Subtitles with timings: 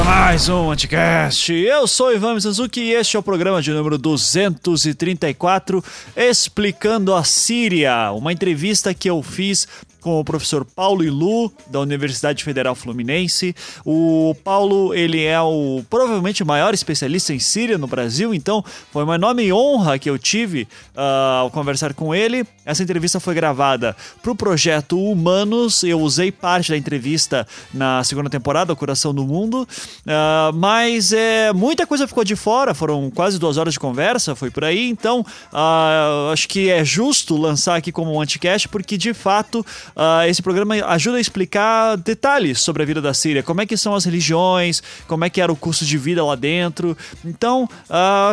[0.00, 1.52] A mais um Anticast.
[1.52, 5.82] Eu sou Ivan Mizanzuki e este é o programa de número 234,
[6.14, 8.10] explicando a Síria.
[8.12, 9.66] Uma entrevista que eu fiz
[10.00, 13.56] com o professor Paulo Ilu, da Universidade Federal Fluminense.
[13.84, 19.14] O Paulo, ele é o provavelmente maior especialista em Síria no Brasil, então foi uma
[19.14, 22.46] enorme honra que eu tive uh, ao conversar com ele.
[22.66, 28.28] Essa entrevista foi gravada para o projeto Humanos, eu usei parte da entrevista na segunda
[28.28, 33.38] temporada, O Coração do Mundo, uh, mas é, muita coisa ficou de fora, foram quase
[33.38, 37.92] duas horas de conversa, foi por aí, então uh, acho que é justo lançar aqui
[37.92, 39.64] como um anticast, porque de fato
[39.96, 43.76] Uh, esse programa ajuda a explicar detalhes sobre a vida da Síria, como é que
[43.76, 46.96] são as religiões, como é que era o curso de vida lá dentro.
[47.24, 47.68] Então,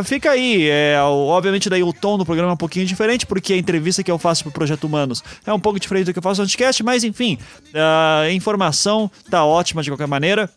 [0.03, 0.67] fica aí.
[0.69, 4.11] É, obviamente, daí o tom do programa é um pouquinho diferente, porque a entrevista que
[4.11, 6.81] eu faço pro Projeto Humanos é um pouco diferente do que eu faço no podcast,
[6.81, 7.37] mas enfim,
[7.73, 10.49] uh, a informação tá ótima de qualquer maneira.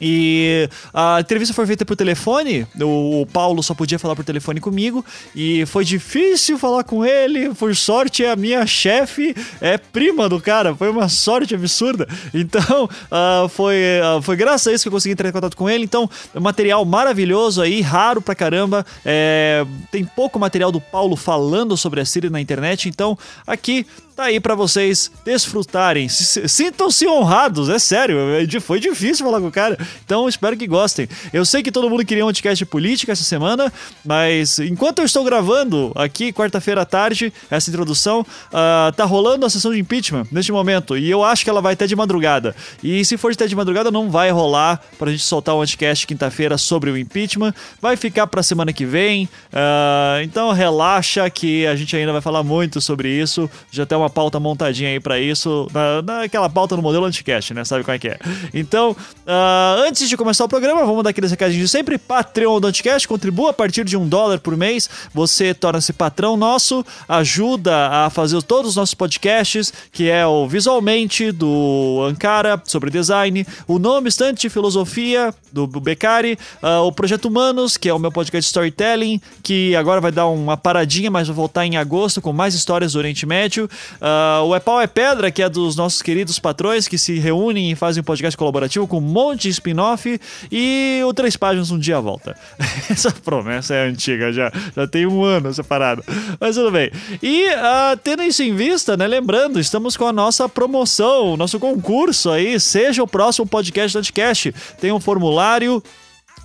[0.00, 5.04] E a entrevista foi feita por telefone, o Paulo só podia falar por telefone comigo,
[5.34, 7.54] e foi difícil falar com ele.
[7.54, 12.06] Por sorte, a minha chefe é prima do cara, foi uma sorte absurda.
[12.32, 15.68] Então, uh, foi, uh, foi graças a isso que eu consegui entrar em contato com
[15.68, 15.84] ele.
[15.84, 16.08] Então,
[16.40, 18.84] material maravilhoso aí, raro pra caramba.
[19.04, 24.24] É, tem pouco material do Paulo falando sobre a Síria na internet, então aqui tá
[24.24, 26.08] aí para vocês desfrutarem.
[26.08, 28.18] Sintam-se honrados, é sério.
[28.30, 29.76] É foi difícil falar com o cara.
[30.04, 31.08] Então espero que gostem.
[31.32, 33.72] Eu sei que todo mundo queria um podcast de política essa semana,
[34.04, 39.50] mas enquanto eu estou gravando aqui, quarta-feira à tarde, essa introdução, uh, tá rolando a
[39.50, 40.96] sessão de impeachment neste momento.
[40.96, 42.54] E eu acho que ela vai até de madrugada.
[42.82, 46.56] E se for até de madrugada, não vai rolar pra gente soltar um podcast quinta-feira
[46.56, 47.52] sobre o impeachment.
[47.80, 49.24] Vai ficar pra semana que vem.
[49.52, 53.50] Uh, então relaxa que a gente ainda vai falar muito sobre isso.
[53.70, 55.68] Já tem uma pauta montadinha aí para isso.
[55.72, 57.64] Na, naquela pauta no modelo anticast, né?
[57.64, 58.18] Sabe qual é que é?
[58.52, 61.98] Então, uh, antes de começar o programa, vamos dar aqueles recadinhos de sempre.
[61.98, 64.88] Patreon do Anticast, contribua a partir de um dólar por mês.
[65.12, 71.32] Você torna-se patrão nosso, ajuda a fazer todos os nossos podcasts, que é o Visualmente,
[71.32, 77.76] do Ankara, sobre design, o Nome Estante de Filosofia, do Beccari, uh, o Projeto Humanos,
[77.76, 81.64] que é o meu podcast storytelling, que agora vai dar uma paradinha, mas vai voltar
[81.64, 83.68] em agosto com mais histórias do Oriente Médio.
[84.00, 87.70] Uh, o É Pau é Pedra, que é dos nossos queridos patrões que se reúnem
[87.70, 90.20] e fazem um podcast colaborativo com um monte de spin-off.
[90.50, 92.36] E o Três Páginas um dia volta.
[92.90, 96.04] Essa promessa é antiga, já, já tem um ano separado.
[96.40, 96.90] Mas tudo bem.
[97.22, 99.06] E uh, tendo isso em vista, né?
[99.06, 102.58] Lembrando, estamos com a nossa promoção, nosso concurso aí.
[102.58, 104.54] Seja o próximo podcast do podcast.
[104.80, 105.82] Tem um formulário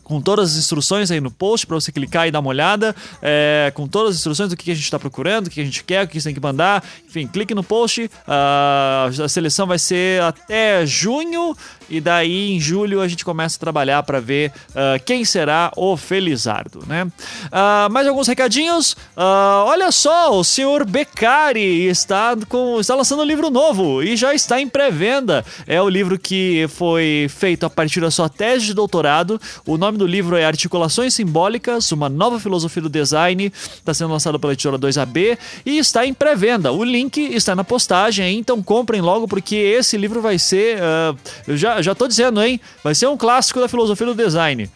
[0.09, 3.71] com todas as instruções aí no post para você clicar e dar uma olhada, é,
[3.75, 6.03] com todas as instruções do que a gente está procurando, o que a gente quer,
[6.03, 6.83] o que você tem que mandar.
[7.07, 8.05] Enfim, clique no post.
[8.05, 11.55] Uh, a seleção vai ser até junho
[11.87, 15.95] e daí em julho a gente começa a trabalhar para ver uh, quem será o
[15.95, 17.03] Felizardo, né?
[17.03, 18.97] Uh, mais alguns recadinhos.
[19.15, 24.59] olha só, o senhor Beccari está, com, está lançando um livro novo e já está
[24.59, 25.45] em pré-venda.
[25.67, 29.39] É o livro que foi feito a partir da sua tese de doutorado.
[29.67, 33.51] O nome do livro é Articulações Simbólicas, uma nova filosofia do design.
[33.53, 36.71] Está sendo lançado pela editora 2AB e está em pré-venda.
[36.71, 41.17] O link está na postagem, então comprem logo porque esse livro vai ser, uh,
[41.47, 44.69] eu já já tô dizendo, hein, vai ser um clássico da filosofia do design.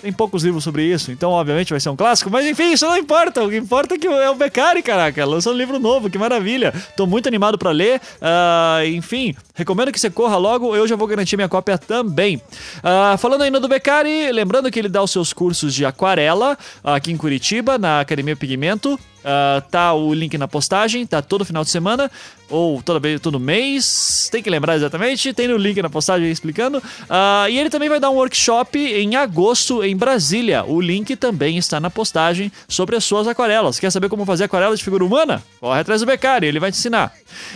[0.00, 2.96] Tem poucos livros sobre isso, então obviamente vai ser um clássico, mas enfim, isso não
[2.96, 3.42] importa.
[3.42, 6.72] O que importa é que é o Beccari, caraca, lançou um livro novo, que maravilha.
[6.96, 8.00] Tô muito animado para ler.
[8.16, 12.36] Uh, enfim, recomendo que você corra logo, eu já vou garantir minha cópia também.
[12.36, 17.10] Uh, falando ainda do Beccari, lembrando que ele dá os seus cursos de aquarela aqui
[17.10, 18.98] em Curitiba, na Academia Pigmento.
[19.18, 22.10] Uh, tá o link na postagem, tá todo final de semana,
[22.48, 26.78] ou toda vez, todo mês, tem que lembrar exatamente, tem no link na postagem explicando.
[26.78, 30.64] Uh, e ele também vai dar um workshop em agosto em Brasília.
[30.64, 33.78] O link também está na postagem sobre as suas aquarelas.
[33.78, 35.42] Quer saber como fazer aquarela de figura humana?
[35.60, 37.12] Corre atrás do Beccari, ele vai te ensinar.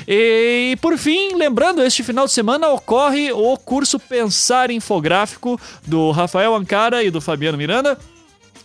[0.07, 6.55] E por fim, lembrando, este final de semana ocorre o curso Pensar Infográfico do Rafael
[6.55, 7.99] Ancara e do Fabiano Miranda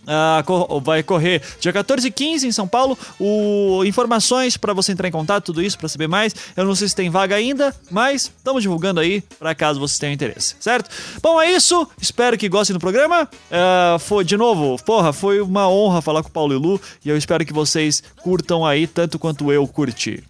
[0.08, 2.98] Uh, vai correr dia 14 e 15 em São Paulo.
[3.20, 6.34] O, informações para você entrar em contato, tudo isso para saber mais.
[6.56, 10.14] Eu não sei se tem vaga ainda, mas estamos divulgando aí para caso vocês tenham
[10.14, 10.90] interesse, certo?
[11.22, 11.88] Bom, é isso.
[12.02, 13.30] Espero que gostem do programa.
[13.52, 17.10] Uh, foi de novo, porra, foi uma honra falar com o Paulo e Lu e
[17.10, 20.24] eu espero que vocês curtam aí tanto quanto eu curti.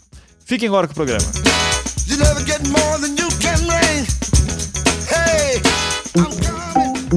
[0.44, 1.26] Fiquem agora com o programa.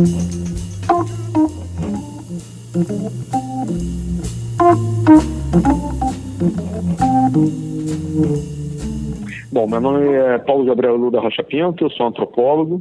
[0.00, 0.29] You
[9.50, 12.80] Bom, meu nome é Paulo Gabriel Luda Rocha Pinto, eu sou antropólogo,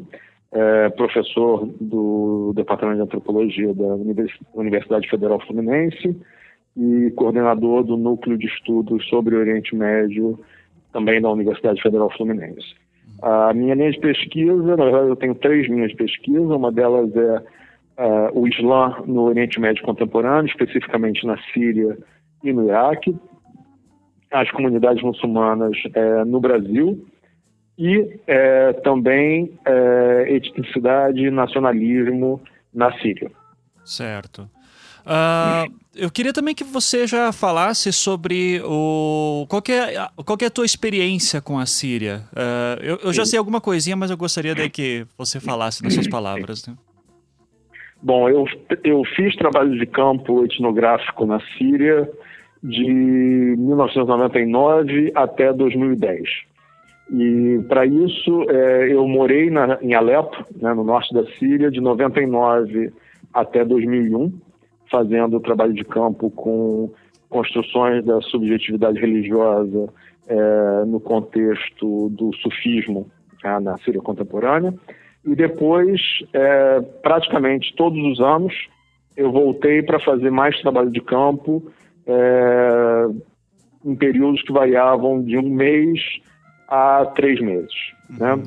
[0.52, 3.96] é, professor do Departamento de Antropologia da
[4.54, 6.16] Universidade Federal Fluminense
[6.78, 10.40] e coordenador do Núcleo de Estudos sobre o Oriente Médio,
[10.94, 12.76] também da Universidade Federal Fluminense.
[13.24, 17.10] A minha linha de pesquisa, na verdade eu tenho três linhas de pesquisa, uma delas
[17.16, 17.42] é
[18.00, 21.98] uh, o Islã no Oriente Médio Contemporâneo, especificamente na Síria
[22.44, 23.16] e no Iraque,
[24.32, 27.06] as comunidades muçulmanas uh, no Brasil
[27.78, 29.58] e uh, também
[30.28, 32.42] etnicidade e nacionalismo
[32.74, 33.32] na Síria.
[33.84, 34.50] Certo.
[35.10, 40.50] Uh, eu queria também que você já falasse sobre o qual é, qual é a
[40.50, 42.24] tua experiência com a Síria.
[42.32, 45.94] Uh, eu, eu, já sei alguma coisinha, mas eu gostaria daí que você falasse nas
[45.94, 46.66] suas palavras.
[46.68, 46.76] Né?
[48.02, 48.46] Bom, eu,
[48.84, 52.10] eu fiz trabalho de campo etnográfico na Síria
[52.64, 56.24] de 1999 até 2010.
[57.12, 61.82] E para isso é, eu morei na, em Alepo, né, no norte da Síria, de
[61.82, 62.94] 99
[63.34, 64.32] até 2001,
[64.90, 66.92] fazendo trabalho de campo com
[67.30, 69.90] construções da subjetividade religiosa
[70.28, 73.08] é, no contexto do sufismo
[73.44, 74.74] né, na Síria contemporânea.
[75.26, 76.02] E depois,
[76.34, 78.54] é, praticamente todos os anos,
[79.16, 81.72] eu voltei para fazer mais trabalho de campo
[82.08, 83.06] é,
[83.86, 86.00] em períodos que variavam de um mês
[86.68, 87.74] a três meses.
[88.10, 88.34] Né?
[88.34, 88.44] Uhum.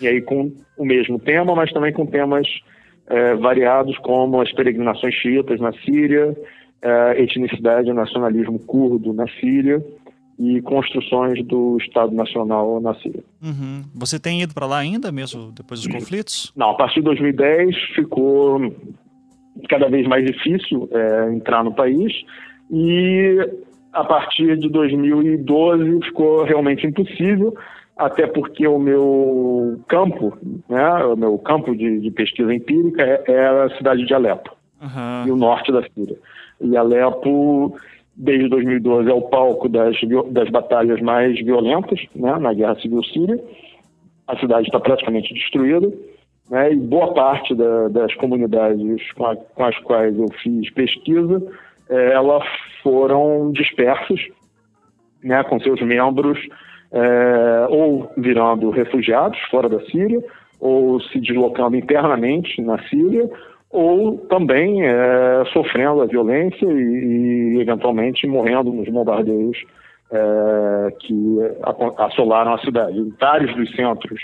[0.00, 2.46] E aí com o mesmo tema, mas também com temas
[3.06, 6.36] é, variados como as peregrinações xiitas na Síria,
[6.82, 9.84] é, etnicidade e nacionalismo curdo na Síria,
[10.38, 13.22] e construções do Estado Nacional na Síria.
[13.42, 13.84] Uhum.
[13.94, 16.52] Você tem ido para lá ainda, mesmo depois dos conflitos?
[16.56, 18.60] Não, a partir de 2010 ficou
[19.68, 22.12] cada vez mais difícil é, entrar no país
[22.70, 23.38] e
[23.92, 27.54] a partir de 2012 ficou realmente impossível,
[27.96, 30.36] até porque o meu campo,
[30.68, 34.50] né, o meu campo de, de pesquisa empírica é, é, a cidade de Alepo
[34.82, 35.28] uhum.
[35.28, 36.16] e o norte da Síria.
[36.60, 37.76] E Alepo
[38.16, 39.96] desde 2012 é o palco das,
[40.30, 43.38] das batalhas mais violentas né, na Guerra Civil Síria.
[44.26, 45.92] A cidade está praticamente destruída
[46.50, 51.42] né, e boa parte da, das comunidades com, a, com, as quais eu fiz pesquisa,
[51.88, 52.44] é, elas
[52.82, 54.20] foram dispersas
[55.22, 56.38] né, com seus membros
[56.92, 60.22] é, ou virando refugiados fora da Síria
[60.60, 63.28] ou se deslocando internamente na Síria
[63.74, 69.58] ou também é, sofrendo a violência e, e, eventualmente morrendo nos bombardeios
[70.12, 71.38] é, que
[71.98, 73.12] assolaram a cidade.
[73.20, 74.22] Vários dos centros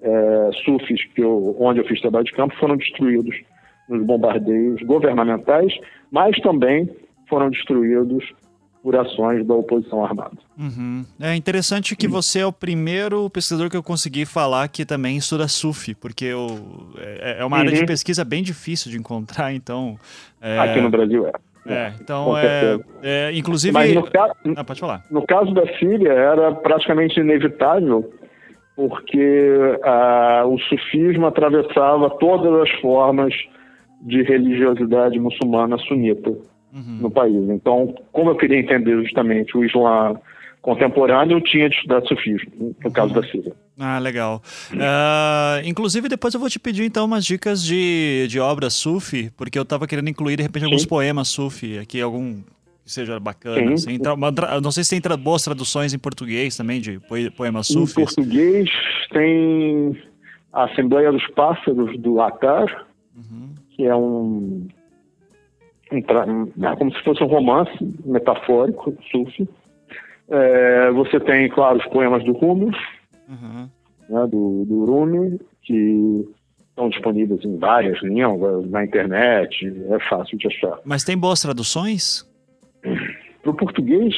[0.00, 3.36] é, sufis que eu, onde eu fiz trabalho de campo foram destruídos
[3.90, 5.72] nos bombardeios governamentais,
[6.10, 6.88] mas também
[7.28, 8.24] foram destruídos
[8.82, 10.36] por ações da oposição armada.
[10.56, 11.04] Uhum.
[11.20, 15.48] É interessante que você é o primeiro pesquisador que eu consegui falar que também estuda
[15.48, 16.46] SUF, porque eu,
[16.98, 17.86] é, é uma área de uhum.
[17.86, 19.98] pesquisa bem difícil de encontrar, então...
[20.40, 20.58] É...
[20.58, 21.32] Aqui no Brasil é.
[21.66, 23.74] É, então, é, é, inclusive...
[23.74, 24.32] Mas no, ca...
[24.56, 25.02] ah, pode falar.
[25.10, 28.10] no caso da Síria, era praticamente inevitável,
[28.74, 33.34] porque ah, o sufismo atravessava todas as formas
[34.00, 36.32] de religiosidade muçulmana sunita
[36.72, 36.98] uhum.
[37.00, 37.48] no país.
[37.50, 40.16] Então, como eu queria entender justamente o Islã
[40.60, 42.90] contemporâneo, eu tinha de estudar sufismo, no uhum.
[42.90, 43.52] caso da Síria.
[43.78, 44.42] Ah, legal.
[44.72, 49.56] Uh, inclusive, depois eu vou te pedir, então, umas dicas de, de obras sufi, porque
[49.58, 50.66] eu estava querendo incluir, de repente, Sim.
[50.66, 52.42] alguns poemas sufi, aqui, algum
[52.84, 53.74] que seja bacana.
[53.74, 53.98] Assim.
[54.62, 56.98] Não sei se tem tra boas traduções em português também, de
[57.36, 58.00] poemas sufi.
[58.00, 58.70] Em português
[59.12, 59.96] tem
[60.52, 63.54] a Assembleia dos Pássaros, do Atar, uhum.
[63.70, 64.66] que é um,
[66.78, 67.72] como se fosse um romance
[68.04, 69.48] metafórico, sufi.
[70.30, 72.70] É, você tem, claro, os poemas do Rumi,
[73.28, 73.68] uhum.
[74.10, 76.28] né, do, do Rumi, que
[76.68, 80.78] estão disponíveis em várias línguas, na internet, é fácil de achar.
[80.84, 82.28] Mas tem boas traduções?
[83.42, 84.14] Para o português,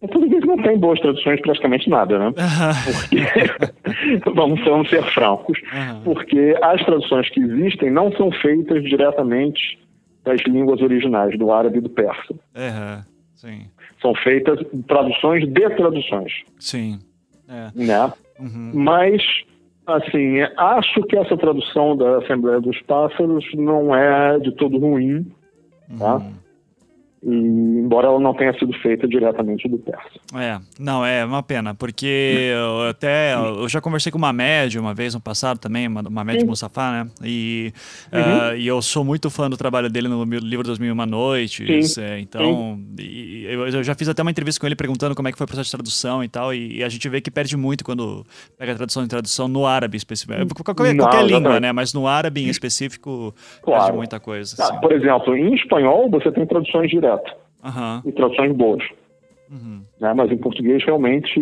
[0.00, 2.32] o português não tem boas traduções praticamente nada, né?
[2.84, 5.58] Porque, vamos, vamos ser francos,
[6.04, 9.78] porque as traduções que existem não são feitas diretamente
[10.24, 12.34] das línguas originais, do árabe e do persa.
[12.54, 13.02] É,
[13.34, 13.66] sim.
[14.00, 16.32] São feitas traduções de traduções.
[16.58, 16.98] Sim.
[17.48, 17.70] É.
[17.74, 18.12] Né?
[18.40, 18.72] Uhum.
[18.74, 19.22] Mas,
[19.86, 25.30] assim, acho que essa tradução da Assembleia dos Pássaros não é de todo ruim,
[25.98, 26.22] tá?
[27.24, 27.32] Uhum.
[27.32, 30.02] E, embora ela não tenha sido feita diretamente do persa.
[30.34, 34.94] É, não, é uma pena, porque eu até eu já conversei com uma média uma
[34.94, 37.10] vez no passado também, uma, uma média Mustafa, né?
[37.24, 37.72] E,
[38.12, 42.78] uh, e eu sou muito fã do trabalho dele no livro 2001 Noites, é, então
[42.98, 45.44] e, eu, eu já fiz até uma entrevista com ele perguntando como é que foi
[45.44, 48.24] o processo de tradução e tal, e, e a gente vê que perde muito quando
[48.58, 51.72] pega a tradução em tradução no árabe específico, qualquer, Não, qualquer língua, né?
[51.72, 53.82] Mas no árabe em específico Claro.
[53.82, 54.56] perde muita coisa.
[54.58, 54.80] Ah, assim.
[54.80, 57.13] por exemplo, em espanhol você tem traduções diretas
[57.64, 58.82] Aham, e traduções boas.
[59.50, 59.82] uhum.
[60.00, 60.12] né?
[60.14, 61.40] Mas em português, realmente,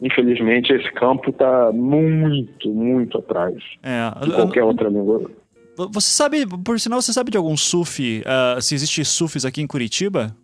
[0.00, 5.30] infelizmente, esse campo está muito, muito atrás É, de qualquer outra língua.
[5.76, 9.66] Você sabe, por sinal, você sabe de algum sufi, ah, se existe sufis aqui em
[9.66, 10.36] Curitiba?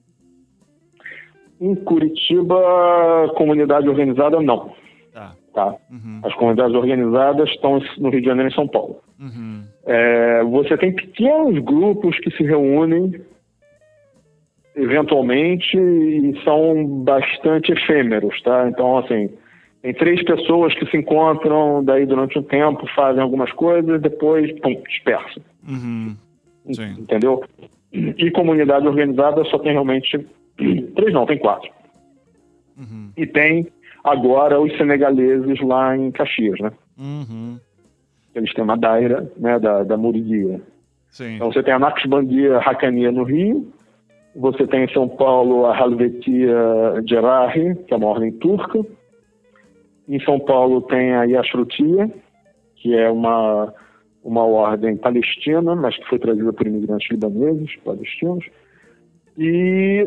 [1.61, 2.57] Em Curitiba,
[3.37, 4.73] comunidade organizada, não.
[5.12, 5.35] Tá.
[5.52, 5.75] Tá?
[5.90, 9.00] Uhum, As comunidades organizadas estão no Rio de Janeiro e São Paulo.
[9.21, 13.21] uhum, É, você tem pequenos grupos que se reúnem
[14.79, 18.69] eventualmente e são bastante efêmeros, tá?
[18.69, 19.29] Então, assim,
[19.83, 24.81] tem três pessoas que se encontram, daí durante um tempo fazem algumas coisas, depois, pum,
[24.89, 25.43] dispersam.
[25.69, 26.17] uhum.
[26.99, 27.43] Entendeu?
[27.93, 30.19] E comunidade organizada só tem realmente
[30.95, 31.71] três, não, tem quatro.
[32.79, 33.67] Uhum, E tem
[34.05, 36.71] agora os senegaleses lá em Caxias, né?
[36.99, 37.59] uhum.
[38.35, 40.61] Eles têm uma daira, né, da, da Muridia.
[41.11, 41.37] Sim.
[41.37, 43.73] Então você tem a Naqshbandia Hakania no Rio,
[44.38, 46.54] você tem em São Paulo a Halvetia
[47.07, 48.85] Gerarri, que é uma ordem turca.
[50.09, 52.09] Em São Paulo tem a Yashrutia,
[52.76, 53.75] que é uma,
[54.23, 58.47] uma ordem palestina, mas que foi trazida por imigrantes libaneses, palestinos.
[59.37, 60.07] E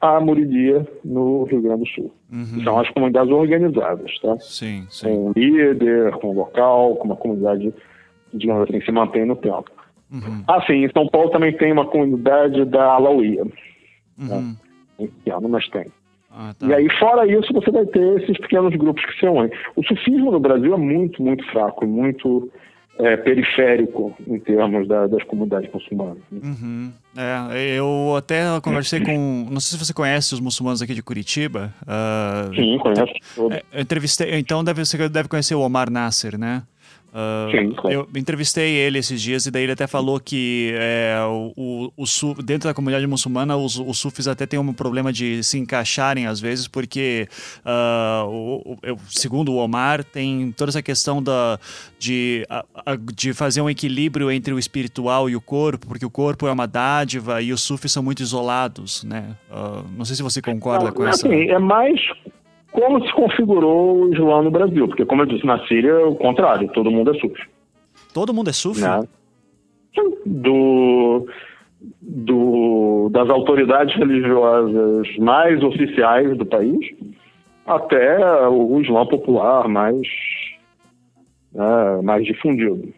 [0.00, 2.12] a Muridia, no Rio Grande do Sul.
[2.32, 2.64] Uhum.
[2.64, 4.38] São as comunidades organizadas, tá?
[4.40, 5.06] Sim, sim.
[5.06, 7.72] Com um líder, com um local, com uma comunidade,
[8.32, 9.70] digamos assim, que se mantém no tempo.
[10.10, 13.44] Uhum, Ah, sim, em São Paulo também tem uma comunidade da Alauia.
[14.18, 14.56] uhum.
[14.98, 15.86] É pequeno, mas tem.
[16.30, 16.66] Ah, tá.
[16.66, 19.50] E aí, fora isso, você vai ter esses pequenos grupos que unem.
[19.76, 22.50] O sufismo no Brasil é muito, muito fraco, muito
[22.98, 26.18] é, periférico em termos da- das comunidades muçulmanas.
[26.32, 26.90] Uhum.
[27.16, 29.46] É, eu até conversei com.
[29.50, 31.72] Não sei se você conhece os muçulmanos aqui de Curitiba.
[31.86, 33.12] ah, Sim, conheço
[33.52, 34.36] é, entrevistei.
[34.38, 36.62] Então deve, você deve conhecer o Omar Nasser, né?
[37.12, 37.90] Ah, Sim, claro.
[38.12, 42.42] eu entrevistei ele esses dias e daí ele até falou que é, o, o, o
[42.42, 46.38] dentro da comunidade muçulmana os, os sufis até têm um problema de se encaixarem às
[46.38, 47.26] vezes porque
[47.64, 51.58] ah, o- o- segundo o Omar tem toda essa questão da,
[51.98, 56.10] de, a- a- de fazer um equilíbrio entre o espiritual e o corpo porque o
[56.10, 59.34] corpo é uma dádiva e os sufis são muito isolados, né?
[59.50, 61.26] Ah, não sei se você concorda com essa.
[61.26, 61.98] assim, é mais
[62.72, 66.14] como se configurou o Islã no Brasil, porque, como eu disse, na Síria é o
[66.14, 67.42] contrário, todo mundo é sufi.
[68.12, 68.80] Todo mundo é sufi?
[68.80, 69.02] né?
[70.26, 71.26] Do,
[72.00, 76.78] do, das autoridades religiosas mais oficiais do país
[77.66, 80.06] até o Islã popular mais,
[81.52, 82.92] né, mais difundido.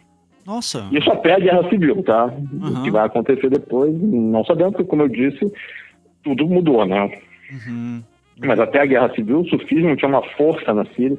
[0.47, 0.89] Nossa.
[0.91, 2.27] Isso até a guerra civil, tá?
[2.27, 2.81] Uhum.
[2.81, 5.51] O que vai acontecer depois, não sabemos, porque, como eu disse,
[6.23, 7.11] tudo mudou, né?
[7.53, 8.03] Uhum.
[8.43, 11.19] Mas até a guerra civil, o sufismo tinha uma força na Síria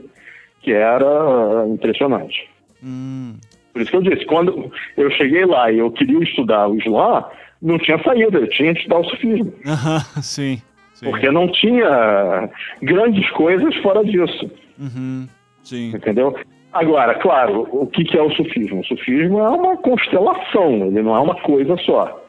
[0.62, 2.48] que era impressionante.
[2.84, 3.36] Hum.
[3.74, 7.24] Por isso que eu disse, quando eu cheguei lá e eu queria estudar o Islã,
[7.62, 9.54] não tinha saída, eu tinha que estudar o sufismo.
[10.22, 10.62] Sim.
[10.94, 11.10] sim.
[11.10, 12.50] Porque não tinha
[12.82, 15.28] grandes coisas fora disso, Uhum.
[15.63, 15.94] Sim.
[15.96, 16.36] entendeu?
[16.74, 18.80] Agora, claro, o que é o sufismo?
[18.80, 22.21] O sufismo é uma constelação, ele não é uma coisa só.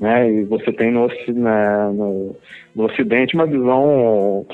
[0.00, 0.32] Né?
[0.32, 2.34] E você tem no, né, no,
[2.74, 4.46] no Ocidente uma visão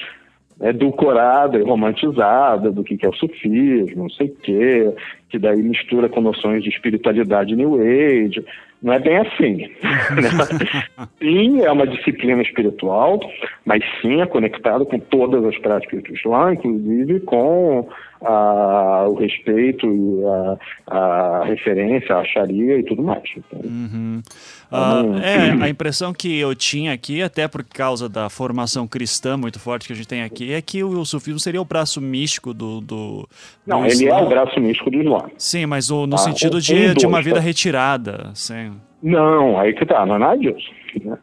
[0.60, 4.92] edulcorada e romantizada do que, que é o sufismo, não sei o quê,
[5.28, 8.44] que daí mistura com noções de espiritualidade New Age.
[8.82, 9.56] Não é bem assim.
[10.16, 11.08] né?
[11.18, 13.20] sim, é uma disciplina espiritual,
[13.64, 17.88] mas sim é conectado com todas as práticas do Islã, inclusive com
[18.24, 23.22] a, o respeito e a, a referência à Sharia e tudo mais.
[23.36, 24.22] Então, Uhum.
[24.70, 25.18] Ah, Hum.
[25.18, 29.86] é, a impressão que eu tinha aqui, até por causa da formação cristã muito forte
[29.86, 32.80] que a gente tem aqui, é que o sufismo seria o braço místico do.
[32.80, 33.28] do
[33.66, 34.08] não, do ele Islã.
[34.18, 35.30] é o braço místico do Islã.
[35.38, 37.42] Sim, mas o- no Ah, sentido de, de uma vida tá?
[37.42, 38.30] retirada.
[38.34, 38.72] Sim.
[39.02, 40.70] Não, aí que tá, não é nada disso.
[41.04, 41.16] né?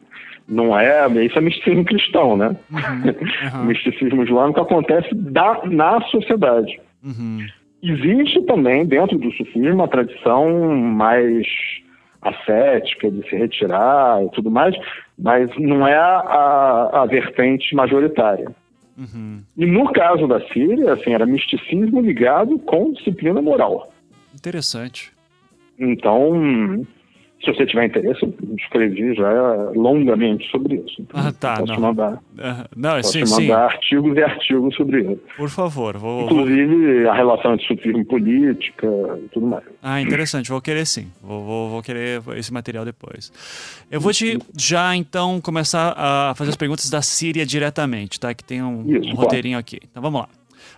[0.46, 2.54] Não é, isso é misticismo cristão, né?
[2.70, 3.62] Uhum.
[3.62, 6.80] O misticismo islâmico acontece da, na sociedade.
[7.02, 7.46] Uhum.
[7.82, 11.46] Existe também, dentro do sufismo, uma tradição mais
[12.20, 14.74] ascética, de se retirar e tudo mais,
[15.18, 18.50] mas não é a, a vertente majoritária.
[18.96, 19.42] Uhum.
[19.56, 23.92] E no caso da Síria, assim, era misticismo ligado com disciplina moral.
[24.34, 25.12] Interessante.
[25.78, 26.86] Então,
[27.44, 29.30] se você tiver interesse, eu escrevi já
[29.74, 30.96] longamente sobre isso.
[31.00, 31.56] Então ah, tá.
[31.56, 31.74] Posso não.
[31.74, 33.52] te mandar, uh, não, posso sim, mandar sim.
[33.52, 35.20] artigos e artigos sobre isso.
[35.36, 35.96] Por favor.
[35.96, 38.86] Vou, Inclusive a relação entre sufismo política
[39.22, 39.64] e tudo mais.
[39.82, 40.50] Ah, interessante.
[40.50, 41.08] Vou querer sim.
[41.22, 43.32] Vou, vou, vou, querer esse material depois.
[43.90, 48.32] Eu vou te já, então, começar a fazer as perguntas da Síria diretamente, tá?
[48.34, 49.78] Que tem um, isso, um roteirinho aqui.
[49.90, 50.28] Então, vamos lá.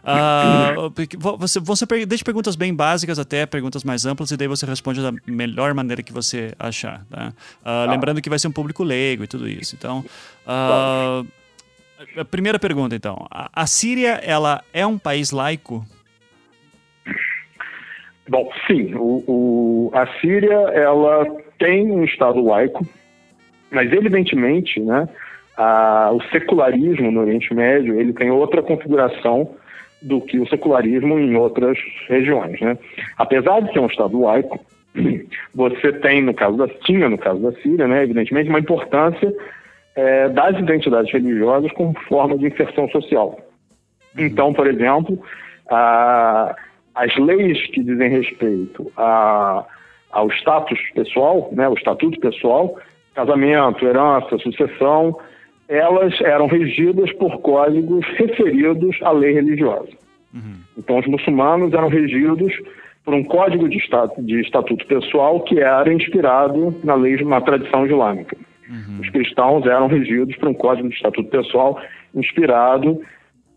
[0.06, 5.02] Uh, você, você deixa perguntas bem básicas até perguntas mais amplas e daí você responde
[5.02, 7.04] da melhor maneira que você achar.
[7.10, 7.32] Tá?
[7.64, 9.74] Uh, lembrando que vai ser um público leigo e tudo isso.
[9.74, 10.04] Então,
[10.46, 11.26] uh,
[12.16, 13.26] a primeira pergunta, então.
[13.28, 15.84] A, a Síria, ela é um país laico?
[18.28, 18.94] Bom, sim.
[18.94, 21.26] O, o, a Síria, ela
[21.58, 22.86] tem um Estado laico,
[23.72, 25.08] mas evidentemente, né,
[25.56, 29.56] a, o secularismo no Oriente Médio, ele tem outra configuração
[30.02, 32.60] do que o secularismo em outras regiões.
[32.60, 32.76] Né?
[33.16, 34.60] Apesar de ser um Estado laico,
[35.54, 39.32] você tem, no caso da, tinha no caso da Síria, né, evidentemente, uma importância
[39.94, 43.38] é, das identidades religiosas como forma de inserção social.
[44.16, 45.20] Então, por exemplo,
[45.70, 46.54] a,
[46.94, 49.64] as leis que dizem respeito a,
[50.10, 52.78] ao status pessoal, né, o estatuto pessoal,
[53.14, 55.18] casamento, herança, sucessão,
[55.68, 59.90] elas eram regidas por códigos referidos à lei religiosa.
[60.32, 60.56] Uhum.
[60.78, 62.52] Então, os muçulmanos eram regidos
[63.04, 63.78] por um código de,
[64.18, 68.36] de estatuto pessoal que era inspirado na lei, na tradição islâmica.
[68.68, 69.00] Uhum.
[69.00, 71.80] Os cristãos eram regidos por um código de estatuto pessoal
[72.14, 73.00] inspirado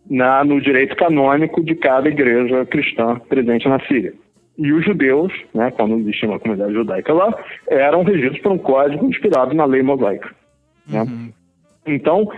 [0.09, 4.13] na, no direito canônico de cada igreja cristã presente na Síria.
[4.57, 7.33] E os judeus, né, quando existia uma comunidade judaica lá,
[7.69, 10.29] eram regidos por um código inspirado na lei mosaica.
[10.87, 11.31] Né?
[11.93, 12.29] Então,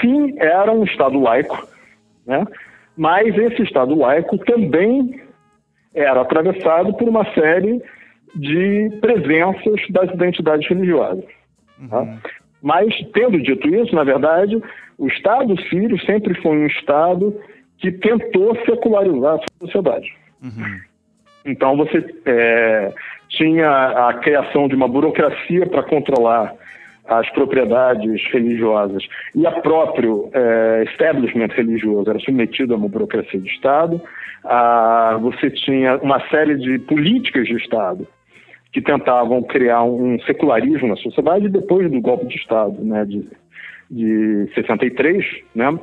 [0.00, 1.68] sim, era um Estado laico,
[2.26, 2.44] né?
[2.96, 5.20] mas esse Estado laico também
[5.94, 7.82] era atravessado por uma série
[8.34, 11.24] de presenças das identidades religiosas.
[11.90, 12.00] Tá?
[12.00, 12.18] Uhum.
[12.62, 14.62] Mas, tendo dito isso, na verdade,
[14.96, 17.38] o Estado sírio sempre foi um Estado
[17.78, 20.14] que tentou secularizar a sociedade.
[20.42, 20.80] Uhum.
[21.44, 22.92] Então, você é,
[23.28, 26.54] tinha a criação de uma burocracia para controlar
[27.06, 33.48] as propriedades religiosas e a próprio é, establishment religioso era submetido a uma burocracia de
[33.48, 34.00] Estado.
[34.44, 38.06] Ah, você tinha uma série de políticas de Estado
[38.72, 43.28] que tentavam criar um secularismo na sociedade depois do golpe de Estado né, de,
[43.90, 45.78] de 63, né, uhum.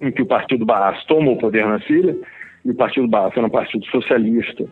[0.00, 2.16] em que o Partido Baas tomou o poder na Síria,
[2.64, 4.64] e o Partido Baas era um partido socialista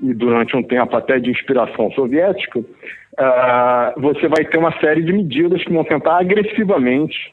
[0.00, 5.12] e durante um tempo até de inspiração soviética, uh, você vai ter uma série de
[5.12, 7.32] medidas que vão tentar agressivamente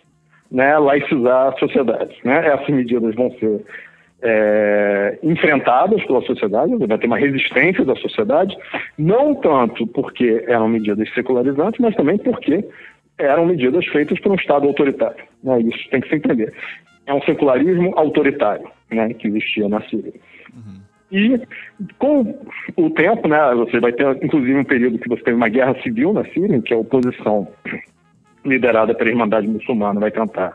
[0.52, 2.15] né, laicizar a sociedade.
[2.24, 2.48] Né?
[2.48, 3.62] Essas medidas vão ser
[4.22, 8.58] é, enfrentadas pela sociedade, vai ter uma resistência da sociedade,
[8.98, 12.65] não tanto porque eram medidas secularizantes, mas também porque
[13.17, 15.24] eram medidas feitas por um Estado autoritário.
[15.43, 15.62] Né?
[15.62, 16.54] Isso tem que se entender.
[17.06, 20.13] É um secularismo autoritário né, que existia na Síria.
[21.12, 21.41] E
[21.98, 22.38] com
[22.76, 26.13] o tempo, né, você vai ter inclusive um período que você teve uma guerra civil
[26.13, 27.48] na Síria, em que a oposição
[28.45, 30.54] liderada pela Irmandade Muçulmana vai tentar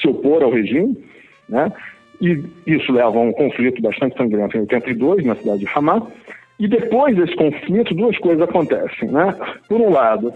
[0.00, 0.96] se opor ao regime,
[1.48, 1.70] né?
[2.20, 6.02] E isso leva a um conflito bastante sangrento em 82 na cidade de Hamá.
[6.58, 9.34] E depois desse conflito, duas coisas acontecem, né?
[9.68, 10.32] Por um lado,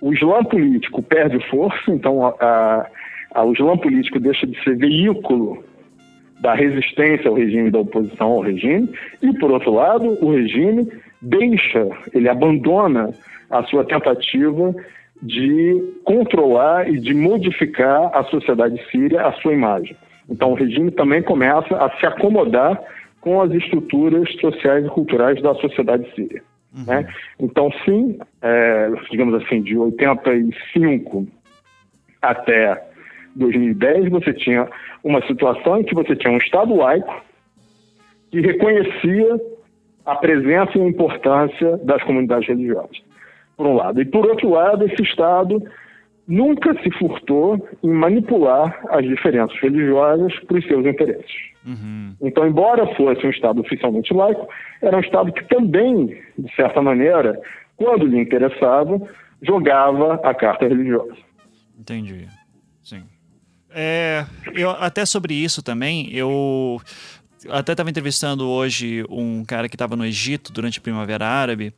[0.00, 2.86] o Islã político perde força, então a,
[3.34, 5.64] a, o Islã político deixa de ser veículo
[6.44, 8.86] da resistência ao regime, da oposição ao regime,
[9.22, 10.86] e, por outro lado, o regime
[11.22, 13.14] deixa, ele abandona
[13.48, 14.74] a sua tentativa
[15.22, 19.96] de controlar e de modificar a sociedade síria, a sua imagem.
[20.28, 22.78] Então, o regime também começa a se acomodar
[23.22, 26.42] com as estruturas sociais e culturais da sociedade síria.
[26.76, 26.84] Uhum.
[26.86, 27.08] Né?
[27.40, 31.26] Então, sim, é, digamos assim, de 85
[32.20, 32.84] até
[33.34, 34.68] 2010, você tinha
[35.02, 37.22] uma situação em que você tinha um Estado laico
[38.30, 39.40] que reconhecia
[40.04, 43.02] a presença e a importância das comunidades religiosas,
[43.56, 44.00] por um lado.
[44.00, 45.62] E, por outro lado, esse Estado
[46.26, 51.54] nunca se furtou em manipular as diferenças religiosas para os seus interesses.
[51.66, 52.14] Uhum.
[52.20, 54.46] Então, embora fosse um Estado oficialmente laico,
[54.82, 56.06] era um Estado que também,
[56.38, 57.40] de certa maneira,
[57.76, 59.00] quando lhe interessava,
[59.42, 61.16] jogava a carta religiosa.
[61.78, 62.26] Entendi.
[62.82, 63.02] Sim.
[63.74, 66.80] É, eu, até sobre isso também, eu
[67.50, 71.74] até estava entrevistando hoje um cara que estava no Egito durante a Primavera Árabe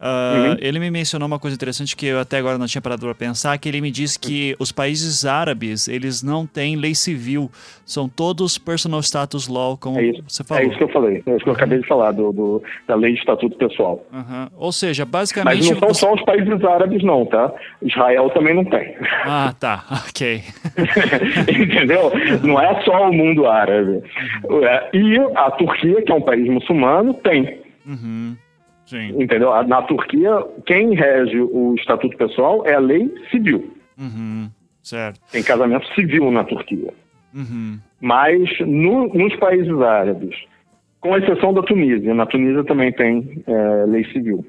[0.00, 0.56] Uh, uhum.
[0.60, 3.56] Ele me mencionou uma coisa interessante que eu até agora não tinha parado para pensar,
[3.58, 7.50] que ele me disse que os países árabes, eles não têm lei civil,
[7.84, 10.62] são todos personal status law, como é isso, você falou.
[10.62, 12.94] É isso que eu falei, é isso que eu acabei de falar, do, do da
[12.94, 14.04] lei de estatuto pessoal.
[14.12, 14.48] Uhum.
[14.56, 15.56] Ou seja, basicamente...
[15.56, 17.52] Mas não são só os países árabes não, tá?
[17.82, 18.94] Israel também não tem.
[19.24, 20.42] Ah, tá, ok.
[21.48, 22.12] Entendeu?
[22.42, 24.02] Não é só o mundo árabe.
[24.62, 27.60] É, e a Turquia, que é um país muçulmano, tem.
[27.86, 28.36] Uhum.
[28.86, 29.22] Sim.
[29.22, 29.50] Entendeu?
[29.64, 30.30] Na Turquia,
[30.66, 33.72] quem rege o estatuto pessoal é a lei civil.
[33.98, 34.50] Uhum.
[34.82, 35.20] Certo.
[35.32, 36.92] Tem casamento civil na Turquia.
[37.34, 37.78] Uhum.
[38.00, 40.36] Mas no, nos países árabes,
[41.00, 44.44] com exceção da Tunísia, na Tunísia também tem é, lei civil.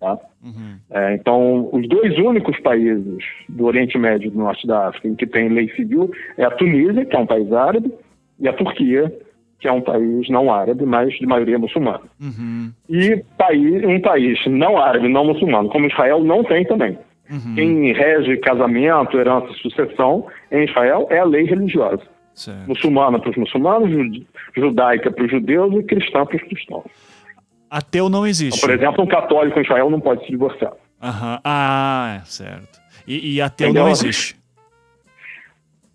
[0.00, 0.18] Tá?
[0.44, 0.76] Uhum.
[0.90, 5.14] É, então, os dois únicos países do Oriente Médio e do Norte da África em
[5.14, 7.92] que tem lei civil é a Tunísia, que é um país árabe,
[8.38, 9.10] e a Turquia,
[9.64, 12.02] que é um país não árabe, mas de maioria muçulmana.
[12.20, 12.70] Uhum.
[12.86, 16.98] E país, um país não árabe, não muçulmano, como Israel, não tem também.
[17.30, 17.54] Uhum.
[17.54, 22.02] Quem rege casamento, herança e sucessão em Israel é a lei religiosa.
[22.34, 22.68] Certo.
[22.68, 23.90] Muçulmana para os muçulmanos,
[24.54, 26.84] judaica para os judeus e cristã para os cristãos.
[27.70, 28.58] Ateu não existe.
[28.58, 30.72] Então, por exemplo, um católico em Israel não pode se divorciar.
[30.72, 31.38] Uhum.
[31.42, 32.78] Ah, certo.
[33.08, 33.84] E, e ateu Entendeu?
[33.84, 34.36] não existe.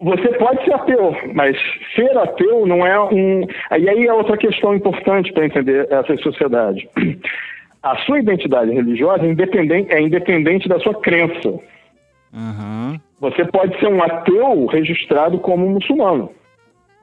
[0.02, 1.58] Você pode ser ateu, mas
[1.94, 3.42] ser ateu não é um.
[3.78, 6.88] E aí é outra questão importante para entender essa sociedade.
[7.84, 11.50] A sua identidade religiosa é independente, é independente da sua crença.
[12.34, 13.00] Uhum.
[13.20, 16.32] Você pode ser um ateu registrado como muçulmano.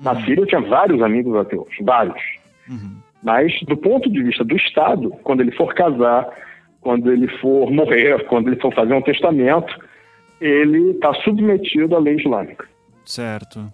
[0.01, 0.21] Na uhum.
[0.23, 2.23] Síria eu tinha vários amigos ateus, vários.
[2.69, 2.97] Uhum.
[3.23, 6.29] Mas, do ponto de vista do Estado, quando ele for casar,
[6.81, 9.75] quando ele for morrer, quando ele for fazer um testamento,
[10.41, 12.67] ele está submetido à lei islâmica.
[13.07, 13.73] Certo.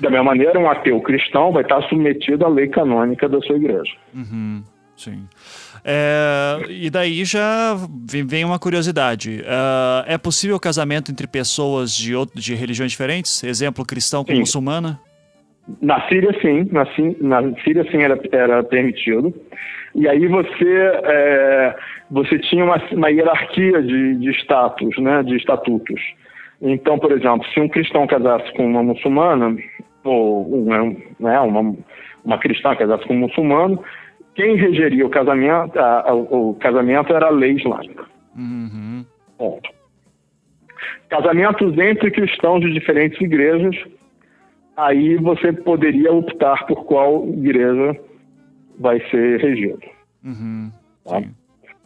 [0.00, 3.92] Da mesma maneira, um ateu cristão vai estar submetido à lei canônica da sua igreja.
[4.14, 4.62] Uhum,
[4.96, 5.26] sim.
[5.84, 7.76] É, e daí já
[8.26, 9.40] vem uma curiosidade.
[9.40, 13.42] Uh, é possível casamento entre pessoas de, de religiões diferentes?
[13.44, 14.40] Exemplo, cristão com sim.
[14.40, 15.00] muçulmana?
[15.80, 16.68] Na Síria, sim.
[16.70, 16.84] Na,
[17.20, 19.32] na Síria, sim, era, era permitido.
[19.94, 21.76] E aí você, é,
[22.10, 26.00] você tinha uma, uma hierarquia de, de status, né, de estatutos.
[26.60, 29.56] Então, por exemplo, se um cristão casasse com uma muçulmana,
[30.04, 30.64] ou
[31.18, 31.76] né, uma,
[32.24, 33.82] uma cristã casasse com um muçulmano,
[34.34, 38.04] quem regeria o casamento, a, a, o casamento era a lei islâmica.
[38.36, 39.04] Uhum.
[39.38, 39.70] Ponto.
[41.08, 43.76] Casamentos entre cristãos de diferentes igrejas,
[44.76, 47.98] aí você poderia optar por qual igreja
[48.78, 49.80] vai ser regido.
[50.24, 50.70] Uhum.
[51.04, 51.22] Tá?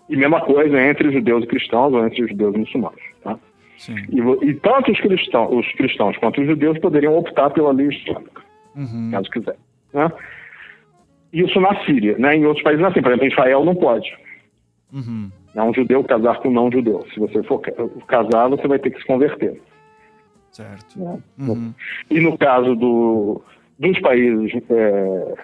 [0.08, 3.02] E mesma coisa entre judeus e cristãos ou entre judeus e muçulmanos.
[4.10, 8.42] E, e, tanto os cristãos, os cristãos quanto os judeus poderiam optar pela lei islâmica,
[8.74, 9.10] uhum.
[9.12, 9.56] caso quiser.
[9.92, 10.10] Né?
[11.32, 12.36] Isso na Síria, né?
[12.36, 14.16] Em outros países assim, por exemplo, em Israel não pode.
[14.92, 15.30] Uhum.
[15.54, 17.06] É um judeu casar com um não judeu.
[17.12, 17.60] Se você for
[18.06, 19.60] casar, você vai ter que se converter.
[20.50, 20.98] Certo.
[20.98, 21.18] Né?
[21.38, 21.74] Uhum.
[22.10, 23.42] E no caso do,
[23.78, 25.34] dos países é,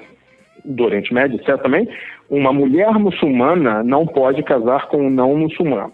[0.65, 1.89] do Oriente Médio, certo também,
[2.31, 5.93] uma mulher muçulmana não pode casar com um não muçulmano.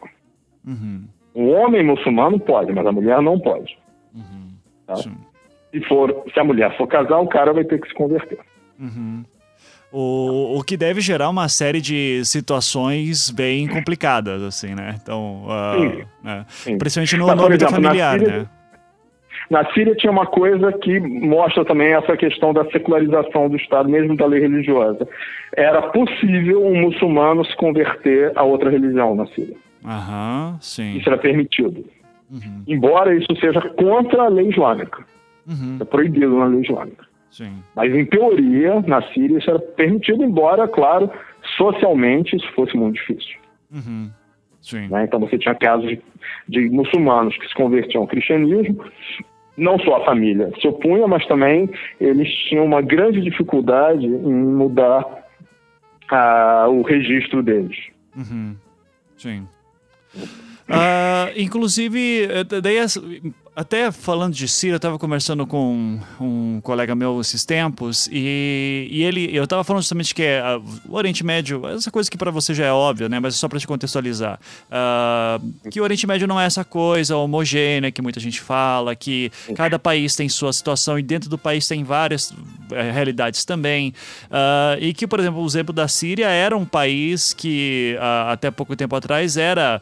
[0.66, 1.04] Uhum.
[1.34, 3.78] Um homem muçulmano pode, mas a mulher não pode.
[4.14, 4.48] Uhum.
[4.86, 4.96] Tá?
[4.96, 8.38] Se, for, se a mulher for casar, o cara vai ter que se converter.
[8.78, 9.24] Uhum.
[9.92, 14.96] O, o que deve gerar uma série de situações bem complicadas, assim, né?
[15.02, 16.44] Então, uh, sim, né?
[16.48, 16.78] sim.
[16.78, 18.48] principalmente no, no âmbito familiar, na Síria, né?
[19.50, 24.16] Na Síria tinha uma coisa que mostra também essa questão da secularização do Estado, mesmo
[24.16, 25.08] da lei religiosa.
[25.56, 29.56] Era possível um muçulmano se converter a outra religião na Síria.
[29.84, 30.96] Aham, sim.
[30.96, 31.84] Isso era permitido.
[32.30, 32.62] Uhum.
[32.66, 35.04] Embora isso seja contra a lei islâmica.
[35.46, 35.78] Uhum.
[35.80, 37.04] É proibido na lei islâmica.
[37.30, 37.62] Sim.
[37.74, 41.10] Mas, em teoria, na Síria isso era permitido, embora, claro,
[41.56, 43.38] socialmente isso fosse muito difícil.
[43.72, 44.10] Uhum.
[44.60, 44.88] Sim.
[44.88, 45.04] Né?
[45.04, 46.02] Então, você tinha casos de,
[46.48, 48.84] de, muçulmanos que se convertiam ao cristianismo,
[49.56, 55.04] não só a família se opunha, mas também eles tinham uma grande dificuldade em mudar
[56.10, 57.76] ah, o registro deles.
[58.16, 58.56] Uhum.
[59.16, 59.46] Sim.
[60.70, 62.78] Uh, inclusive, eh, daí,
[63.54, 69.02] até falando de Síria, eu estava conversando com um colega meu esses tempos e, e
[69.02, 72.30] ele, eu estava falando justamente que é, uh, o Oriente Médio, essa coisa que para
[72.30, 73.18] você já é óbvia, né?
[73.18, 77.16] Mas é só para te contextualizar, uh, que o Oriente Médio não é essa coisa
[77.16, 81.66] homogênea que muita gente fala, que cada país tem sua situação e dentro do país
[81.66, 82.36] tem várias uh,
[82.92, 83.92] realidades também,
[84.80, 87.96] e que, por exemplo, o exemplo da Síria era um país que
[88.28, 89.80] até pouco tempo atrás era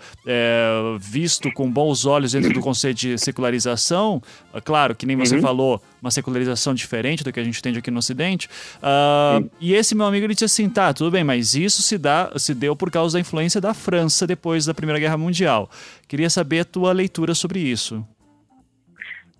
[0.99, 4.23] visto com bons olhos dentro do conceito de secularidade secularização,
[4.55, 5.43] uh, claro, que nem você Uhum.
[5.43, 8.49] falou, uma secularização diferente do que a gente entende aqui no Ocidente.
[8.79, 12.31] Uh, e esse meu amigo ele disse assim: tá, tudo bem, mas isso se, dá,
[12.37, 15.69] se deu por causa da influência da França depois da Primeira Guerra Mundial.
[16.07, 18.05] Queria saber a tua leitura sobre isso.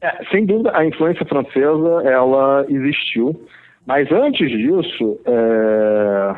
[0.01, 3.41] É, sem dúvida, a influência francesa ela existiu,
[3.85, 6.37] mas antes disso, é,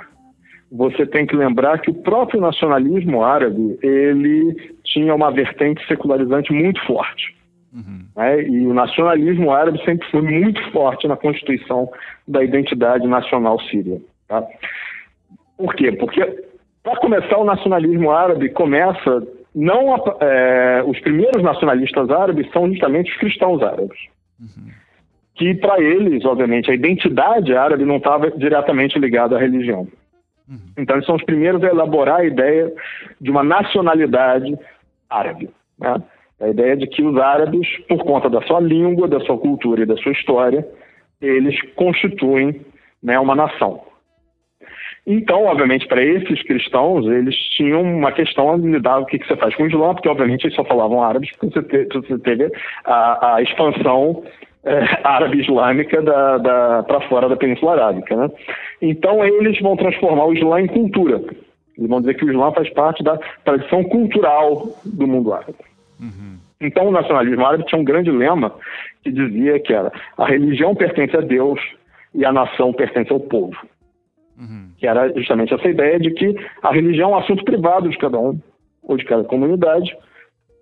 [0.72, 6.80] você tem que lembrar que o próprio nacionalismo árabe ele tinha uma vertente secularizante muito
[6.86, 7.34] forte.
[8.16, 8.42] Né?
[8.42, 11.88] E o nacionalismo árabe sempre foi muito forte na constituição
[12.26, 14.00] da identidade nacional síria.
[14.28, 14.44] tá?
[15.56, 15.92] Por quê?
[15.92, 16.20] Porque,
[16.83, 19.22] para começar, o nacionalismo árabe começa.
[19.54, 23.98] Não é, os primeiros nacionalistas árabes são justamente os cristãos árabes.
[25.35, 29.88] Que, para eles, obviamente, a identidade árabe não estava diretamente ligada à religião.
[30.76, 32.72] Então, eles são os primeiros a elaborar a ideia
[33.20, 34.56] de uma nacionalidade
[35.09, 35.50] árabe.
[35.78, 36.02] né?
[36.40, 39.87] A ideia de que os árabes, por conta da sua língua, da sua cultura e
[39.87, 40.66] da sua história,
[41.20, 42.61] eles constituem
[43.03, 43.83] né, uma nação.
[45.07, 49.37] Então, obviamente, para esses cristãos, eles tinham uma questão a lidar o que, que você
[49.37, 52.50] faz com o Islã, porque, obviamente, eles só falavam árabes, porque você, te- você teve
[52.85, 54.22] a, a expansão
[54.64, 58.14] eh, árabe-islâmica da, da, para fora da Península Arábica.
[58.14, 58.31] Né?
[58.81, 61.20] Então, eles vão transformar o Islã em cultura.
[61.76, 65.57] Eles vão dizer que o Islã faz parte da tradição cultural do mundo árabe.
[66.60, 68.54] Então, o nacionalismo árabe tinha um grande lema
[69.02, 71.60] que dizia que era a religião pertence a Deus
[72.14, 73.56] e a nação pertence ao povo.
[74.78, 78.18] Que era justamente essa ideia de que a religião é um assunto privado de cada
[78.18, 78.38] um,
[78.82, 79.96] ou de cada comunidade,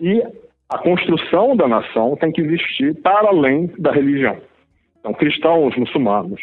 [0.00, 0.22] e
[0.68, 4.36] a construção da nação tem que existir para além da religião.
[5.00, 6.40] Então, cristãos, muçulmanos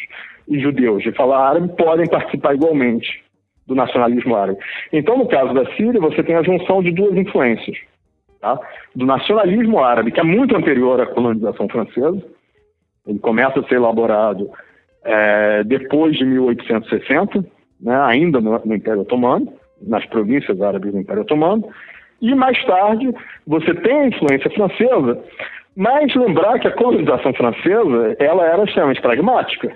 [0.48, 3.24] e judeus de falar árabe podem participar igualmente
[3.68, 4.60] do nacionalismo árabe.
[4.92, 7.78] Então, no caso da Síria, você tem a junção de duas influências
[8.46, 8.60] tá?
[8.96, 12.22] do nacionalismo árabe, que é muito anterior à colonização francesa.
[13.08, 14.52] Ele começa a ser elaborado
[15.04, 17.44] eh, depois de 1860,
[17.82, 21.68] né, ainda no, no Império Otomano, nas províncias árabes do Império Otomano.
[22.22, 23.12] E mais tarde,
[23.46, 25.24] você tem a influência francesa,
[25.76, 29.76] mas lembrar que a colonização francesa ela era extremamente pragmática.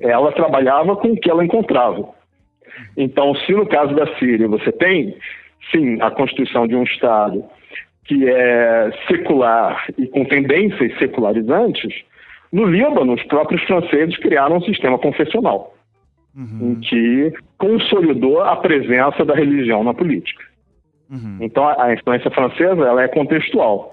[0.00, 2.08] Ela trabalhava com o que ela encontrava.
[2.96, 5.16] Então, se no caso da Síria você tem,
[5.70, 7.44] sim, a constituição de um Estado
[8.08, 11.94] que é secular e com tendências secularizantes,
[12.50, 15.74] no Líbano, os próprios franceses criaram um sistema confessional,
[16.62, 20.42] em que consolidou a presença da religião na política.
[21.40, 23.92] Então, a influência francesa ela é contextual.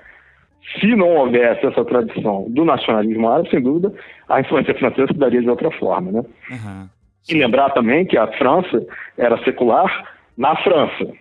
[0.80, 3.94] Se não houvesse essa tradição do nacionalismo árabe, sem dúvida,
[4.30, 6.24] a influência francesa se daria de outra forma, né?
[6.52, 6.90] Aham.
[7.28, 8.86] E lembrar também que a França
[9.18, 11.12] era secular na França.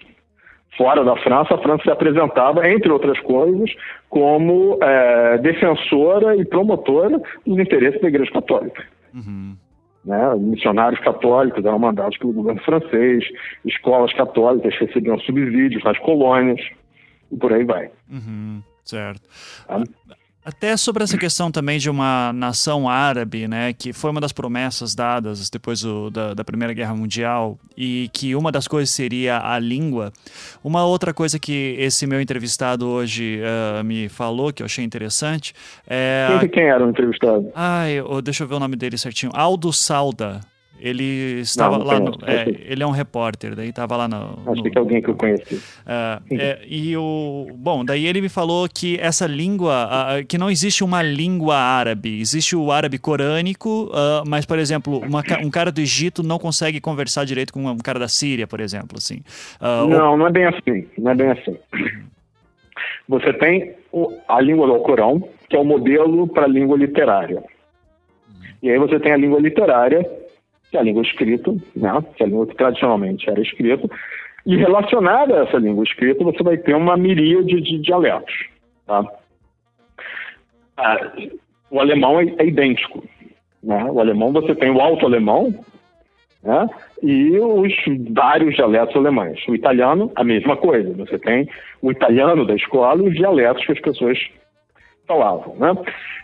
[0.76, 3.70] Fora da França, a França se apresentava, entre outras coisas,
[4.08, 8.84] como eh, defensora e promotora dos interesses da Igreja Católica.
[10.04, 10.34] Né?
[10.36, 13.24] Missionários católicos eram mandados pelo governo francês,
[13.64, 16.60] escolas católicas recebiam subsídios nas colônias,
[17.32, 17.90] e por aí vai.
[18.10, 19.22] Uhum, certo.
[19.66, 19.82] tá?
[20.44, 24.94] Até sobre essa questão também de uma nação árabe, né, que foi uma das promessas
[24.94, 29.58] dadas depois do- da, da Primeira Guerra Mundial e que uma das coisas seria a
[29.58, 30.12] língua.
[30.62, 35.54] Uma outra coisa que esse meu entrevistado hoje ah, me falou que eu achei interessante
[35.86, 37.50] é Quem, quem era o entrevistado?
[37.54, 39.32] Ai, ô, deixa eu ver o nome dele certinho.
[39.34, 40.42] Aldo Salda.
[40.80, 42.12] Ele estava não lá no.
[42.26, 44.38] é, não ele é um repórter, daí estava lá no.
[44.50, 45.62] Acho no- que é alguém que eu conheci.
[45.86, 47.46] é, é, e o.
[47.54, 49.88] Bom, daí ele me falou que essa língua.
[49.90, 52.20] ah, que não existe uma língua árabe.
[52.20, 56.80] Existe o árabe corânico, ah, mas, por exemplo, uma um cara do Egito não consegue
[56.80, 58.98] conversar direito com um cara da Síria, por exemplo.
[58.98, 59.20] Assim.
[59.60, 60.86] Ah, Não, não é bem assim.
[60.98, 61.56] Não é bem assim.
[63.08, 63.74] Você tem
[64.28, 67.42] a língua do Alcorão, que é o modelo para a língua literária.
[68.62, 70.04] E aí você tem a língua literária,
[70.74, 72.04] que é a língua escrita, né?
[72.16, 73.88] que é a língua que tradicionalmente era escrita.
[74.44, 78.34] E relacionada a essa língua escrita, você vai ter uma miríade de dialetos.
[78.84, 79.04] Tá?
[80.76, 81.12] Ah,
[81.70, 83.04] o alemão é, é idêntico.
[83.62, 83.84] Né?
[83.84, 85.54] O alemão, você tem o alto alemão,
[86.42, 86.68] né?
[87.00, 87.72] e os
[88.10, 89.46] vários dialetos alemães.
[89.46, 90.92] O italiano, a mesma coisa.
[90.94, 91.48] Você tem
[91.80, 94.18] o italiano da escola e os dialetos que as pessoas
[95.06, 95.54] falavam.
[95.54, 95.72] Né?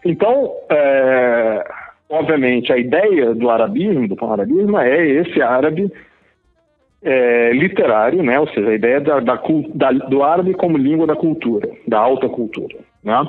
[0.05, 1.65] Então, é,
[2.11, 5.91] obviamente, a ideia do arabismo, do pan-arabismo, é esse árabe
[7.03, 8.39] é, literário, né?
[8.39, 9.41] ou seja, a ideia da, da
[9.75, 12.77] da- do árabe como língua da cultura, da alta cultura.
[13.03, 13.27] Né?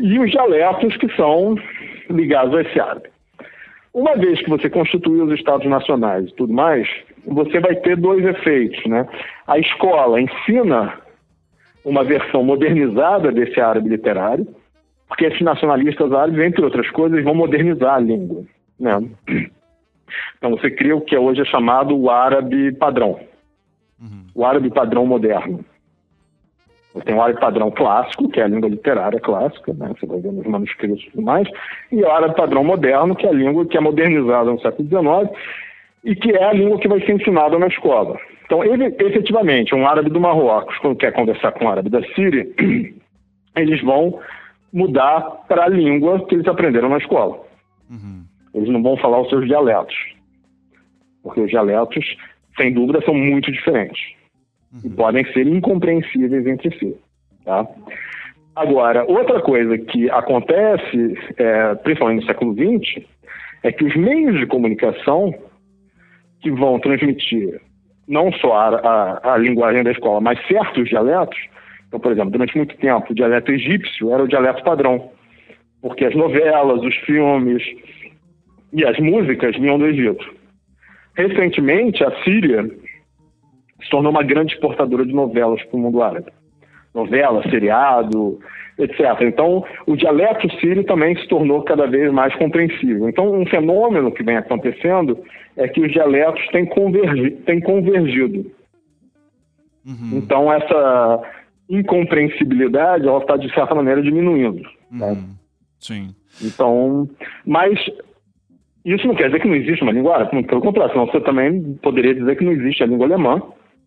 [0.00, 1.56] E os dialetos que são
[2.10, 3.08] ligados a esse árabe.
[3.92, 6.88] Uma vez que você constitui os estados nacionais e tudo mais,
[7.26, 9.06] você vai ter dois efeitos, né?
[9.46, 10.94] A escola ensina
[11.84, 14.46] uma versão modernizada desse árabe literário,
[15.08, 18.44] porque esses nacionalistas árabes, entre outras coisas, vão modernizar a língua.
[18.78, 19.08] Né?
[20.36, 23.18] Então você cria o que hoje é chamado o árabe padrão,
[24.00, 24.26] uhum.
[24.34, 25.64] o árabe padrão moderno.
[26.92, 29.92] Você tem o árabe padrão clássico, que é a língua literária clássica, né?
[29.98, 31.48] você vai ver nos manuscritos e tudo mais,
[31.92, 35.38] e o árabe padrão moderno, que é a língua que é modernizada no século XIX
[36.04, 38.18] e que é a língua que vai ser ensinada na escola.
[38.44, 42.48] Então, ele, efetivamente, um árabe do Marrocos, quando quer conversar com um árabe da Síria,
[43.54, 44.18] eles vão
[44.72, 47.40] mudar para a língua que eles aprenderam na escola.
[47.90, 48.24] Uhum.
[48.54, 49.96] Eles não vão falar os seus dialetos,
[51.22, 52.04] porque os dialetos,
[52.56, 54.00] sem dúvida, são muito diferentes
[54.72, 54.80] uhum.
[54.84, 56.96] e podem ser incompreensíveis entre si.
[57.44, 57.66] Tá?
[58.54, 63.04] Agora, outra coisa que acontece, é, principalmente no século XX,
[63.62, 65.32] é que os meios de comunicação
[66.40, 67.60] que vão transmitir
[68.08, 71.38] não só a, a, a linguagem da escola, mas certos dialetos,
[71.88, 75.10] então, por exemplo, durante muito tempo, o dialeto egípcio era o dialeto padrão,
[75.80, 77.62] porque as novelas, os filmes
[78.72, 80.24] e as músicas vinham do Egito.
[81.16, 82.68] Recentemente, a Síria
[83.82, 86.30] se tornou uma grande exportadora de novelas para o mundo árabe.
[86.94, 88.38] Novela, seriado,
[88.78, 89.00] etc.
[89.22, 93.08] Então, o dialeto sírio também se tornou cada vez mais compreensível.
[93.08, 95.18] Então, um fenômeno que vem acontecendo
[95.56, 98.50] é que os dialetos têm, convergi têm convergido.
[99.86, 100.18] Uhum.
[100.18, 101.22] Então, essa
[101.68, 104.62] incompreensibilidade, ela está, de certa maneira, diminuindo.
[104.90, 105.06] Né?
[105.06, 105.34] Uhum.
[105.78, 106.14] Sim.
[106.42, 107.08] Então,
[107.44, 107.78] mas
[108.84, 111.74] isso não quer dizer que não existe uma língua árabe, pelo contrário, senão você também
[111.82, 113.42] poderia dizer que não existe a língua alemã,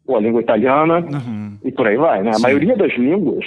[0.05, 1.57] ou a língua italiana, uhum.
[1.63, 2.21] e por aí vai.
[2.21, 2.31] Né?
[2.35, 3.45] A maioria das línguas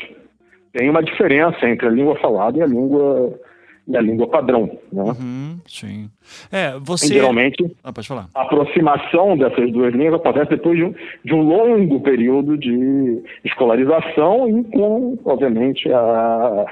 [0.73, 3.39] tem uma diferença entre a língua falada e a língua
[3.87, 4.71] e a língua padrão.
[4.93, 5.03] Né?
[5.03, 6.11] Uhum, sim.
[6.51, 7.07] É, você...
[7.07, 7.93] E, geralmente, ah,
[8.35, 10.95] a aproximação dessas duas línguas acontece depois de um,
[11.25, 16.67] de um longo período de escolarização e com, obviamente, a,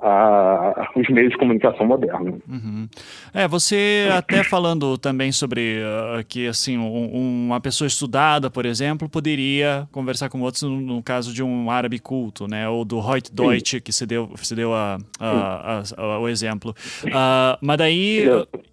[0.00, 2.40] a, os meios de comunicação modernos.
[2.48, 2.88] Uhum.
[3.34, 9.08] É, você até falando também sobre uh, que assim um, uma pessoa estudada, por exemplo,
[9.08, 13.34] poderia conversar com outros no, no caso de um árabe culto, né, ou do Hoyt
[13.34, 16.74] Deutsch que se deu, se deu a, a, a, o exemplo.
[17.04, 18.26] Uh, mas daí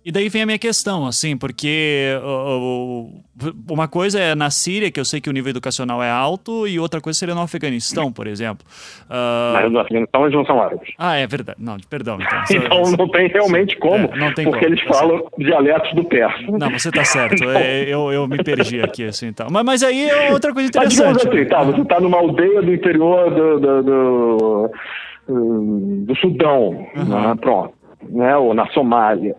[0.03, 3.23] e daí vem a minha questão, assim, porque uh,
[3.69, 6.79] uma coisa é na Síria, que eu sei que o nível educacional é alto, e
[6.79, 8.65] outra coisa seria no Afeganistão, por exemplo.
[9.09, 10.93] Mas no Afeganistão eles não são árabes.
[10.97, 11.57] Ah, ah, é verdade.
[11.61, 12.17] Não, perdão.
[12.21, 14.73] Então, então não tem realmente como, é, não tem porque como.
[14.73, 16.41] eles falam dialetos do persa.
[16.47, 17.35] Não, você está certo.
[17.43, 17.61] então...
[17.61, 19.47] eu, eu me perdi aqui, assim, então.
[19.49, 21.25] Mas, mas aí é outra coisa interessante.
[21.25, 24.71] Mas, assim, tá, você está numa aldeia do interior do, do, do,
[26.05, 27.05] do Sudão, uhum.
[27.05, 27.35] né?
[27.39, 27.73] pronto,
[28.09, 28.35] né?
[28.37, 29.35] ou na Somália.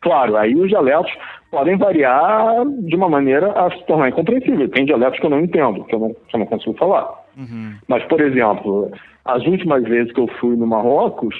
[0.00, 1.12] Claro, aí os dialetos
[1.50, 4.68] podem variar de uma maneira a se tornar incompreensível.
[4.70, 7.12] Tem dialetos que eu não entendo, que eu não, que eu não consigo falar.
[7.36, 7.74] Uhum.
[7.86, 8.90] Mas, por exemplo,
[9.24, 11.34] as últimas vezes que eu fui no Marrocos,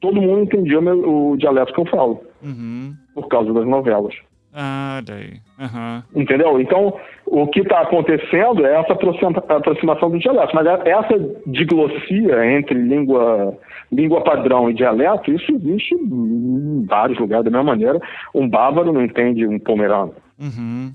[0.00, 2.94] todo mundo entendia o, meu, o dialeto que eu falo, uhum.
[3.14, 4.14] por causa das novelas.
[4.58, 5.34] Ah, daí.
[5.58, 6.22] Uhum.
[6.22, 6.58] Entendeu?
[6.58, 6.94] Então,
[7.26, 10.54] o que está acontecendo é essa aproximação do dialeto.
[10.54, 13.58] Mas é, essa diglossia entre língua,
[13.92, 18.00] língua padrão e dialeto, isso existe em vários lugares da mesma maneira.
[18.34, 20.14] Um bávaro não entende um pomerano.
[20.40, 20.90] Uhum.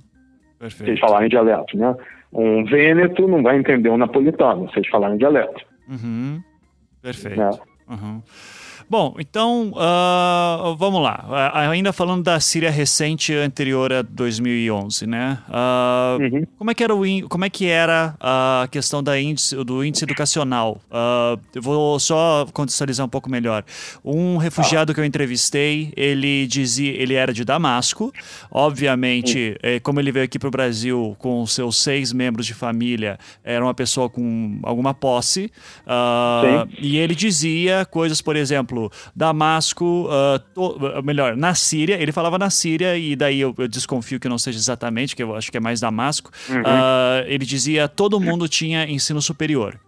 [0.57, 0.83] Perfeito.
[0.83, 1.95] Se eles falarem dialeto, né?
[2.33, 5.70] Um vêneto não vai entender um napolitano, se eles falarem dialeto.
[5.91, 6.41] Uhum.
[7.01, 7.37] Perfeito.
[7.39, 7.49] Né?
[7.89, 8.23] Uhum.
[8.91, 11.23] Bom, então uh, vamos lá.
[11.25, 15.37] Uh, ainda falando da Síria recente anterior a 2011, né?
[15.47, 16.47] Uh, uhum.
[16.57, 20.03] Como é que era o como é que era a questão da índice, do índice
[20.03, 20.81] educacional?
[21.55, 23.63] eu vou só contextualizar um pouco melhor.
[24.03, 28.11] Um refugiado que eu entrevistei, ele dizia, ele era de Damasco.
[28.51, 29.79] Obviamente, uhum.
[29.83, 33.73] como ele veio aqui para o Brasil com seus seis membros de família, era uma
[33.73, 35.49] pessoa com alguma posse.
[36.77, 42.11] e ele dizia coisas, por exemplo exemplo, Damasco, uh, to, uh, melhor, na Síria, ele
[42.11, 45.51] falava na Síria, e daí eu, eu, desconfio que não seja exatamente, que eu acho
[45.51, 46.31] que é mais Damasco.
[46.49, 46.61] Uhum.
[46.61, 49.79] Uh, ele dizia todo mundo tinha ensino superior.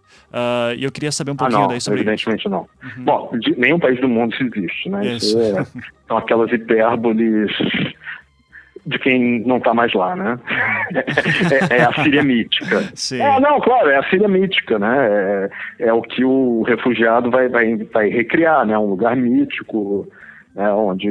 [0.76, 2.48] E eu queria saber um pouquinho ah, não, daí sobre evidentemente isso.
[2.48, 2.66] não.
[2.82, 3.04] Uhum.
[3.04, 5.14] Bom, de, nenhum país do mundo existe, né?
[5.14, 5.38] Isso.
[5.40, 5.64] É,
[6.08, 7.52] são aquelas hipérboles
[8.86, 10.38] de quem não está mais lá, né?
[11.70, 12.80] É, é, a Síria mítica.
[12.94, 13.20] Sim.
[13.20, 15.50] É, não, claro, é a Síria mítica, né?
[15.78, 18.78] É, é, o que o refugiado vai, vai, vai recriar, né?
[18.78, 20.06] Um lugar mítico,
[20.54, 20.70] né?
[20.72, 21.10] onde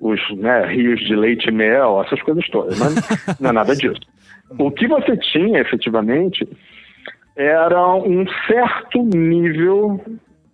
[0.00, 4.00] os né, rios de leite e mel, essas coisas todas, mas não é nada disso.
[4.58, 6.48] O que você tinha, efetivamente,
[7.36, 10.00] era um certo nível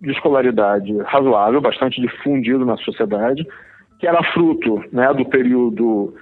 [0.01, 3.45] de escolaridade razoável, bastante difundido na sociedade,
[3.99, 6.13] que era fruto né, do período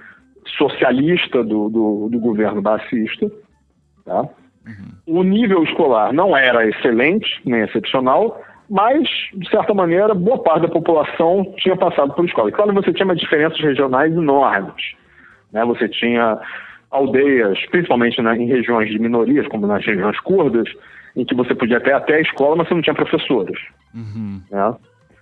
[0.56, 3.30] socialista do, do, do governo bassista,
[4.04, 4.22] tá?
[4.66, 5.18] Uhum.
[5.20, 10.68] O nível escolar não era excelente, nem excepcional, mas, de certa maneira, boa parte da
[10.68, 12.48] população tinha passado por escola.
[12.48, 14.94] E claro, você tinha diferenças regionais enormes.
[15.52, 15.64] Né?
[15.66, 16.38] Você tinha
[16.90, 20.68] aldeias, principalmente né, em regiões de minorias, como nas regiões curdas,
[21.14, 23.60] em que você podia ter até a escola, mas você não tinha professores.
[23.94, 24.40] Uhum.
[24.50, 24.74] Né?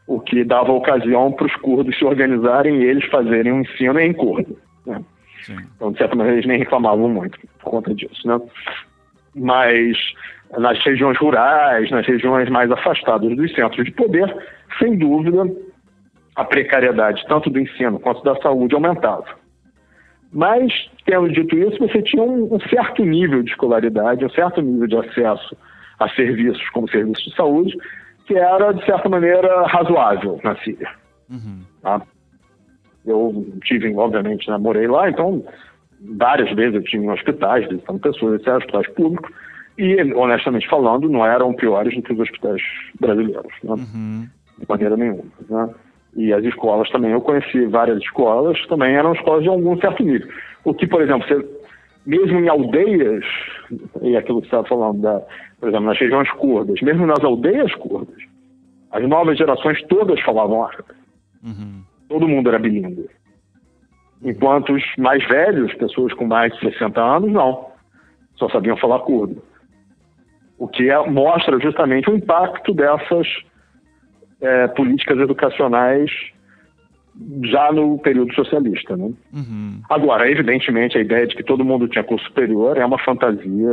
[0.06, 3.98] O que dava ocasião para os curdos se organizarem e eles fazerem o um ensino
[3.98, 4.56] em curdo.
[5.48, 5.66] Né?
[5.76, 8.26] Então, de certa maneira, eles nem reclamavam muito por conta disso.
[8.26, 8.40] Né?
[9.34, 9.96] Mas
[10.58, 14.34] nas regiões rurais, nas regiões mais afastadas dos centros de poder,
[14.78, 15.50] sem dúvida,
[16.36, 19.42] a precariedade tanto do ensino quanto da saúde aumentava.
[20.32, 20.72] Mas,
[21.04, 24.96] tendo dito isso, você tinha um, um certo nível de escolaridade, um certo nível de
[24.96, 25.56] acesso
[25.98, 27.76] a serviços como serviços de saúde,
[28.26, 30.88] que era, de certa maneira, razoável na Síria.
[31.30, 31.60] Uhum.
[31.82, 32.00] Tá?
[33.04, 35.44] Eu tive, obviamente, né, morei lá, então
[36.00, 39.30] várias vezes eu tive em hospitais, visitando pessoas, etc., hospitais públicos,
[39.78, 42.60] e, honestamente falando, não eram piores do que os hospitais
[43.00, 43.72] brasileiros, né?
[43.72, 44.28] uhum.
[44.58, 45.24] de maneira nenhuma.
[45.48, 45.74] Né?
[46.14, 50.28] E as escolas também, eu conheci várias escolas, também eram escolas de algum certo nível.
[50.64, 51.44] O que, por exemplo, você,
[52.04, 53.24] mesmo em aldeias,
[54.02, 55.22] e aquilo que você estava falando, da,
[55.58, 58.22] por exemplo, nas regiões curdas, mesmo nas aldeias curdas,
[58.90, 60.84] as novas gerações todas falavam árabe.
[61.42, 61.82] Uhum.
[62.12, 63.08] Todo mundo era bilíngue.
[64.22, 67.68] Enquanto os mais velhos, pessoas com mais de 60 anos, não.
[68.36, 69.42] Só sabiam falar curdo.
[70.58, 73.26] O que é, mostra justamente o impacto dessas
[74.42, 76.10] é, políticas educacionais
[77.44, 78.94] já no período socialista.
[78.94, 79.10] Né?
[79.32, 79.80] Uhum.
[79.88, 83.70] Agora, evidentemente, a ideia de que todo mundo tinha curso superior é uma fantasia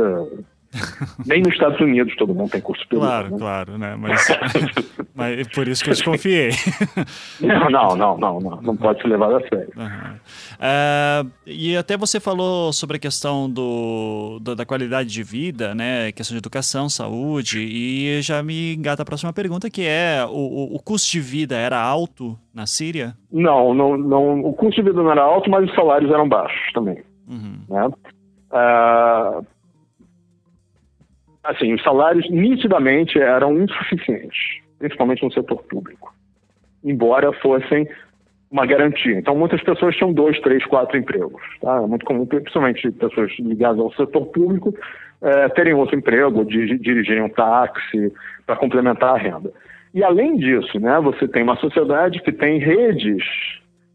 [1.26, 3.06] nem nos Estados Unidos todo mundo tem curso superior.
[3.06, 3.38] Claro, né?
[3.38, 3.96] claro, né?
[3.98, 4.28] Mas,
[5.14, 6.50] mas por isso que eu desconfiei.
[7.40, 9.72] Não, não, não, não, não, não pode ser levado a sério.
[9.76, 10.14] Uhum.
[10.60, 16.12] Uh, e até você falou sobre a questão do, do, da qualidade de vida, né?
[16.12, 20.78] Questão de educação, saúde, e já me engata a próxima pergunta, que é o, o
[20.82, 23.16] custo de vida era alto na Síria?
[23.32, 26.72] Não, não, não, o custo de vida não era alto, mas os salários eram baixos
[26.72, 27.02] também.
[27.28, 27.60] Uhum.
[27.68, 27.86] Né?
[28.52, 29.46] Uh,
[31.44, 36.14] assim, os salários nitidamente eram insuficientes, principalmente no setor público,
[36.84, 37.88] embora fossem
[38.50, 39.16] uma garantia.
[39.16, 41.40] Então, muitas pessoas tinham dois, três, quatro empregos.
[41.60, 41.76] Tá?
[41.76, 44.74] É muito comum, principalmente pessoas ligadas ao setor público,
[45.22, 48.12] é, terem outro emprego, dirigirem um táxi
[48.46, 49.52] para complementar a renda.
[49.94, 53.22] E além disso, né, você tem uma sociedade que tem redes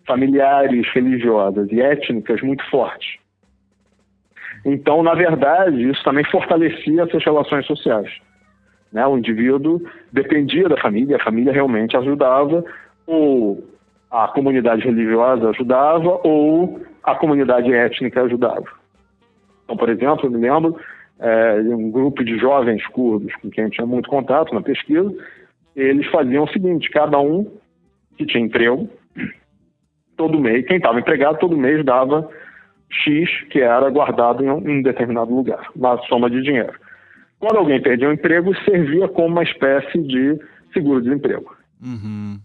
[0.05, 3.17] familiares, religiosas e étnicas muito fortes.
[4.65, 8.11] Então, na verdade, isso também fortalecia essas relações sociais.
[8.91, 9.05] Né?
[9.05, 9.79] O indivíduo
[10.11, 12.65] dependia da família, a família realmente ajudava,
[13.05, 13.63] ou
[14.09, 18.65] a comunidade religiosa ajudava, ou a comunidade étnica ajudava.
[19.63, 20.75] Então, por exemplo, eu me lembro
[21.19, 25.13] é, um grupo de jovens curdos com quem eu tinha muito contato na pesquisa,
[25.75, 27.51] eles faziam o seguinte: cada um
[28.17, 28.89] que tinha emprego,
[30.17, 32.29] todo mês, quem estava empregado, todo mês dava
[32.89, 36.73] X que era guardado em um determinado lugar, uma soma de dinheiro.
[37.39, 40.39] Quando alguém perdia o um emprego, servia como uma espécie de
[40.73, 41.55] seguro-desemprego.
[41.83, 42.39] Uhum.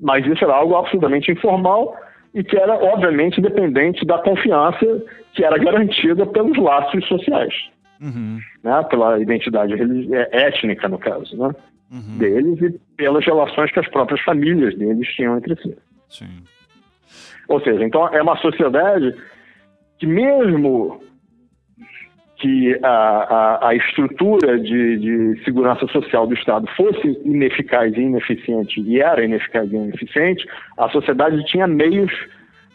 [0.00, 1.96] Mas isso era algo absolutamente informal
[2.34, 5.02] e que era, obviamente, dependente da confiança
[5.32, 7.54] que era garantida pelos laços sociais,
[8.00, 8.38] uhum.
[8.62, 8.82] né?
[8.90, 11.54] pela identidade é, étnica, no caso, né?
[11.88, 12.18] Uhum.
[12.18, 15.78] deles e pelas relações que as próprias famílias deles tinham entre si.
[16.08, 16.42] Sim.
[17.48, 19.14] Ou seja, então é uma sociedade
[19.98, 21.00] que mesmo
[22.38, 28.80] que a, a, a estrutura de, de, segurança social do Estado fosse ineficaz e ineficiente,
[28.80, 32.12] e era ineficaz e ineficiente, a sociedade tinha meios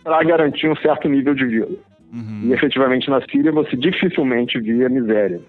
[0.03, 1.69] para garantir um certo nível de vida.
[2.11, 2.41] Uhum.
[2.45, 5.39] E efetivamente na Síria você dificilmente via miséria.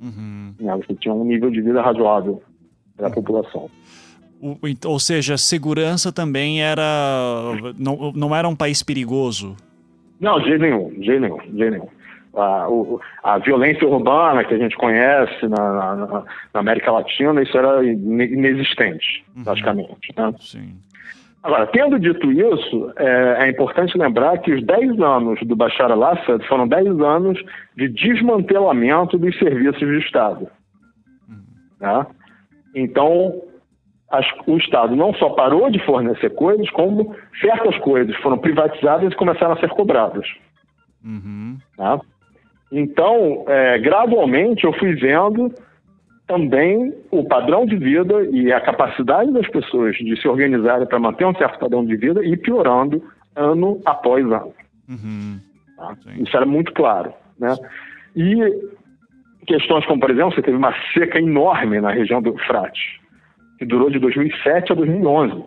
[0.00, 0.54] Uhum.
[0.58, 2.42] Né, você tinha um nível de vida razoável
[2.96, 3.14] para a uhum.
[3.14, 3.70] população.
[4.86, 6.82] Ou seja, segurança também era.
[7.78, 9.56] Não, não era um país perigoso
[10.22, 11.88] não, de jeito nenhum, de jeito nenhum, de jeito nenhum.
[12.34, 17.58] A, o, a violência urbana que a gente conhece na, na, na América Latina, isso
[17.58, 19.44] era inexistente, uhum.
[19.44, 20.14] praticamente.
[20.16, 20.32] Né?
[20.38, 20.74] Sim.
[21.42, 26.46] Agora, tendo dito isso, é, é, importante lembrar que os 10 anos do Bashar al-Assad
[26.46, 27.42] foram 10 anos
[27.76, 30.46] de desmantelamento dos serviços de Estado.
[31.28, 31.42] Uhum.
[31.80, 32.06] Né?
[32.76, 33.42] Então,
[34.12, 39.16] as, o Estado não só parou de fornecer coisas, como certas coisas foram privatizadas e
[39.16, 40.28] começaram a ser cobradas.
[41.02, 41.56] Uhum.
[41.76, 41.98] Tá?
[42.70, 45.50] Então, é, gradualmente, eu fui vendo
[46.26, 51.26] também o padrão de vida e a capacidade das pessoas de se organizarem para manter
[51.26, 53.02] um certo padrão de vida e piorando
[53.34, 54.52] ano após ano.
[54.88, 55.40] Uhum.
[55.76, 55.96] Tá?
[56.18, 57.12] Isso era muito claro.
[57.38, 57.54] Né?
[58.14, 58.38] E
[59.46, 63.01] questões como, por exemplo, você teve uma seca enorme na região do Eufrates,
[63.62, 65.44] que durou de 2007 a 2011.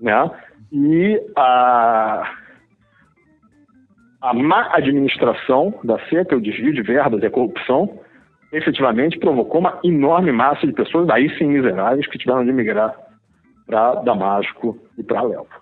[0.00, 0.30] Né?
[0.72, 2.28] E a,
[4.20, 8.00] a má administração da seca, o desvio de verbas e a corrupção,
[8.52, 12.96] efetivamente provocou uma enorme massa de pessoas, aí sim miseráveis, que tiveram de migrar
[13.64, 15.54] para Damasco e para Alepo.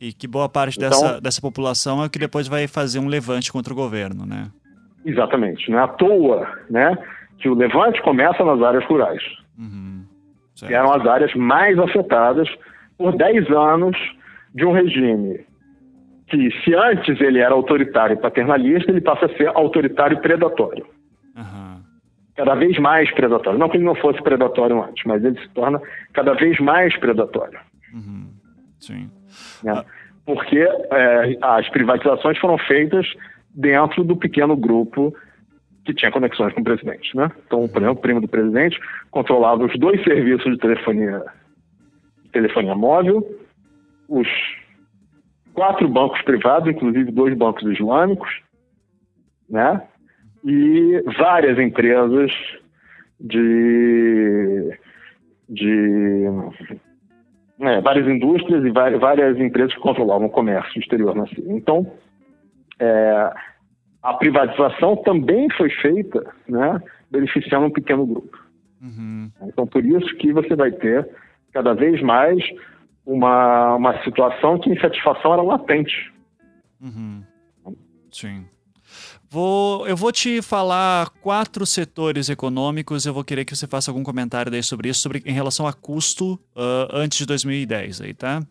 [0.00, 3.52] E que boa parte então, dessa, dessa população é que depois vai fazer um levante
[3.52, 4.50] contra o governo, né?
[5.04, 5.68] Exatamente.
[5.68, 6.96] Não é à toa né,
[7.38, 9.22] que o levante começa nas áreas rurais,
[9.58, 10.04] uhum,
[10.66, 12.48] que eram as áreas mais afetadas
[12.96, 13.96] por 10 anos
[14.54, 15.46] de um regime
[16.28, 20.86] que, se antes ele era autoritário e paternalista, ele passa a ser autoritário e predatório.
[21.36, 21.80] Uhum.
[22.36, 23.58] Cada vez mais predatório.
[23.58, 25.80] Não que ele não fosse predatório antes, mas ele se torna
[26.12, 27.58] cada vez mais predatório.
[27.94, 28.28] Uhum.
[28.78, 29.10] Sim.
[29.64, 29.84] Né?
[30.24, 33.06] Porque é, as privatizações foram feitas
[33.54, 35.14] dentro do pequeno grupo
[35.88, 37.16] que tinha conexões com o presidente.
[37.16, 37.30] Né?
[37.46, 38.78] Então, por exemplo, o primo do presidente
[39.10, 41.24] controlava os dois serviços de telefonia,
[42.30, 43.26] telefonia móvel,
[44.06, 44.28] os
[45.54, 48.28] quatro bancos privados, inclusive dois bancos islâmicos,
[49.48, 49.82] né?
[50.44, 52.30] e várias empresas
[53.18, 54.78] de,
[55.48, 56.24] de
[57.60, 61.50] é, várias indústrias e várias empresas que controlavam o comércio exterior na Síria.
[61.50, 61.90] Então,
[62.78, 63.32] é,
[64.08, 66.80] a privatização também foi feita, né,
[67.10, 68.38] beneficiando um pequeno grupo.
[68.80, 69.30] Uhum.
[69.42, 71.06] Então, por isso que você vai ter
[71.52, 72.42] cada vez mais
[73.04, 76.10] uma, uma situação que insatisfação era latente.
[76.80, 77.22] Uhum.
[78.10, 78.46] Sim.
[79.30, 83.04] Vou, eu vou te falar quatro setores econômicos.
[83.04, 85.72] Eu vou querer que você faça algum comentário daí sobre isso, sobre em relação a
[85.74, 88.40] custo uh, antes de 2010, aí, tá?
[88.40, 88.42] Uh,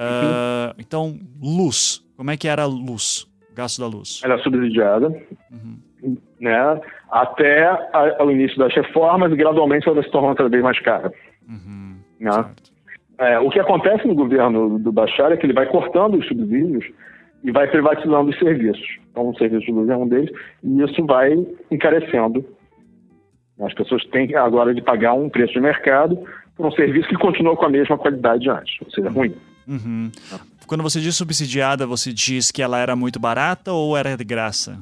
[0.00, 0.74] uhum.
[0.78, 2.02] Então, luz.
[2.16, 3.26] Como é que era a luz?
[3.54, 4.20] Gasto da luz?
[4.24, 5.08] Ela é subsidiada,
[5.50, 6.16] uhum.
[6.40, 6.80] né?
[7.10, 11.12] Até a, o início das reformas e gradualmente ela se tornou cada vez mais cara.
[11.48, 11.96] Uhum.
[12.20, 12.44] Né?
[13.18, 16.84] É, o que acontece no governo do Bashar é que ele vai cortando os subsídios
[17.44, 18.98] e vai privatizando os serviços.
[19.10, 20.30] Então, o serviço de luz é um deles,
[20.62, 21.32] e isso vai
[21.70, 22.44] encarecendo.
[23.60, 26.18] As pessoas têm agora de pagar um preço de mercado
[26.56, 29.34] por um serviço que continua com a mesma qualidade de antes, ou seja, ruim.
[29.68, 30.10] Uhum.
[30.66, 34.78] Quando você diz subsidiada, você diz que ela era muito barata ou era de graça?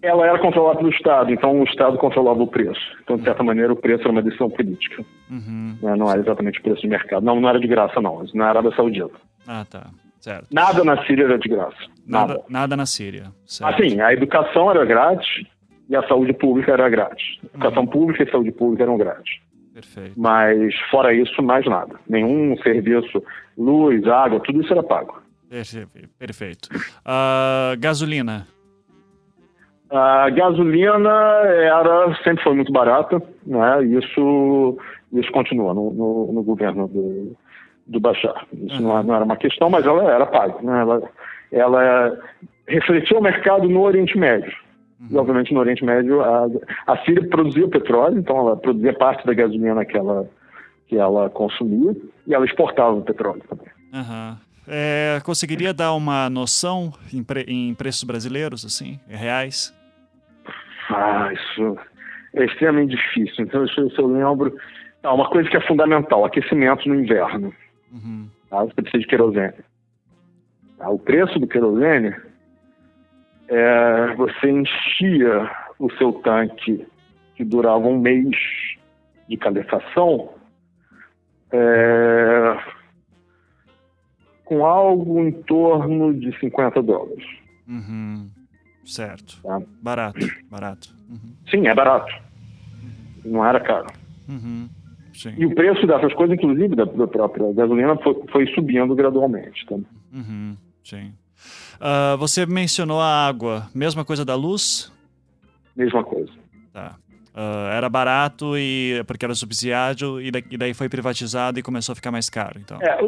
[0.00, 2.80] Ela era controlada pelo Estado, então o Estado controlava o preço.
[3.02, 5.04] Então, de certa maneira, o preço era uma decisão política.
[5.28, 5.76] Uhum.
[5.82, 7.24] Né, não era exatamente o preço de mercado.
[7.24, 8.24] Não, não era de graça, não.
[8.32, 9.10] Na Arábia Saudita.
[9.46, 9.88] Ah, tá.
[10.20, 10.46] Certo.
[10.52, 11.76] Nada na Síria era de graça.
[12.06, 13.32] Nada, nada, nada na Síria.
[13.44, 13.74] Certo.
[13.74, 15.46] Assim, a educação era grátis
[15.88, 17.38] e a saúde pública era grátis.
[17.42, 17.88] A educação uhum.
[17.88, 19.40] pública e saúde pública eram grátis.
[19.78, 20.14] Perfeito.
[20.16, 21.94] Mas, fora isso, mais nada.
[22.08, 23.22] Nenhum serviço,
[23.56, 25.22] luz, água, tudo isso era pago.
[26.18, 26.68] Perfeito.
[26.74, 28.44] Uh, gasolina.
[29.88, 31.10] A gasolina
[31.46, 33.84] era, sempre foi muito barata, né?
[33.84, 34.76] Isso,
[35.12, 37.36] isso continua no, no, no governo do,
[37.86, 38.46] do Bashar.
[38.52, 38.88] Isso uhum.
[38.88, 40.60] não, não, era uma questão, mas ela era paga.
[40.60, 40.80] Né?
[40.80, 41.02] Ela,
[41.52, 42.18] ela
[42.66, 44.52] refletia o mercado no Oriente Médio.
[45.00, 45.08] Uhum.
[45.10, 46.46] E, obviamente, no Oriente Médio, a,
[46.86, 50.28] a Síria produzia petróleo, então ela produzia parte da gasolina que ela,
[50.88, 51.96] que ela consumia,
[52.26, 53.68] e ela exportava o petróleo também.
[53.92, 54.36] Uhum.
[54.66, 59.74] É, conseguiria dar uma noção em, pre, em preços brasileiros, assim, reais?
[60.90, 61.78] Ah, isso
[62.34, 63.44] é extremamente difícil.
[63.44, 64.54] Então, se eu lembro.
[65.02, 67.54] Ah, uma coisa que é fundamental: aquecimento no inverno.
[67.92, 68.28] Uhum.
[68.50, 68.64] Tá?
[68.64, 69.54] Você precisa de querosene.
[70.76, 70.90] Tá?
[70.90, 72.14] O preço do querosene
[73.48, 76.86] é, você enchia o seu tanque
[77.34, 78.36] que durava um mês
[79.28, 80.30] de calefação
[81.52, 82.58] é,
[84.44, 87.24] com algo em torno de 50 dólares.
[87.66, 88.28] Uhum.
[88.84, 89.40] Certo.
[89.42, 89.60] Tá?
[89.82, 90.94] Barato, barato.
[91.08, 91.34] Uhum.
[91.50, 92.12] Sim, é barato.
[93.24, 93.86] Não era caro.
[94.28, 94.68] Uhum.
[95.36, 99.66] E o preço dessas coisas, inclusive da, da própria gasolina, foi, foi, subindo gradualmente.
[99.66, 99.74] Tá?
[100.12, 100.56] Uhum.
[100.84, 101.12] Sim.
[101.76, 104.92] Uh, você mencionou a água, mesma coisa da luz?
[105.76, 106.32] Mesma coisa.
[106.72, 106.96] Tá.
[107.34, 111.96] Uh, era barato e porque era subsidiado e, e daí foi privatizado e começou a
[111.96, 112.58] ficar mais caro.
[112.58, 112.78] Então.
[112.82, 112.98] É,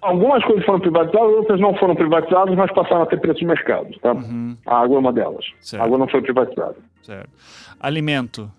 [0.00, 3.98] algumas coisas foram privatizadas, outras não foram privatizadas, mas passaram a ter preço de mercado.
[4.00, 4.12] Tá?
[4.12, 4.56] Uhum.
[4.66, 5.44] A água é uma delas.
[5.60, 5.82] Certo.
[5.82, 6.76] A água não foi privatizada.
[7.02, 7.30] Certo.
[7.78, 8.50] Alimento.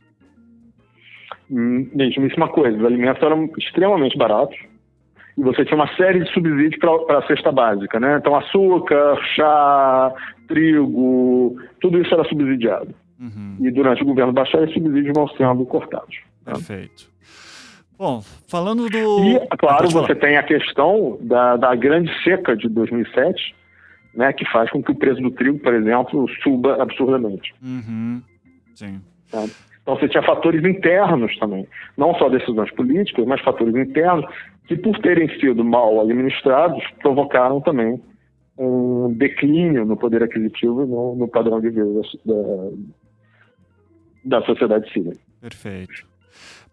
[1.49, 2.77] Hum, mesma coisa.
[2.77, 4.57] Os alimentos eram extremamente baratos
[5.37, 8.17] e você tinha uma série de subsídios para a cesta básica, né?
[8.17, 10.13] Então, açúcar, chá,
[10.47, 12.93] trigo, tudo isso era subsidiado.
[13.19, 13.57] Uhum.
[13.59, 16.17] E durante o governo Bashar, esses subsídios vão sendo cortados.
[16.45, 16.53] Né?
[16.53, 17.11] Perfeito.
[17.97, 19.23] Bom, falando do.
[19.23, 23.55] E, claro, você tem a questão da, da grande seca de 2007,
[24.15, 27.53] né, que faz com que o preço do trigo, por exemplo, suba absurdamente.
[27.61, 28.21] Uhum.
[28.73, 29.01] Sim.
[29.31, 29.49] Né?
[29.81, 31.67] Então você tinha fatores internos também,
[31.97, 34.25] não só decisões políticas, mas fatores internos
[34.71, 38.01] que, por terem sido mal administrados, provocaram também
[38.57, 42.01] um declínio no poder aquisitivo no, no padrão de vida
[44.23, 45.13] da, da sociedade síria.
[45.41, 46.07] Perfeito.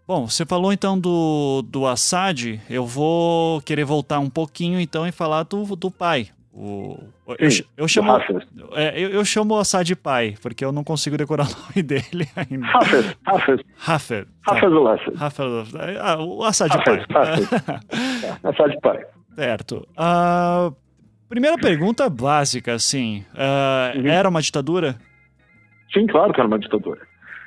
[0.07, 5.11] Bom, você falou então do, do Assad, eu vou querer voltar um pouquinho então e
[5.11, 6.29] falar do, do pai.
[6.61, 6.99] O,
[7.49, 8.11] Sim, eu, eu, chamo,
[8.75, 12.27] é, eu, eu, chamo o Assad pai, porque eu não consigo decorar o nome dele
[12.35, 12.67] ainda.
[12.75, 13.61] Hafez, Hafez.
[13.87, 14.27] Hafez.
[14.45, 15.17] Hafez o Assad.
[15.21, 17.31] Hafez, ah, o Assad Hafez, pai.
[17.31, 17.53] Hafez.
[18.43, 19.07] é, Assad pai.
[19.37, 19.87] Certo.
[19.97, 20.75] Uh,
[21.29, 23.25] primeira pergunta básica, assim.
[23.35, 24.09] Uh, uhum.
[24.09, 24.97] Era uma ditadura?
[25.95, 27.03] Sim, claro que era uma ditadura.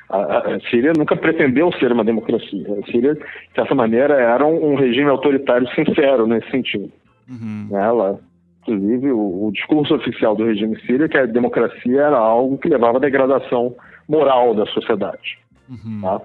[0.09, 2.65] A, a, Síria nunca pretendeu ser uma democracia.
[2.81, 3.21] A Síria, de
[3.53, 6.89] certa maneira, era um, um regime autoritário sincero nesse sentido.
[7.29, 7.67] Uhum.
[7.73, 8.21] Ela,
[8.61, 12.69] inclusive, o, o, discurso oficial do regime sírio é que a democracia era algo que
[12.69, 13.75] levava à degradação
[14.07, 15.39] moral da sociedade.
[15.69, 16.01] Uhum.
[16.01, 16.21] Tá?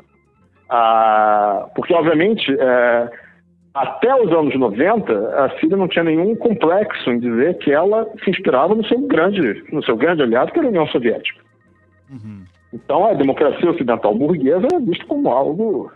[0.68, 3.10] Ah, porque, obviamente, é,
[3.74, 8.30] até os anos 90, a Síria não tinha nenhum complexo em dizer que ela se
[8.30, 11.40] inspirava no seu grande, no seu grande aliado, que era a União Soviética.
[12.10, 12.44] Uhum.
[12.72, 15.92] Então, a democracia ocidental burguesa é vista como algo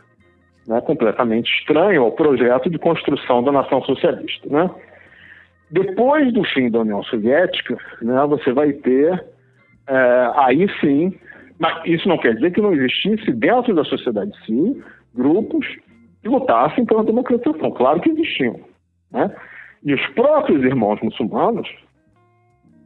[0.66, 4.48] né, completamente estranho ao projeto de construção da nação socialista.
[4.48, 4.70] Né?
[5.70, 9.24] Depois do fim da União Soviética, né, você vai ter,
[9.86, 11.16] é, aí sim,
[11.58, 14.82] mas isso não quer dizer que não existisse dentro da sociedade sim
[15.14, 15.66] grupos
[16.22, 17.70] que lutassem pela democratização.
[17.70, 18.60] Claro que existiam.
[19.10, 19.30] Né?
[19.84, 21.68] E os próprios irmãos muçulmanos,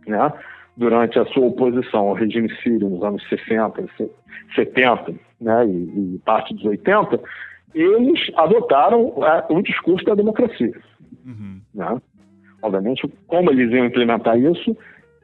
[0.06, 0.32] né,
[0.76, 3.84] durante a sua oposição ao regime sírio nos anos 60,
[4.54, 7.20] 70 né, e, e parte dos 80,
[7.74, 10.72] eles adotaram é, o discurso da democracia.
[11.24, 11.60] Uhum.
[11.74, 12.00] Né?
[12.64, 14.74] Obviamente, como eles iam implementar isso,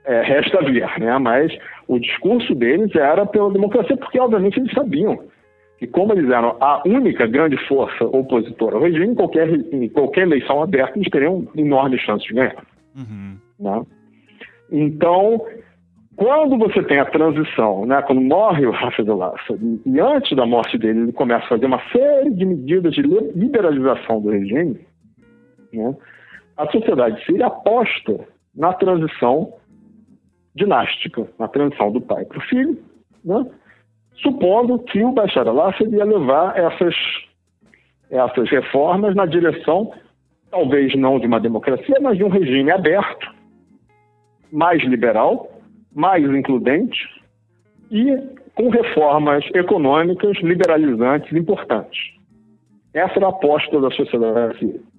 [0.04, 1.18] é, resta ver, né?
[1.18, 1.50] mas
[1.88, 5.18] o discurso deles era pela democracia, porque, obviamente, eles sabiam
[5.78, 10.22] que, como eles eram a única grande força opositora ao regime, em qualquer, em qualquer
[10.22, 12.62] eleição aberta, eles teriam enormes chances de ganhar.
[12.94, 13.38] Uhum.
[13.58, 13.82] Né?
[14.70, 15.40] Então,
[16.16, 20.76] quando você tem a transição, né, quando morre o Hafez al-Assad, e antes da morte
[20.76, 24.78] dele ele começa a fazer uma série de medidas de liberalização do regime,
[25.72, 25.96] né,
[26.60, 28.20] a sociedade síria aposta
[28.54, 29.54] na transição
[30.54, 32.78] dinástica, na transição do pai para o filho,
[33.24, 33.46] né,
[34.16, 36.94] supondo que o Bashar al-Assad ia levar essas,
[38.10, 39.90] essas reformas na direção,
[40.50, 43.34] talvez não de uma democracia, mas de um regime aberto,
[44.52, 45.50] mais liberal,
[45.94, 47.08] mais includente
[47.90, 48.14] e
[48.54, 51.98] com reformas econômicas liberalizantes importantes.
[52.92, 54.89] Essa era a aposta da sociedade civil.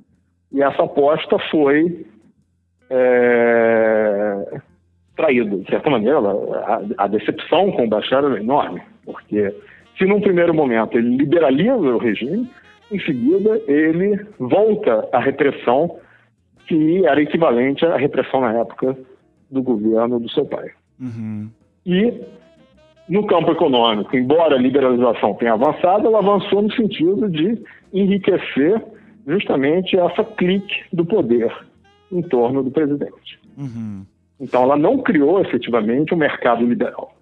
[0.51, 2.05] E essa aposta foi
[2.89, 4.61] é,
[5.15, 5.57] traída.
[5.57, 9.53] De certa maneira, a, a decepção com o Bashar era enorme, porque
[9.97, 12.49] se num primeiro momento ele liberaliza o regime,
[12.91, 15.97] em seguida ele volta à repressão
[16.67, 18.97] que era equivalente à repressão na época
[19.49, 20.69] do governo do seu pai.
[20.99, 21.49] Uhum.
[21.85, 22.13] E
[23.09, 27.61] no campo econômico, embora a liberalização tenha avançado, ela avançou no sentido de
[27.93, 28.81] enriquecer
[29.27, 31.51] justamente essa clique do poder
[32.11, 33.39] em torno do presidente.
[33.57, 34.05] Uhum.
[34.39, 37.15] Então, ela não criou efetivamente um mercado liberal.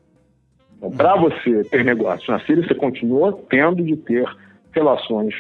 [0.78, 1.24] Então, para uhum.
[1.24, 4.26] você ter negócio na Síria, você continua tendo de ter
[4.72, 5.36] relações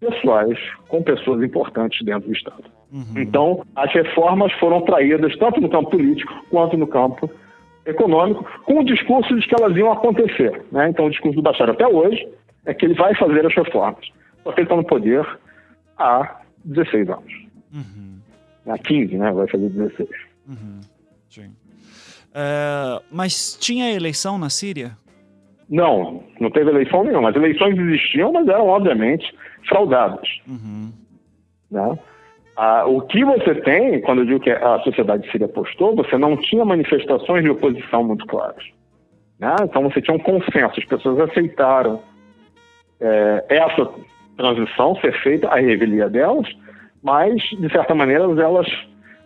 [0.00, 0.58] pessoais
[0.88, 2.64] com pessoas importantes dentro do Estado.
[2.92, 3.04] Uhum.
[3.16, 7.30] Então, as reformas foram traídas tanto no campo político quanto no campo
[7.84, 10.64] econômico, com o discurso de que elas iam acontecer.
[10.72, 10.88] Né?
[10.88, 12.26] Então, o discurso do Bashar até hoje
[12.64, 14.04] é que ele vai fazer as reformas.
[14.42, 15.24] Só que ele está no poder
[15.98, 17.32] há 16 anos.
[17.72, 18.18] Uhum.
[18.66, 19.32] Há 15, né?
[19.32, 20.08] Vai fazer 16.
[20.48, 20.80] Uhum.
[21.28, 21.52] Sim.
[22.34, 24.96] É, mas tinha eleição na Síria?
[25.68, 27.30] Não, não teve eleição nenhuma.
[27.30, 29.34] As eleições existiam, mas eram, obviamente,
[29.68, 30.28] fraudadas.
[30.46, 30.92] Uhum.
[31.70, 31.98] Né?
[32.56, 36.36] Ah, o que você tem, quando eu digo que a sociedade síria apostou, você não
[36.36, 38.64] tinha manifestações de oposição muito claras.
[39.38, 39.54] Né?
[39.62, 42.00] Então você tinha um consenso, as pessoas aceitaram
[43.00, 43.90] é, essa
[44.36, 46.46] transição ser feita, a revelia delas,
[47.02, 48.66] mas, de certa maneira, elas,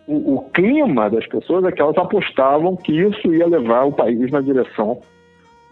[0.07, 4.31] o, o, clima das pessoas é que elas apostavam que isso ia levar o país
[4.31, 5.01] na direção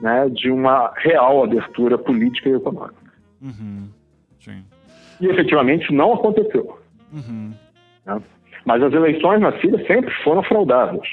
[0.01, 2.95] né, de uma real abertura política e econômica.
[3.41, 3.87] Uhum.
[5.21, 6.79] E efetivamente não aconteceu.
[7.13, 7.53] Uhum.
[8.05, 8.21] Né?
[8.65, 11.07] Mas as eleições na Síria sempre foram fraudadas.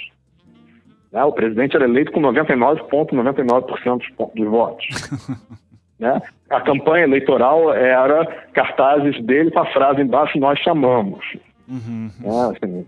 [1.12, 1.24] Né?
[1.24, 4.86] O presidente era eleito com 99,99% ,99 dos votos.
[5.98, 6.20] né?
[6.50, 11.24] A campanha eleitoral era cartazes dele com a frase embaixo: Nós chamamos.
[11.68, 12.10] Uhum.
[12.20, 12.56] Né?
[12.56, 12.86] Assim,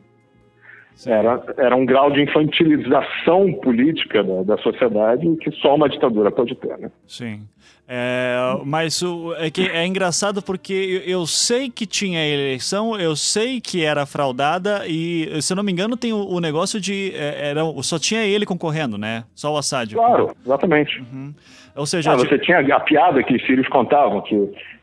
[1.07, 6.55] Era, era um grau de infantilização política da, da sociedade que só uma ditadura pode
[6.57, 6.91] ter, né?
[7.07, 7.43] Sim.
[7.91, 8.37] É,
[8.67, 13.63] mas o, é, que é engraçado porque eu, eu sei que tinha eleição, eu sei
[13.63, 17.13] que era fraudada e, se eu não me engano, tem o, o negócio de.
[17.15, 19.25] É, era, só tinha ele concorrendo, né?
[19.35, 19.95] Só o Assad.
[19.95, 21.01] Claro, exatamente.
[21.01, 21.33] Uhum.
[21.77, 24.35] Ou seja, ah, você tinha a piada que os filhos contavam, que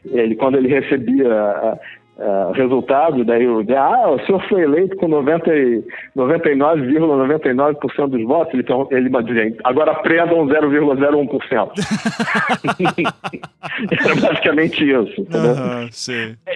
[0.05, 1.77] ele, quando ele recebia
[2.17, 5.83] uh, resultado, daí o, ah, o senhor foi eleito com 99,99%
[6.15, 11.71] ,99 dos votos, ele, ele dizia, agora prendam 0,01%.
[14.05, 15.21] Era basicamente isso.
[15.21, 15.89] Uhum,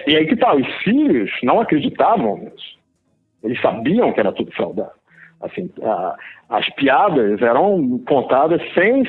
[0.06, 2.78] e aí que tal, tá, os filhos não acreditavam nisso.
[3.42, 4.92] Eles sabiam que era tudo fraudado.
[5.40, 6.16] Assim, a,
[6.50, 9.02] as piadas eram contadas sem,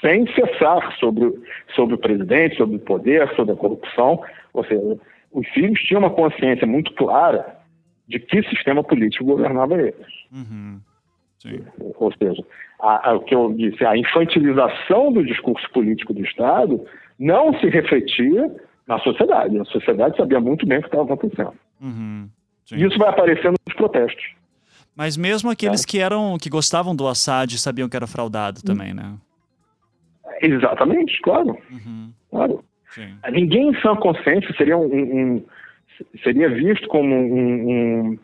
[0.00, 1.32] sem cessar sobre,
[1.74, 4.20] sobre o presidente, sobre o poder, sobre a corrupção.
[4.52, 4.98] Ou seja,
[5.36, 7.58] os filhos tinham uma consciência muito clara
[8.08, 10.06] de que sistema político governava eles.
[10.32, 10.80] Uhum.
[11.98, 12.42] Ou seja,
[12.80, 16.84] a, a, o que eu disse, a infantilização do discurso político do Estado
[17.18, 18.50] não se refletia
[18.86, 19.58] na sociedade.
[19.58, 21.52] A sociedade sabia muito bem o que estava acontecendo.
[21.80, 22.28] Uhum.
[22.72, 24.24] E isso vai aparecendo nos protestos.
[24.96, 25.86] Mas mesmo aqueles é.
[25.86, 29.14] que eram que gostavam do Assad sabiam que era fraudado também, né?
[30.40, 31.56] Exatamente, claro.
[31.70, 32.10] Uhum.
[32.30, 32.64] Claro.
[32.96, 33.14] Sim.
[33.30, 35.44] Ninguém em sã consciência seria um, um
[36.22, 38.18] seria visto como um, um,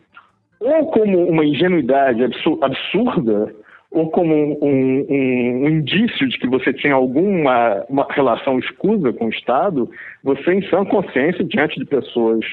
[0.59, 3.53] ou como uma ingenuidade absurda
[3.91, 9.29] ou como um, um, indício de que você tinha alguma uma relação escusa com o
[9.29, 9.89] Estado,
[10.23, 12.43] você em sã consciência diante de pessoas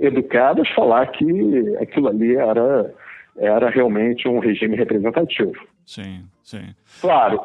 [0.00, 2.92] educadas falar que aquilo ali era
[3.36, 5.54] era realmente um regime representativo.
[5.86, 6.74] Sim, sim.
[7.00, 7.40] Claro,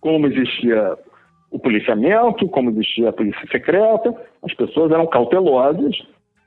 [0.00, 0.98] como existia
[1.54, 5.96] o policiamento, como existia a polícia secreta, as pessoas eram cautelosas,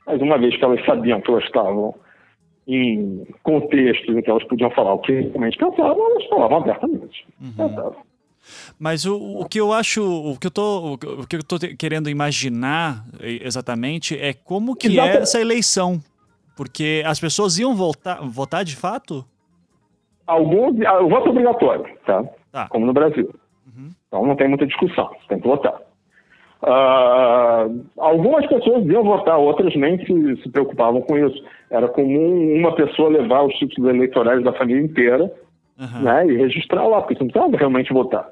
[0.05, 1.95] mas uma vez que elas sabiam que elas estavam
[2.67, 7.25] em contextos em que elas podiam falar o que realmente pensavam, elas falavam abertamente.
[7.41, 7.91] Uhum.
[8.77, 12.09] Mas o, o que eu acho, o que eu tô, o que eu tô querendo
[12.09, 15.07] imaginar exatamente é como que Exato.
[15.07, 16.01] é essa eleição,
[16.53, 19.25] porque as pessoas iam votar, votar de fato?
[20.25, 22.25] Alguns, o voto obrigatório, tá?
[22.51, 22.67] tá.
[22.67, 23.33] Como no Brasil.
[24.07, 25.75] Então não tem muita discussão, você tem que votar.
[26.63, 31.43] Uh, algumas pessoas iam votar, outras nem se, se, preocupavam com isso.
[31.69, 35.31] Era comum uma pessoa levar os títulos eleitorais da família inteira
[35.79, 36.01] uhum.
[36.01, 38.27] né, e registrar lá, porque você não precisava realmente votar.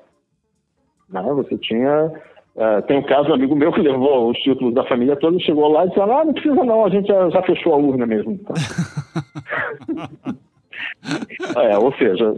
[1.09, 2.11] Né, você tinha.
[2.55, 5.67] Uh, tem um caso, um amigo meu que levou os títulos da família toda, chegou
[5.67, 8.32] lá e disse: Ah, não precisa não, a gente já, já fechou a urna mesmo.
[8.32, 8.55] Então.
[11.55, 12.34] É, ou seja,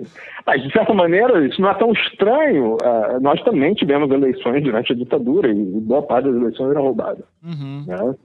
[0.45, 2.75] mas de certa maneira isso não é tão estranho.
[2.75, 7.25] Uh, nós também tivemos eleições durante a ditadura e boa parte das eleições eram roubadas.
[7.43, 7.83] Uhum.
[7.88, 8.15] Né?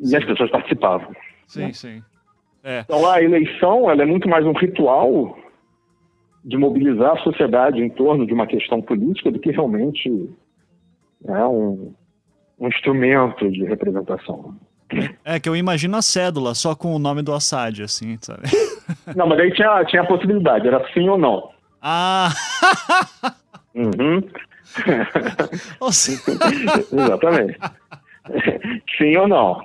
[0.00, 0.16] E sim.
[0.16, 1.14] as pessoas participavam.
[1.46, 1.72] Sim, né?
[1.72, 2.02] sim.
[2.62, 2.80] É.
[2.80, 5.36] Então a eleição ela é muito mais um ritual
[6.44, 10.30] de mobilizar a sociedade em torno de uma questão política do que realmente
[11.26, 11.92] é um,
[12.58, 14.54] um instrumento de representação.
[15.24, 18.42] É que eu imagino a cédula só com o nome do Assad, assim, sabe?
[19.14, 21.50] Não, mas aí tinha, tinha a possibilidade, era sim ou não.
[21.82, 22.30] Ah!
[23.74, 24.22] Uhum.
[26.92, 27.58] Exatamente.
[28.96, 29.60] sim ou não.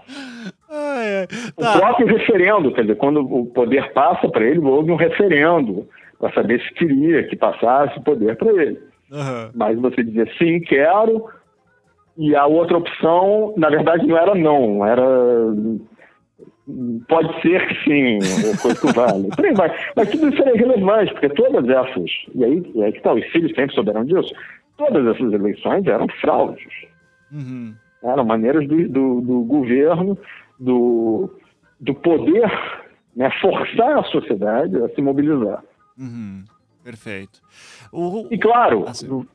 [0.69, 1.76] Ai, tá.
[1.76, 5.88] O próprio referendo, quer dizer, quando o poder passa para ele, houve um referendo
[6.19, 8.80] para saber se queria que passasse o poder para ele.
[9.11, 9.51] Uhum.
[9.53, 11.30] Mas você dizia sim, quero,
[12.17, 15.05] e a outra opção, na verdade, não era não, era
[17.07, 18.20] pode ser que sim,
[18.61, 19.30] coisa que vale.
[19.36, 19.76] Por aí vai.
[19.95, 23.26] Mas tudo isso é irrelevante, porque todas essas, e aí, e aí que tá, os
[23.28, 24.34] filhos sempre souberam disso,
[24.78, 26.74] todas essas eleições eram fraudes.
[27.32, 27.74] Uhum.
[28.03, 30.18] Eram maneiras do, do, do, governo,
[30.59, 31.30] do,
[31.80, 32.51] do poder,
[33.16, 35.63] né, forçar a sociedade a se mobilizar.
[35.97, 36.43] Uhum.
[36.84, 37.41] Perfeito.
[37.91, 38.28] O...
[38.30, 39.26] E claro, assim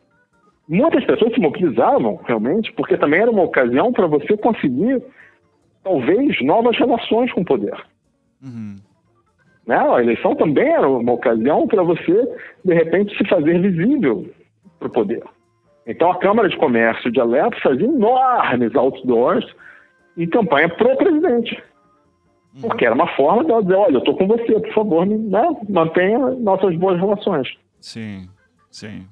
[0.70, 5.02] muitas pessoas se mobilizavam realmente, porque também era uma ocasião para você conseguir,
[5.82, 7.76] talvez, novas relações com o poder.
[8.42, 8.76] Uhum.
[9.66, 9.76] Né?
[9.76, 12.28] A eleição também era uma ocasião para você,
[12.64, 14.28] de repente, se fazer visível
[14.78, 15.22] para o poder.
[15.86, 19.44] Então, a Câmara de Comércio de Alepo fazia enormes outdoors
[20.16, 21.62] em campanha pro presidente.
[22.54, 22.62] Uhum.
[22.62, 25.48] Porque era uma forma de ela dizer: olha, eu estou com você, por favor, né?
[25.68, 27.48] mantenha nossas boas relações.
[27.80, 28.28] Sim,
[28.70, 29.06] sim.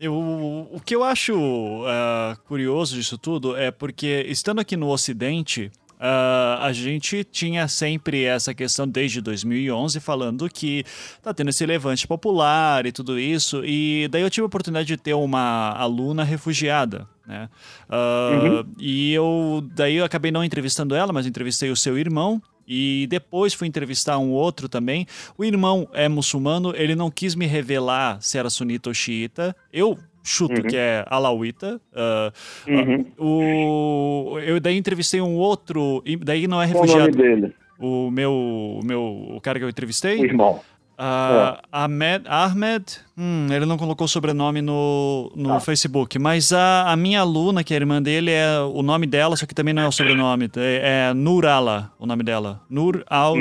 [0.00, 5.70] Eu, o que eu acho uh, curioso disso tudo é porque, estando aqui no Ocidente,
[6.00, 10.82] Uh, a gente tinha sempre essa questão desde 2011 falando que
[11.20, 13.62] tá tendo esse levante popular e tudo isso.
[13.66, 17.50] E daí eu tive a oportunidade de ter uma aluna refugiada, né?
[17.86, 18.74] Uh, uhum.
[18.78, 22.40] E eu daí eu acabei não entrevistando ela, mas entrevistei o seu irmão.
[22.72, 25.04] E depois fui entrevistar um outro também.
[25.36, 29.56] O irmão é muçulmano, ele não quis me revelar se era sunita ou xiita.
[29.72, 30.68] Eu chuto Uhum.
[30.68, 31.80] que é alauíta.
[31.92, 33.06] Uh, Uhum.
[33.18, 37.16] uh, o, eu daí entrevistei um outro, daí não é Qual o nome refugiado.
[37.40, 37.54] dele?
[37.82, 39.02] O meu, o meu,
[39.34, 40.20] o cara que eu entrevistei.
[40.20, 40.60] O irmão.
[41.02, 42.84] Ah, Ahmed, Ahmed
[43.16, 45.60] hum, ele não colocou sobrenome no, no Tá.
[45.60, 49.34] Facebook, mas a, a minha aluna, que é a irmã dele, é o nome dela,
[49.34, 50.50] só que também não é o sobrenome.
[50.56, 52.60] É, é Nurala, o nome dela.
[52.68, 53.34] Nur al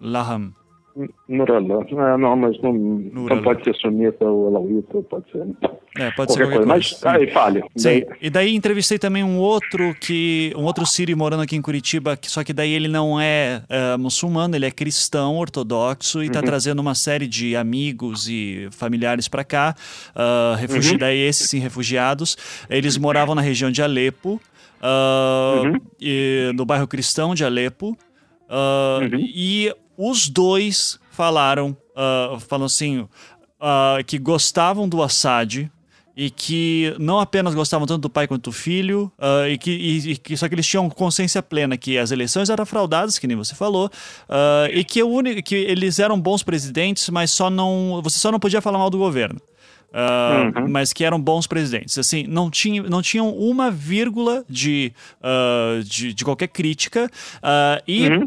[0.00, 0.52] Laham.
[1.28, 1.86] Nurala.
[1.98, 5.46] Ah, não, mas não, não pode ser sunita ou alauíta, pode ser
[5.96, 6.66] É, pode ser qualquer qualquer coisa.
[6.66, 6.66] coisa.
[6.66, 7.62] Mas aí, fale.
[7.76, 8.02] Sim.
[8.20, 12.30] E daí entrevistei também um outro que um outro sírio morando aqui em Curitiba, que,
[12.30, 16.80] só que daí ele não é eh, muçulmano, ele é cristão ortodoxo e está trazendo
[16.80, 19.74] uma série de amigos e familiares para cá,
[20.14, 22.36] ah, refugi daí esses sim refugiados.
[22.68, 24.40] Eles moravam na região de Alepo,
[24.82, 25.62] ah,
[26.00, 27.96] e- no bairro cristão de Alepo.
[28.48, 33.06] ah, E os dois falaram, ah, falam assim,
[33.60, 35.68] ah, que gostavam do Assad
[36.16, 40.10] e que não apenas gostavam tanto do pai quanto do filho, ah, e, que, e-
[40.12, 43.36] e que só que eles tinham consciência plena que as eleições eram fraudadas, que nem
[43.36, 43.90] você falou,
[44.28, 48.30] ah, e que, o único, que eles eram bons presidentes, mas só não você só
[48.32, 49.40] não podia falar mal do governo.
[49.92, 51.96] Ah, Mas que eram bons presidentes.
[51.96, 54.92] Assim, não, tinha, não tinham uma vírgula de,
[55.22, 57.10] ah, de, de qualquer crítica.
[57.42, 58.26] ah, e Pra-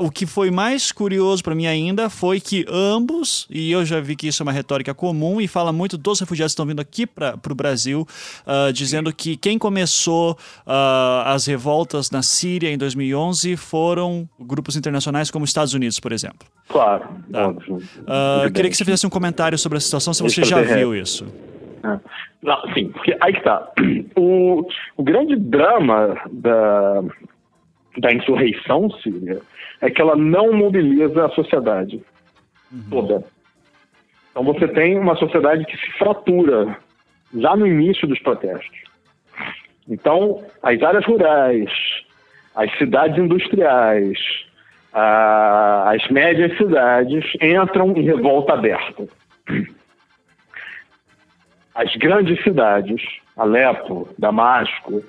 [0.00, 4.16] O que foi mais curioso para mim ainda foi que ambos, e eu já vi
[4.16, 7.06] que isso é uma retórica comum, e fala muito dos refugiados que estão vindo aqui
[7.06, 8.06] para o Brasil,
[8.46, 10.36] ah, dizendo que quem começou
[10.66, 16.12] ah, as revoltas na Síria em 2011 foram grupos internacionais como os Estados Unidos, por
[16.12, 16.46] exemplo.
[16.68, 17.08] Claro.
[17.32, 17.48] Tá.
[17.48, 18.52] Evidente.
[18.52, 21.24] queria que você fizesse um comentário sobre a situação, se você já viu isso.
[22.42, 23.72] Não, sim, porque aí que tá.
[24.14, 24.68] O,
[24.98, 27.02] o grande drama da,
[27.96, 29.40] da insurreição síria
[29.80, 32.02] é que ela não mobiliza a sociedade
[32.90, 33.24] toda.
[34.30, 36.76] Então você tem uma sociedade que se fratura
[37.34, 38.78] já no início dos protestos.
[39.88, 41.70] Então, as áreas rurais,
[42.54, 44.18] as cidades industriais,
[44.92, 49.06] a- as médias cidades entram em revolta aberta
[51.74, 53.00] as grandes cidades,
[53.36, 55.00] Alepo, Damasco,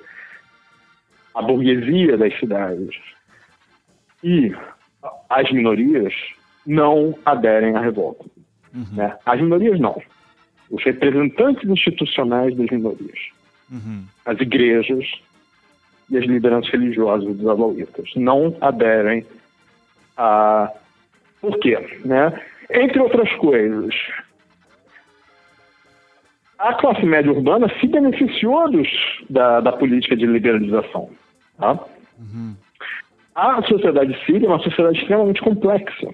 [1.34, 2.94] a burguesia das cidades
[4.22, 4.54] e
[5.28, 6.14] as minorias
[6.66, 8.24] não aderem à revolta.
[8.92, 9.16] né?
[9.26, 10.00] As minorias não.
[10.70, 13.18] Os representantes institucionais das minorias,
[13.72, 14.04] Uhum.
[14.26, 15.04] as igrejas
[16.10, 19.24] e as lideranças religiosas dos alauítas não aderem
[20.16, 20.70] a.
[21.40, 21.78] Por quê?
[22.04, 22.40] Né?
[22.68, 23.94] Entre outras coisas,
[26.58, 28.88] a classe média urbana se beneficiou dos,
[29.30, 31.10] da, da política de liberalização.
[31.58, 31.78] Tá?
[33.40, 36.10] A sociedade síria é uma sociedade extremamente complexa.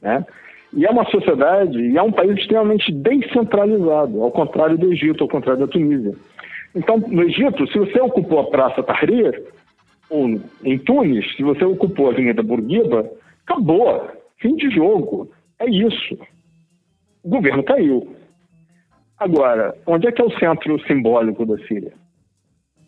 [0.00, 0.24] Né?
[0.72, 5.28] E é uma sociedade, e é um país extremamente descentralizado, ao contrário do Egito, ao
[5.28, 6.14] contrário da Tunísia.
[6.74, 9.42] Então, no Egito, se você ocupou a Praça Tahrir,
[10.08, 13.06] ou em Tunis, se você ocupou a Avenida Bourguiba,
[13.44, 14.08] acabou.
[14.38, 15.30] Fim de jogo.
[15.58, 16.18] É isso.
[17.22, 18.16] O governo caiu.
[19.18, 21.92] Agora, onde é que é o centro simbólico da Síria?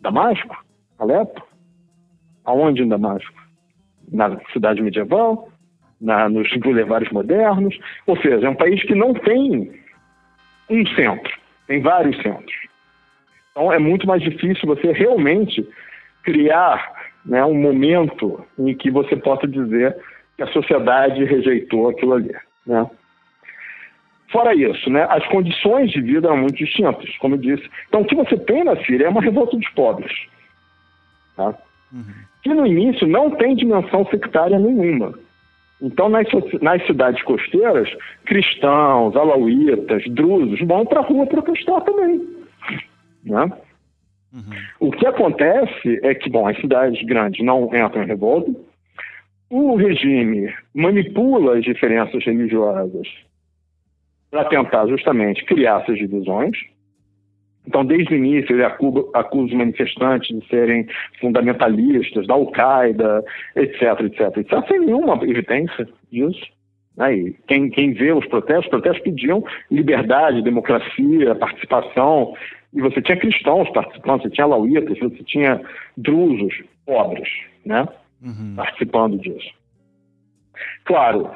[0.01, 0.57] Damasco?
[0.97, 1.45] Alepo?
[2.45, 3.48] Aonde em Damasco?
[4.11, 5.49] Na cidade medieval?
[5.99, 7.77] Na, nos bulevares modernos?
[8.07, 9.71] Ou seja, é um país que não tem
[10.69, 11.33] um centro,
[11.67, 12.55] tem vários centros.
[13.51, 15.67] Então é muito mais difícil você realmente
[16.23, 16.93] criar
[17.25, 19.95] né, um momento em que você possa dizer
[20.37, 22.33] que a sociedade rejeitou aquilo ali.
[22.65, 22.89] Né?
[24.31, 27.69] Fora isso, né, as condições de vida eram muito distintas, como eu disse.
[27.87, 30.11] Então, o que você tem na Síria é uma revolta dos pobres.
[31.35, 31.53] Tá?
[32.43, 35.13] Que no início não tem dimensão sectária nenhuma.
[35.81, 36.27] Então, nas,
[36.61, 37.89] nas cidades costeiras,
[38.25, 42.27] cristãos, alauítas, drusos vão para a rua protestar também.
[43.23, 43.51] Né?
[44.79, 48.51] O que acontece é que, bom, as cidades grandes não entram em revolta,
[49.49, 53.07] o regime manipula as diferenças religiosas
[54.29, 56.55] para tentar justamente criar essas divisões.
[57.69, 60.87] Então, desde o início, ele acusa, acusa os manifestantes de serem
[61.21, 63.23] fundamentalistas, da Al-Qaeda,
[63.55, 66.47] etc, etc, etc, sem nenhuma evidência disso.
[66.97, 67.15] né?
[67.15, 72.33] E quem, quem vê os protestos, os protestos pediam liberdade, democracia, participação,
[72.73, 75.61] e você tinha cristãos participando, você tinha lauítas, você tinha
[75.95, 77.29] drusos, pobres,
[77.63, 77.87] né?
[78.55, 79.51] participando disso.
[80.85, 81.29] Claro,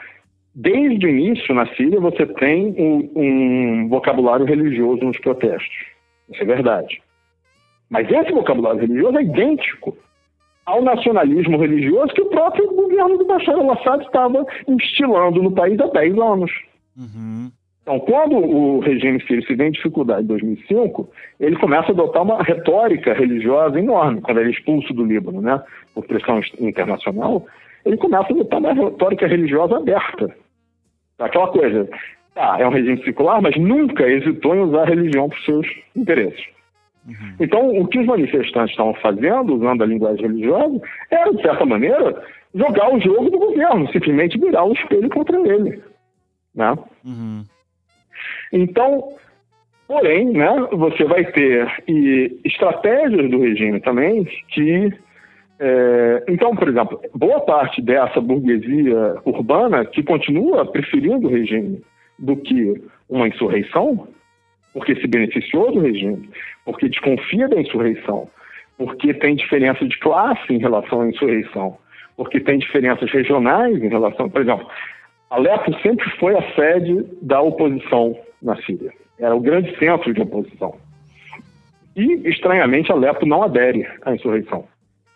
[0.56, 5.93] desde o início na Síria você tem um, um vocabulário religioso nos protestos.
[6.30, 7.02] Isso é verdade.
[7.90, 9.96] Mas esse vocabulário religioso é idêntico
[10.66, 15.88] ao nacionalismo religioso que o próprio governo do Bashar al-Assad estava instilando no país há
[15.88, 16.52] 10 anos.
[16.98, 17.52] Uhum.
[17.82, 22.24] Então, quando o regime sírio se vê em dificuldade em 2005, ele começa a adotar
[22.24, 25.62] uma retórica religiosa enorme, quando ele é expulso do Líbano, né,
[25.94, 27.46] por pressão internacional,
[27.86, 30.34] ele começa a adotar uma retórica religiosa aberta.
[31.20, 31.90] Aquela coisa,
[32.34, 35.68] tá, é um regime secular, mas nunca hesitou em usar a religião para os seus
[35.96, 36.46] interesses.
[37.08, 37.36] Uhum.
[37.40, 40.82] Então, o que os manifestantes estavam fazendo, usando a linguagem religiosa,
[41.12, 42.24] era, de certa maneira,
[42.56, 45.82] jogar o jogo do governo, simplesmente virar o espelho contra ele.
[46.56, 46.78] Né?
[47.04, 47.44] Uhum.
[48.52, 49.10] Então,
[49.88, 54.94] porém, né, você vai ter e estratégias do regime também que.
[55.60, 61.82] É, então, por exemplo, boa parte dessa burguesia urbana que continua preferindo o regime
[62.20, 64.08] do que uma insurreição,
[64.74, 66.30] porque se beneficiou do regime,
[66.66, 68.28] porque desconfia da insurreição,
[68.78, 71.78] porque tem diferença de classe em relação à insurreição,
[72.16, 74.68] porque tem diferenças regionais em relação, por exemplo,
[75.30, 78.92] Alepo sempre foi a sede da oposição na Síria.
[79.18, 80.76] Era o grande centro de oposição.
[81.96, 84.66] E, estranhamente, Alepo não adere à insurreição.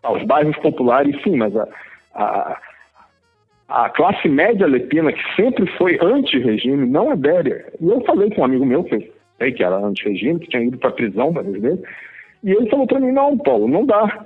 [0.02, 1.68] Aos bairros populares, sim, mas a,
[2.16, 2.60] a,
[3.68, 7.66] a classe média alepina, que sempre foi anti-regime, não adere.
[7.82, 10.78] E eu falei com um amigo meu, que sei que era anti-regime, que tinha ido
[10.78, 11.82] para prisão várias vezes,
[12.44, 14.26] e ele falou para mim, não, Paulo, não dá.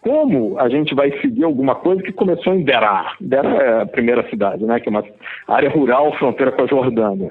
[0.00, 3.14] Como a gente vai seguir alguma coisa que começou em Derá?
[3.20, 5.04] Derá é a primeira cidade, né, que é uma
[5.46, 7.30] área rural, fronteira com a Jordânia.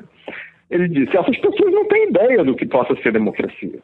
[0.70, 3.80] Ele disse, essas pessoas não têm ideia do que possa ser democracia.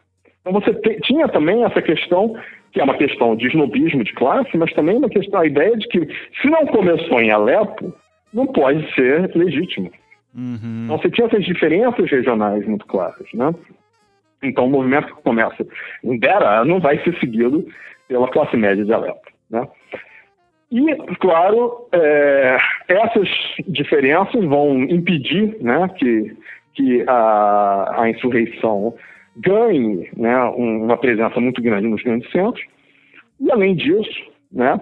[0.47, 2.35] Então você te, tinha também essa questão,
[2.71, 5.87] que é uma questão de snobismo de classe, mas também uma questão, a ideia de
[5.87, 6.07] que
[6.41, 7.93] se não começou em Alepo,
[8.33, 9.91] não pode ser legítimo.
[10.33, 10.83] Uhum.
[10.85, 13.53] Então você tinha essas diferenças regionais muito claras, né?
[14.41, 15.65] Então o movimento que começa
[16.03, 17.65] em Dera não vai ser seguido
[18.07, 19.67] pela classe média de Alepo, né?
[20.69, 22.57] E, claro, é,
[22.89, 23.29] essas
[23.67, 26.35] diferenças vão impedir né, que,
[26.73, 28.93] que a, a insurreição
[29.38, 32.63] ganhe né, uma presença muito grande nos grandes centros.
[33.39, 34.79] E, além disso, né,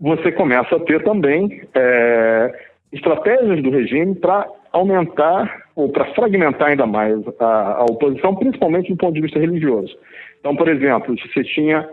[0.00, 2.54] você começa a ter também é,
[2.92, 8.96] estratégias do regime para aumentar ou para fragmentar ainda mais a, a, oposição, principalmente do
[8.96, 9.96] ponto de vista religioso.
[10.40, 11.88] Então, por exemplo, você tinha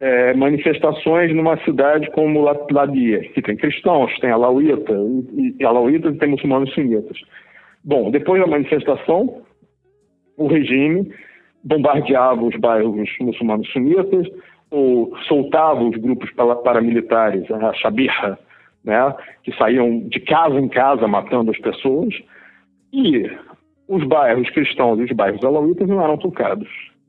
[0.00, 6.18] é, manifestações numa cidade como Ladia, que tem cristãos, tem alauíta, e, e alauítas e
[6.18, 7.18] tem muçulmanos sunitas.
[7.84, 9.42] Bom, depois da manifestação,
[10.36, 11.12] o regime
[11.64, 14.26] bombardeava os bairros muçulmanos sunitas,
[14.70, 16.30] ou soltava os grupos
[16.64, 18.38] paramilitares, a Shabirra,
[18.82, 19.14] né,
[19.44, 22.14] que saíam de casa em casa matando as pessoas,
[22.92, 23.30] e
[23.86, 26.68] os bairros cristãos e os bairros alauítas não eram tocados.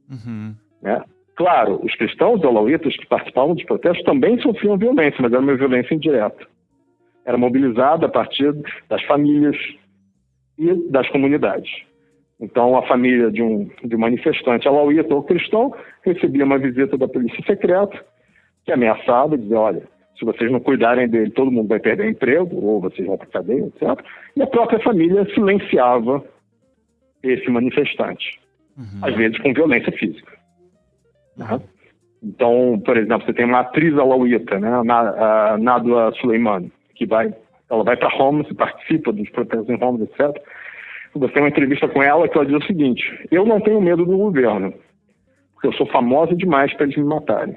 [0.10, 0.54] Uhum.
[0.82, 1.02] Né?
[1.36, 5.96] Claro, os cristãos alauítas que participavam dos protestos também sofriam violência, mas era uma violência
[5.96, 6.46] indireta.
[7.26, 8.54] Era mobilizada a partir
[8.90, 9.56] das famílias
[10.58, 11.72] e das comunidades.
[12.44, 15.74] Então, a família de um, de um manifestante alauíta ou cristão
[16.04, 18.04] recebia uma visita da polícia secreta
[18.66, 19.84] que ameaçava, dizia, olha,
[20.20, 23.66] se vocês não cuidarem dele, todo mundo vai perder emprego, ou vocês vão para cadeia,
[23.68, 24.06] etc.
[24.36, 26.22] E a própria família silenciava
[27.24, 28.38] esse manifestante,
[28.78, 29.00] uhum.
[29.02, 30.34] às vezes com violência física.
[31.38, 31.62] Uhum.
[32.22, 37.34] Então, por exemplo, você tem uma atriz alauíta, né, a Nadwa Suleiman, que vai,
[37.70, 40.38] ela vai para Homs participa dos protestos em Homs, etc.
[41.16, 44.06] Você tem uma entrevista com ela que ela diz o seguinte: Eu não tenho medo
[44.06, 44.74] do governo,
[45.54, 47.56] porque eu sou famosa demais para eles me matarem,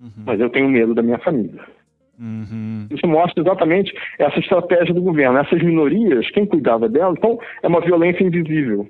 [0.00, 0.24] uhum.
[0.26, 1.60] mas eu tenho medo da minha família.
[2.20, 2.86] Uhum.
[2.90, 5.38] Isso mostra exatamente essa estratégia do governo.
[5.38, 8.88] Essas minorias, quem cuidava delas, então é uma violência invisível.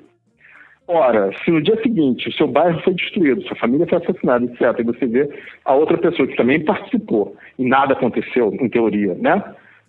[0.90, 4.78] Ora, se no dia seguinte o seu bairro foi destruído, sua família foi assassinada, etc.,
[4.78, 5.28] e você vê
[5.66, 9.44] a outra pessoa que também participou e nada aconteceu, em teoria, né?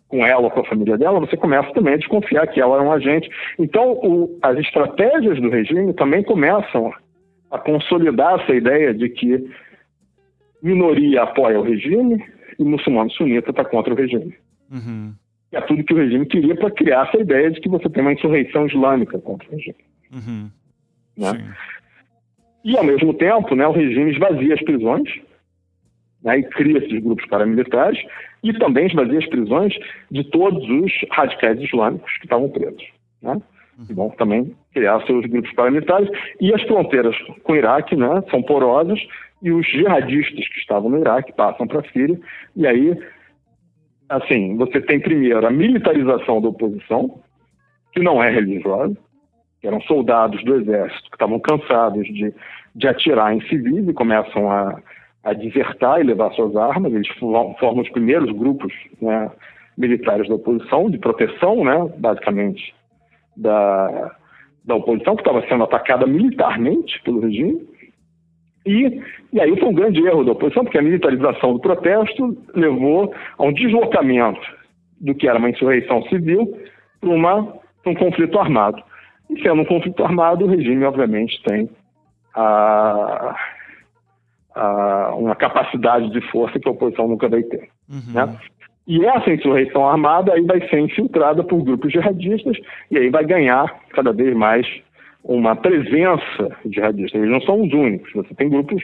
[0.10, 2.82] Com ela ou com a família dela, você começa também a desconfiar que ela é
[2.82, 3.30] um agente.
[3.57, 6.91] Então, o, as estratégias do regime também começam
[7.51, 9.49] a consolidar essa ideia de que
[10.62, 12.24] minoria apoia o regime,
[12.57, 14.36] e muçulmano sunita está contra o regime.
[14.72, 15.14] Uhum.
[15.51, 18.14] É tudo que o regime queria para criar essa ideia de que você tem uma
[18.14, 19.78] insurreição islâmica contra o regime.
[20.12, 20.49] Uhum.
[21.18, 21.55] Né?
[22.64, 25.10] E, ao mesmo tempo, né, o regime esvazia as prisões
[26.26, 27.99] e cria esses grupos paramilitares
[28.43, 29.74] e também esvazia as prisões
[30.11, 32.84] de todos os radicais islâmicos que estavam presos.
[33.22, 33.41] Né?
[33.91, 36.09] Bom, também criar seus grupos paramilitares
[36.41, 38.99] e as fronteiras com o Iraque né, são porosas
[39.41, 42.20] e os jihadistas que estavam no Iraque passam para a Síria,
[42.55, 42.97] e aí,
[44.09, 47.22] assim, você tem primeiro a militarização da oposição,
[47.93, 48.97] que não é religiosa,
[49.61, 52.34] que eram soldados do exército que estavam cansados de,
[52.76, 54.82] de atirar em civis e começam a,
[55.24, 56.93] a desertar e levar suas armas.
[56.93, 59.32] Eles formam os primeiros grupos né,
[59.78, 62.74] militares da oposição, de proteção, né, basicamente,
[63.36, 64.15] da,
[64.65, 67.67] da oposição, que estava sendo atacada militarmente pelo regime.
[68.65, 69.01] E,
[69.34, 73.43] e aí foi um grande erro da oposição, porque a militarização do protesto levou a
[73.43, 74.41] um deslocamento
[74.99, 76.57] do que era uma insurreição civil
[76.99, 77.09] para
[77.91, 78.84] um conflito armado.
[79.30, 81.70] E sendo um conflito armado, o regime, obviamente, tem
[82.36, 83.36] a,
[84.55, 87.69] a, uma capacidade de força que a oposição nunca vai ter.
[87.89, 88.13] Uhum.
[88.13, 88.37] Né?
[88.87, 92.57] E essa insurreição armada aí vai ser infiltrada por grupos jihadistas
[92.89, 94.65] e aí vai ganhar cada vez mais
[95.23, 97.17] uma presença jihadista.
[97.17, 98.81] Eles não são os únicos, você tem grupos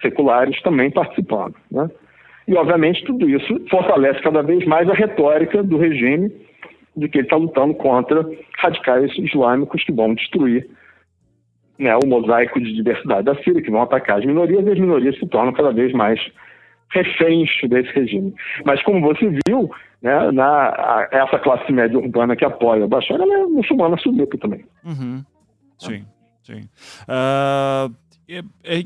[0.00, 1.54] seculares também participando.
[1.70, 1.90] Né?
[2.46, 6.30] E, obviamente, tudo isso fortalece cada vez mais a retórica do regime
[6.96, 8.28] de que ele está lutando contra
[8.58, 10.68] radicais islâmicos que vão destruir
[11.82, 15.18] né, o mosaico de diversidade da Síria, que vão atacar as minorias, e as minorias
[15.18, 16.20] se tornam cada vez mais
[16.90, 18.34] reféns desse regime.
[18.64, 19.70] Mas como você viu,
[20.00, 24.38] né, na, a, essa classe média urbana que apoia o Bashar, ela é muçulmana sunita
[24.38, 24.64] também.
[24.84, 25.24] Uhum.
[25.78, 26.04] Sim,
[26.42, 26.60] sim.
[27.08, 27.92] Uh,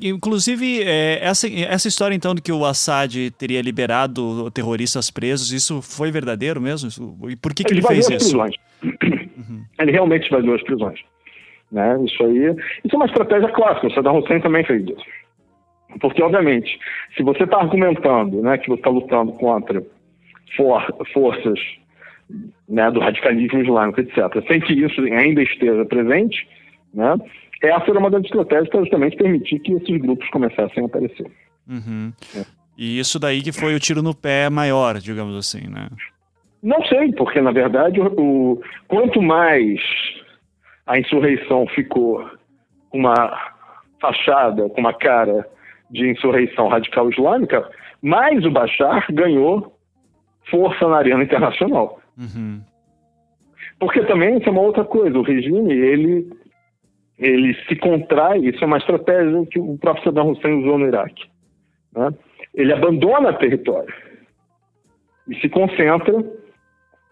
[0.03, 5.83] inclusive, é, essa, essa história então de que o Assad teria liberado terroristas presos, isso
[5.83, 6.89] foi verdadeiro mesmo?
[7.29, 8.39] E por que, que ele, ele fez isso?
[8.39, 9.65] Uhum.
[9.79, 11.01] Ele realmente esvaziou as prisões.
[11.71, 11.99] Né?
[12.05, 13.89] Isso aí, isso é uma estratégia clássica.
[13.89, 15.05] O Saddam Hussein também fez isso.
[16.01, 16.79] Porque, obviamente,
[17.17, 19.83] se você está argumentando né, que você está lutando contra
[20.57, 21.59] for, forças
[22.69, 26.47] né, do radicalismo islâmico, etc., sem que isso ainda esteja presente,
[26.93, 27.17] né,
[27.63, 31.27] essa era uma das estratégias para justamente permitir que esses grupos começassem a aparecer.
[31.69, 32.13] Uhum.
[32.37, 32.45] É.
[32.77, 35.89] E isso daí que foi o tiro no pé maior, digamos assim, né?
[36.63, 39.81] Não sei, porque na verdade o, o quanto mais
[40.87, 42.25] a insurreição ficou
[42.93, 43.53] uma
[44.01, 45.47] fachada, com uma cara
[45.91, 47.69] de insurreição radical islâmica,
[48.01, 49.77] mais o Bashar ganhou
[50.49, 52.01] força na arena internacional.
[52.17, 52.61] Uhum.
[53.79, 56.31] Porque também isso é uma outra coisa, o regime, ele,
[57.19, 61.25] ele se contrai, isso é uma estratégia que o próprio Saddam Hussein usou no Iraque.
[61.95, 62.11] Né?
[62.55, 63.93] Ele abandona território
[65.29, 66.25] e se concentra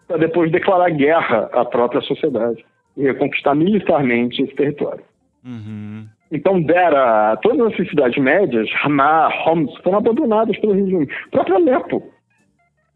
[0.07, 2.65] para depois declarar guerra à própria sociedade
[2.97, 5.03] reconquistar militarmente esse território.
[5.43, 6.07] Uhum.
[6.31, 11.07] Então, Dera, todas as cidades médias, Haná, Homs, foram abandonadas pelo regime.
[11.27, 12.03] O próprio Alepo.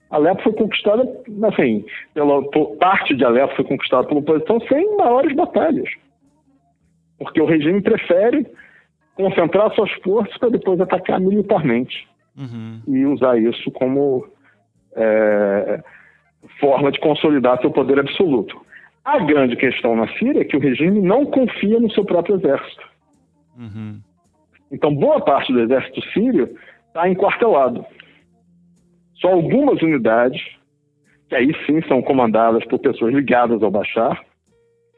[0.09, 1.07] Alepo foi conquistada,
[1.43, 2.41] assim, pela
[2.79, 5.89] parte de Alepo foi conquistada pela oposição sem maiores batalhas.
[7.19, 8.47] Porque o regime prefere
[9.13, 12.07] concentrar suas forças para depois atacar militarmente.
[12.35, 12.81] Uhum.
[12.87, 14.25] E usar isso como
[14.95, 15.83] é,
[16.59, 18.59] forma de consolidar seu poder absoluto.
[19.09, 22.87] A grande questão na Síria é que o regime não confia no seu próprio exército.
[23.57, 23.99] Uhum.
[24.71, 26.55] Então, boa parte do exército sírio
[26.85, 27.83] está enquartelado.
[29.15, 30.39] Só algumas unidades,
[31.27, 34.23] que aí sim são comandadas por pessoas ligadas ao Bashar,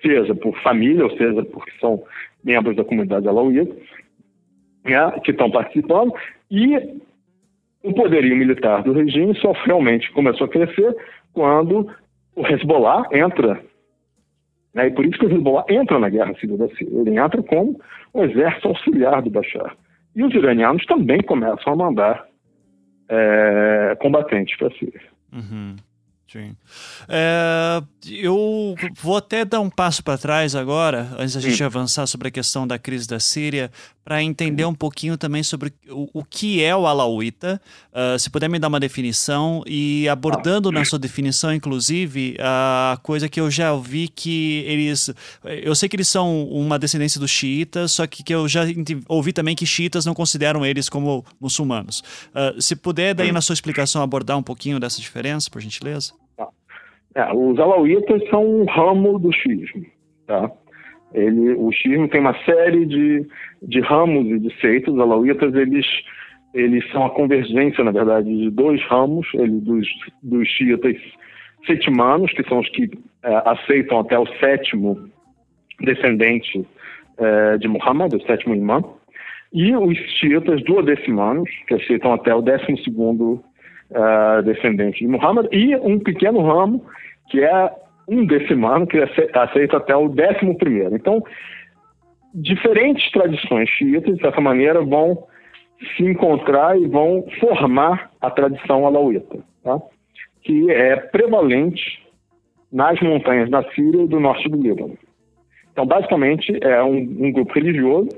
[0.01, 2.03] seja por família, ou seja, porque são
[2.43, 3.74] membros da comunidade alauíta,
[4.84, 6.14] né, que estão participando,
[6.51, 6.76] e
[7.82, 10.97] o poderio militar do regime só realmente começou a crescer
[11.32, 11.89] quando
[12.36, 13.71] o Hezbollah entra
[14.74, 14.88] né?
[14.88, 17.02] E por isso que o Hezbollah entra na guerra civil da Síria.
[17.02, 17.80] Ele entra como
[18.14, 19.76] um exército auxiliar do Bashar.
[20.16, 22.26] E os iranianos também começam a mandar
[23.10, 25.02] é, combatentes para a Síria.
[25.34, 25.76] Uhum.
[26.32, 26.56] Sim.
[27.10, 31.64] É, eu vou até dar um passo para trás agora, antes da gente Sim.
[31.66, 33.70] avançar sobre a questão da crise da Síria,
[34.02, 37.62] para entender um pouquinho também sobre o, o que é o Alauíta.
[37.92, 43.28] Uh, se puder me dar uma definição e abordando na sua definição, inclusive, a coisa
[43.28, 45.14] que eu já ouvi que eles.
[45.44, 48.62] Eu sei que eles são uma descendência dos xiitas, só que, que eu já
[49.10, 52.00] ouvi também que xiitas não consideram eles como muçulmanos.
[52.30, 56.21] Uh, se puder, daí na sua explicação, abordar um pouquinho dessa diferença, por gentileza.
[57.16, 59.86] É, os alauítas são um ramo do xismo.
[60.28, 60.51] Tá?
[61.13, 63.28] Ele, o xismo tem uma série de,
[63.62, 64.93] de ramos e de seitas.
[64.93, 65.86] Os alauítas, eles,
[66.54, 69.88] eles são a convergência, na verdade, de dois ramos, ele, dos,
[70.24, 70.96] dos xiitas
[71.66, 72.89] setimanos, que são os que
[73.24, 75.09] é, aceitam até o sétimo
[75.82, 76.66] descendente
[77.17, 78.82] é, de Muhammad, o sétimo imã,
[79.54, 83.43] e os xiitas duodecimanos, que aceitam até o décimo segundo
[83.92, 86.84] uh, descendente de Muhammad, e um pequeno ramo
[87.30, 87.72] que é
[88.08, 88.97] um decimano, que
[89.34, 90.96] aceita até o décimo primeiro.
[90.96, 91.24] Então,
[92.34, 95.26] diferentes tradições xiitas, dessa maneira, vão
[95.96, 99.80] se encontrar e vão formar a tradição alauíta, tá?
[100.43, 102.01] que é prevalente
[102.72, 104.97] nas montanhas da Síria e do norte do Líbano.
[105.72, 108.09] Então, basicamente, é um, um grupo religioso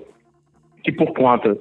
[0.84, 1.58] que, por conta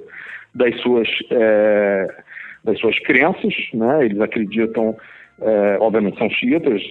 [0.53, 2.22] das suas, é,
[2.63, 4.05] das suas crenças, né?
[4.05, 4.95] Eles acreditam,
[5.41, 6.81] é, obviamente são xiitas,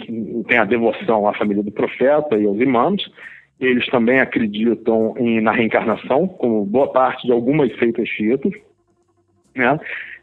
[0.48, 3.02] têm a devoção à família do profeta e aos imãs.
[3.60, 8.52] Eles também acreditam em, na reencarnação, como boa parte de algumas seitas xiitas.
[9.54, 9.78] Né?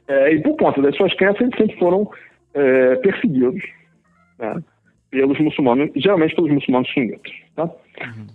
[0.07, 2.09] É, e por conta das suas crenças, eles sempre foram
[2.53, 3.63] é, perseguidos
[4.37, 4.61] né?
[5.09, 7.31] pelos muçulmanos, geralmente pelos muçulmanos sunitas.
[7.55, 7.63] Tá?
[7.63, 8.27] Uhum.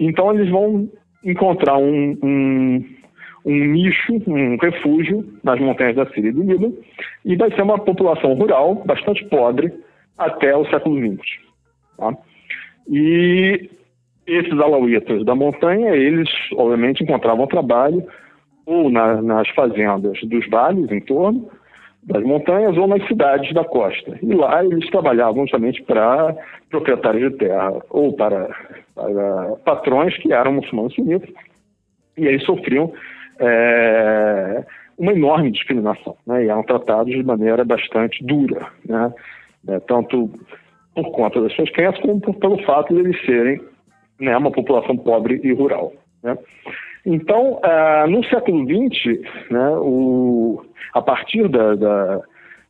[0.00, 0.90] Então eles vão
[1.26, 2.84] encontrar um, um,
[3.46, 6.76] um, nicho, um refúgio nas montanhas da Síria e do Líbano,
[7.24, 9.72] e vai ser uma população rural bastante pobre
[10.18, 11.38] até o século XX.
[11.96, 12.12] Tá?
[12.90, 13.70] E
[14.26, 18.04] esses alauítas da montanha, eles obviamente encontravam trabalho
[18.66, 21.48] ou na, nas fazendas dos vales em torno
[22.02, 24.18] das montanhas ou nas cidades da costa.
[24.22, 26.36] E lá eles trabalhavam justamente para
[26.70, 28.48] proprietários de terra ou para,
[28.94, 31.28] para patrões que eram muçulmanos sunitas.
[32.16, 32.92] E aí sofriam
[33.40, 34.64] é,
[34.98, 36.44] uma enorme discriminação, né?
[36.44, 39.12] E eram tratados de maneira bastante dura, né?
[39.68, 40.30] É, tanto
[40.94, 43.60] por conta das suas crenças como por, pelo fato de eles serem
[44.18, 45.92] né, uma população pobre e rural,
[46.22, 46.36] né?
[47.04, 50.60] Então, uh, no século XX, né, o,
[50.92, 52.20] a partir da, da,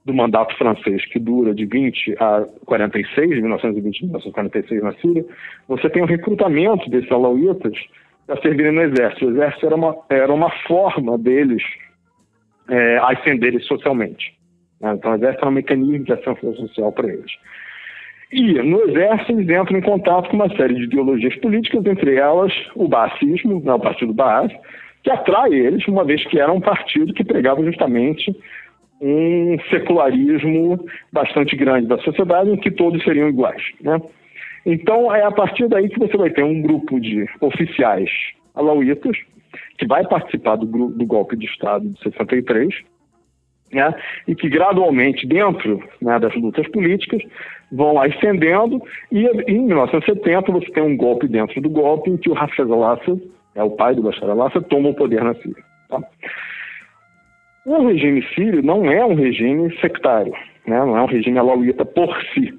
[0.05, 5.25] do mandato francês, que dura de 20 a 46, de 1920 a 1946 na Síria,
[5.67, 7.73] você tem o recrutamento desses alauítas
[8.27, 9.27] para servirem no exército.
[9.27, 11.63] O exército era uma, era uma forma deles
[12.69, 14.35] é, ascenderem socialmente.
[14.81, 14.95] Né?
[14.95, 17.33] Então, o exército era um mecanismo de ascensão social para eles.
[18.33, 22.53] E no exército eles entram em contato com uma série de ideologias políticas, entre elas
[22.75, 24.53] o baasismo, né, o partido Baas,
[25.05, 28.35] que atrai eles, uma vez que era um partido que pregava justamente
[29.01, 33.63] um secularismo bastante grande da sociedade, em que todos seriam iguais.
[33.81, 34.01] Né?
[34.67, 38.11] Então é a partir daí que você vai ter um grupo de oficiais
[38.53, 39.17] alauítas,
[39.79, 42.75] que vai participar do, do golpe de Estado de 63,
[43.73, 43.95] né,
[44.27, 47.23] e que gradualmente, dentro né, das lutas políticas,
[47.71, 48.83] vão ascendendo,
[49.13, 53.21] e em 1970 você tem um golpe dentro do golpe em que o Hafez al-Assad,
[53.55, 55.63] é o pai do Bashar al-Assad, toma o poder na Síria.
[55.89, 56.01] Tá?
[57.65, 60.33] O regime sírio não é um regime sectário,
[60.67, 62.53] né, não é um regime alauíta por si,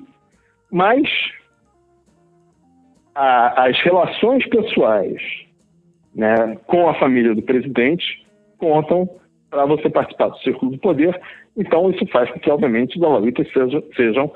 [0.71, 1.09] mas
[3.17, 5.19] a, as relações pessoais
[6.15, 8.23] né, com a família do presidente
[8.59, 9.09] contam
[9.49, 11.19] para você participar do círculo do poder.
[11.57, 14.31] Então, isso faz com que, obviamente, os alauítas sejam, sejam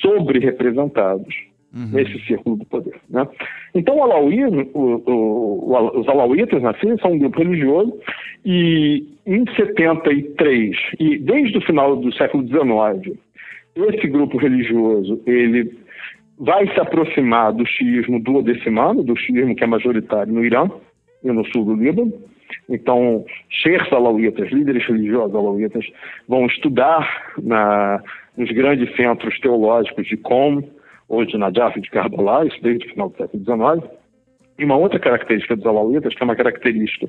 [0.00, 1.32] sobre-representados
[1.72, 1.90] uhum.
[1.92, 2.96] nesse círculo do poder.
[3.08, 3.26] Né?
[3.72, 7.96] Então, o alauí, o, o, os alauítas na Síria são um grupo religioso
[8.44, 13.16] e em 73, e desde o final do século XIX,
[13.76, 15.83] esse grupo religioso ele
[16.38, 20.68] vai se aproximar do xiismo duodecimano, do xiismo que é majoritário no Irã
[21.22, 22.12] e no sul do Líbano,
[22.68, 25.84] então, cheikhs alauítas, líderes religiosos alauítas,
[26.28, 28.02] vão estudar na,
[28.36, 30.62] nos grandes centros teológicos de Qom
[31.08, 33.90] ou de Najaf de Karbala, isso desde o final do século XIX.
[34.58, 37.08] E uma outra característica dos alauítas, que é uma característica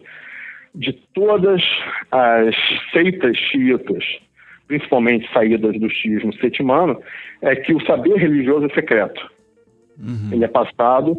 [0.73, 1.61] de todas
[2.11, 2.55] as
[2.91, 4.03] seitas xiitas,
[4.67, 6.99] principalmente saídas do xiismo setimano,
[7.41, 9.29] é que o saber religioso é secreto.
[9.97, 10.29] Uhum.
[10.31, 11.17] Ele é passado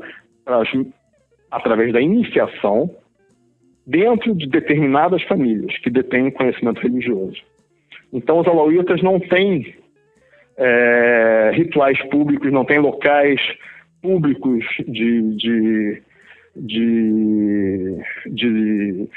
[1.51, 2.90] através da iniciação
[3.86, 7.40] dentro de determinadas famílias que detêm conhecimento religioso.
[8.12, 9.74] Então, os alauítas não têm
[10.56, 13.40] é, rituais públicos, não têm locais
[14.02, 16.02] públicos de, de,
[16.56, 19.09] de, de,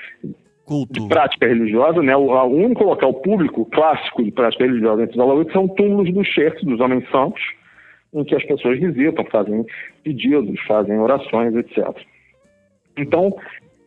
[0.90, 2.02] de prática religiosa.
[2.02, 2.16] Né?
[2.16, 6.28] O, o, único local público clássico de prática religiosa entre os alauítas são túmulos dos
[6.28, 7.42] chefes, dos homens santos,
[8.14, 9.66] em que as pessoas visitam, fazem
[10.04, 11.88] pedidos, fazem orações, etc.
[12.98, 13.36] Então,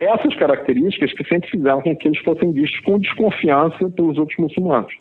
[0.01, 4.93] essas características que sempre fizeram com que eles fossem vistos com desconfiança pelos outros muçulmanos.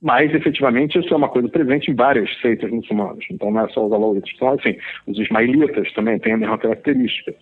[0.00, 3.24] Mas, efetivamente, isso é uma coisa presente em várias seitas muçulmanas.
[3.30, 4.30] Então, não é só os alauítas.
[4.34, 4.76] Então, assim,
[5.06, 7.32] os ismaelitas também têm a mesma característica.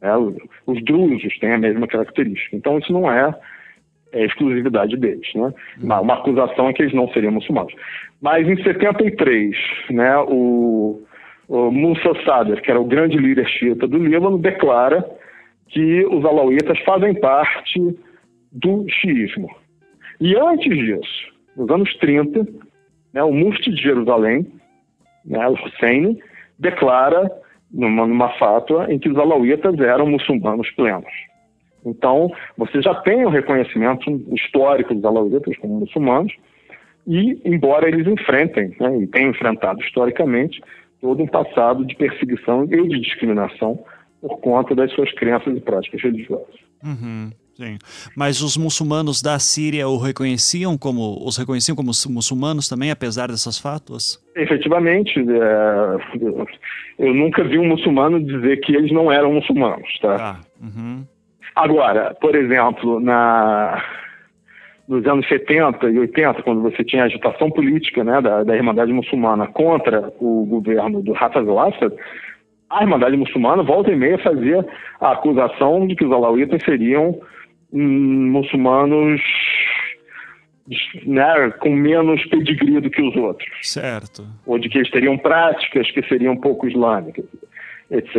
[0.00, 0.10] Né?
[0.66, 2.56] Os drusos têm a mesma característica.
[2.56, 3.34] Então, isso não é,
[4.12, 5.28] é exclusividade deles.
[5.34, 5.52] Né?
[5.80, 7.74] Uma, uma, acusação é que eles não seriam muçulmanos.
[8.20, 9.56] Mas, em 73,
[9.90, 11.02] né, o,
[11.48, 15.04] o Musa Sadr, que era o grande líder xiita do Líbano, declara
[15.68, 17.80] que os alauítas fazem parte
[18.52, 19.48] do xiismo.
[20.20, 22.46] E antes disso, nos anos 30,
[23.14, 24.46] né, o mufti de Jerusalém,
[25.24, 26.18] né, Hussein,
[26.58, 27.30] declara
[27.72, 31.10] numa, numa fátua em que os alauítas eram muçulmanos plenos.
[31.84, 36.32] Então, você já tem o reconhecimento histórico dos alauítas como muçulmanos,
[37.06, 40.60] e embora eles enfrentem, né, e tenham enfrentado historicamente,
[41.00, 43.82] todo um passado de perseguição e de discriminação
[44.20, 46.54] por conta das suas crenças e práticas religiosas.
[46.84, 47.30] Uhum.
[47.60, 47.76] Sim.
[48.16, 53.58] Mas os muçulmanos da Síria o reconheciam como os reconheciam como muçulmanos também, apesar dessas
[53.58, 54.18] fátuas?
[54.34, 55.96] Efetivamente, é,
[56.98, 60.16] eu nunca vi um muçulmano dizer que eles não eram muçulmanos, tá?
[60.18, 61.04] Ah, uhum.
[61.54, 63.84] Agora, por exemplo, na
[64.88, 68.92] nos anos 70 e 80, quando você tinha a agitação política né, da, da Irmandade
[68.92, 71.94] Muçulmana contra o governo do Hafez al-Assad,
[72.70, 74.64] a Irmandade Muçulmana volta e meia fazia
[75.00, 77.20] a acusação de que os alauítas seriam
[77.72, 79.20] muçulmanos
[81.04, 83.48] né, com menos pedigree do que os outros.
[83.62, 84.26] Certo.
[84.46, 87.24] Ou de que eles teriam práticas que seriam pouco islâmicas,
[87.90, 88.16] etc.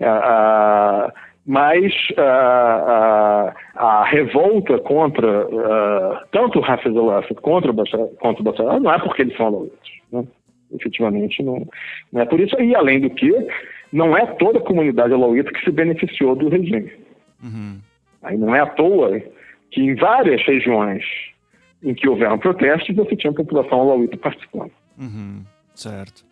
[0.00, 1.12] Uh,
[1.46, 8.44] mas uh, a revolta contra uh, tanto o Hafiz al-Assad contra o Bashar, contra o
[8.44, 9.88] Bashar não é porque eles são alauítas.
[10.12, 10.24] Né?
[10.74, 11.66] Efetivamente, não,
[12.12, 12.54] não é por isso.
[12.60, 13.32] E, além do que,
[13.90, 16.92] não é toda a comunidade alauíta que se beneficiou do regime.
[17.42, 17.78] Uhum.
[18.22, 19.20] Aí não é à toa
[19.70, 21.04] que em várias regiões
[21.82, 24.72] em que houveram protestos, você tinha a população alauíta participando.
[24.98, 25.44] Uhum.
[25.74, 26.24] Certo.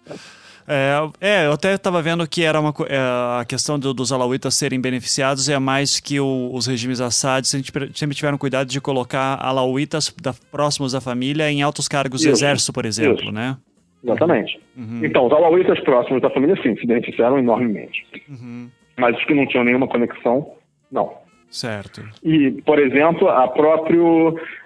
[0.66, 2.98] É, é, eu até estava vendo que era uma é,
[3.40, 7.90] a questão do, dos alauítas serem beneficiados é mais que o, os regimes Assad sempre,
[7.94, 12.72] sempre tiveram cuidado de colocar alauítas da, próximos da família em altos cargos do exército,
[12.72, 13.32] por exemplo, isso.
[13.32, 13.56] né?
[14.02, 14.60] Exatamente.
[14.76, 15.04] Uhum.
[15.04, 18.04] Então, os alauítas próximos da família, sim, se beneficiaram enormemente.
[18.28, 18.68] Uhum.
[18.96, 20.52] Mas os que não tinham nenhuma conexão,
[20.90, 21.25] não.
[21.50, 22.02] Certo.
[22.22, 23.98] E, por exemplo, a própria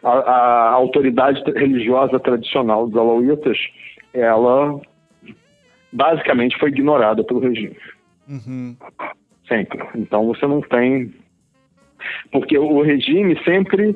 [0.03, 3.59] a, a autoridade religiosa tradicional dos alauítas,
[4.13, 4.81] ela
[5.93, 7.77] basicamente foi ignorada pelo regime.
[8.29, 8.77] Uhum.
[9.47, 9.81] Sempre.
[9.95, 11.13] Então você não tem.
[12.33, 13.95] Porque o regime sempre,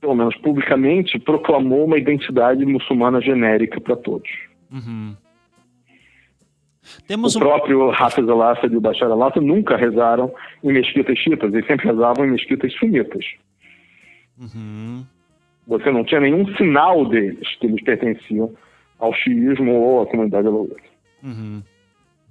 [0.00, 4.30] pelo menos publicamente, proclamou uma identidade muçulmana genérica para todos.
[4.70, 5.16] Uhum.
[7.06, 7.42] Temos o um...
[7.42, 10.32] próprio Hafiz al-Assad e o Bashar al-Assad nunca rezaram
[10.62, 13.24] em mesquitas chiitas, eles sempre rezavam em mesquitas sunitas.
[14.38, 15.04] Uhum.
[15.66, 18.52] Você não tinha nenhum sinal deles que eles pertenciam
[18.98, 20.76] ao xiismo ou à comunidade alauíta.
[21.22, 21.62] Uhum.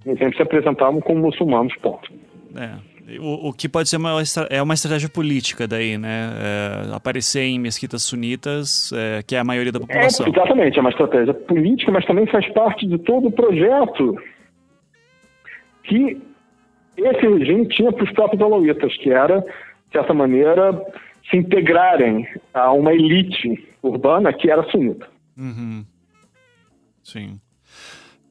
[0.06, 2.12] Eles sempre se apresentavam como muçulmanos, ponto.
[2.56, 2.96] É.
[3.20, 4.16] O, o que pode ser uma,
[4.50, 6.32] é uma estratégia política daí, né?
[6.40, 10.26] É, aparecer em mesquitas sunitas, é, que é a maioria da população.
[10.26, 14.16] É, exatamente, é uma estratégia política, mas também faz parte de todo o projeto
[15.88, 16.22] que
[16.98, 20.74] esse regime tinha para os próprios alauítas, que era, de certa maneira,
[21.30, 25.08] se integrarem a uma elite urbana que era sunita.
[25.38, 25.86] Uhum.
[27.04, 27.40] Sim.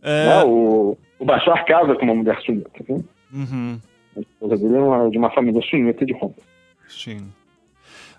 [0.03, 0.45] É...
[0.45, 2.71] O, o Bashar casa com uma mulher sunita.
[2.89, 3.05] Né?
[3.33, 3.81] Uhum.
[4.17, 6.35] A esposa dele é de uma família sunita de Roma.
[6.89, 7.33] Sim.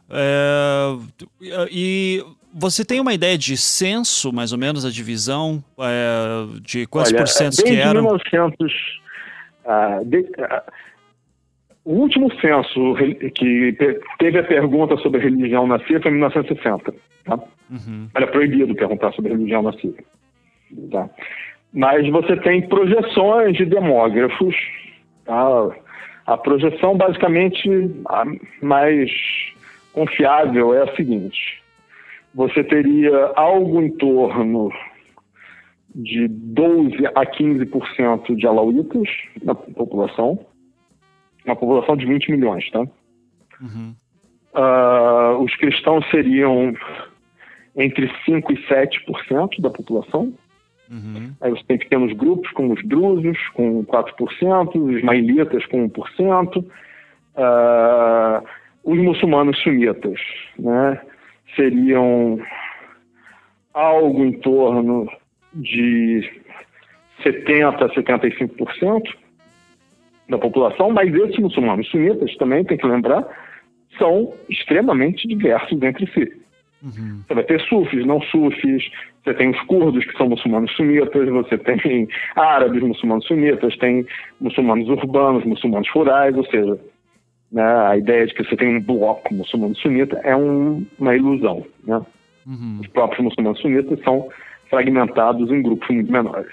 [0.10, 0.96] É,
[1.72, 7.12] e você tem uma ideia de censo, mais ou menos, a divisão é, de quantos
[7.12, 8.02] Olha, por cento que eram?
[8.04, 9.02] 1900,
[9.66, 10.64] ah, de, ah,
[11.86, 12.96] o último censo
[13.36, 13.78] que
[14.18, 16.94] teve a pergunta sobre religião na Síria foi em 1960.
[17.26, 17.40] Tá?
[17.70, 18.10] Uhum.
[18.16, 20.04] Era proibido perguntar sobre religião na Síria.
[20.92, 21.10] Tá?
[21.72, 24.56] Mas você tem projeções de demógrafos.
[25.26, 25.70] Tá?
[26.26, 27.70] A projeção, basicamente,
[28.08, 28.26] a
[28.64, 29.12] mais
[29.94, 31.62] confiável é a seguinte:
[32.34, 34.72] você teria algo em torno
[35.96, 39.08] de 12 a 15% de alauítas
[39.42, 40.46] na população,
[41.46, 42.82] uma população de 20 milhões, tá?
[43.62, 43.96] Uhum.
[44.54, 46.74] Uh, os cristãos seriam
[47.78, 50.34] entre 5 e 7% da população.
[50.90, 51.34] Uhum.
[51.42, 56.64] Aí você tem pequenos grupos, como os drusos, com 4%, os ismaelitas, com 1%,
[57.38, 58.48] uh,
[58.84, 60.20] os muçulmanos sunitas,
[60.60, 61.02] né,
[61.56, 62.40] seriam
[63.74, 65.10] algo em torno
[65.56, 66.30] de
[67.24, 69.04] 70% a 75%
[70.30, 73.26] da população, mas esses muçulmanos sunitas também, tem que lembrar,
[73.98, 76.32] são extremamente diversos entre si.
[76.84, 77.22] Uhum.
[77.26, 78.92] Você vai ter sufis, não sufis,
[79.24, 84.06] você tem os curdos, que são muçulmanos sunitas, você tem árabes, muçulmanos sunitas, tem
[84.40, 86.80] muçulmanos urbanos, muçulmanos rurais, ou seja,
[87.52, 91.66] né, a ideia de que você tem um bloco muçulmano sunita é um, uma ilusão.
[91.84, 92.02] Né?
[92.46, 92.80] Uhum.
[92.82, 94.30] Os próprios muçulmanos sunitas são
[94.70, 96.52] fragmentados em grupos muito menores.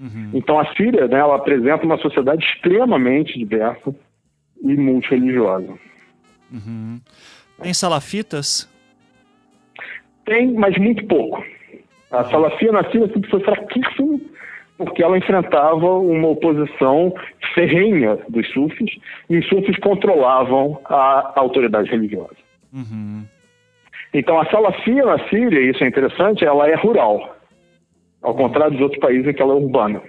[0.00, 0.30] Uhum.
[0.32, 3.94] Então a Síria né, ela apresenta uma sociedade extremamente diversa
[4.62, 5.74] e multireligiosa.
[6.52, 7.00] Uhum.
[7.60, 8.68] Tem salafitas?
[10.24, 11.42] Tem, mas muito pouco.
[12.10, 14.20] A salafia na Síria sempre foi fraquíssima
[14.78, 17.12] porque ela enfrentava uma oposição
[17.52, 18.96] ferrenha dos sufis
[19.28, 22.36] e os sufis controlavam a autoridade religiosa.
[22.72, 23.24] Uhum.
[24.12, 27.36] Então a salafia na Síria, isso é interessante, ela é rural,
[28.22, 30.02] ao contrário dos outros países em que ela é urbana.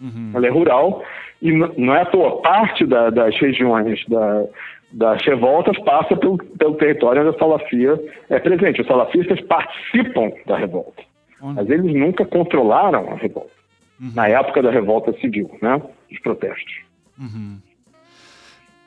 [0.00, 0.32] Uhum.
[0.34, 1.02] Ela é rural
[1.42, 4.44] e não é à toa, parte da, das regiões da,
[4.92, 8.00] das revoltas passa pelo, pelo território onde a salafia
[8.30, 8.80] é presente.
[8.80, 11.02] Os salafistas participam da revolta,
[11.40, 13.50] mas eles nunca controlaram a revolta.
[14.00, 14.12] Uhum.
[14.14, 15.82] Na época da revolta civil, né?
[16.08, 16.80] Dos protestos.
[17.18, 17.58] Uhum.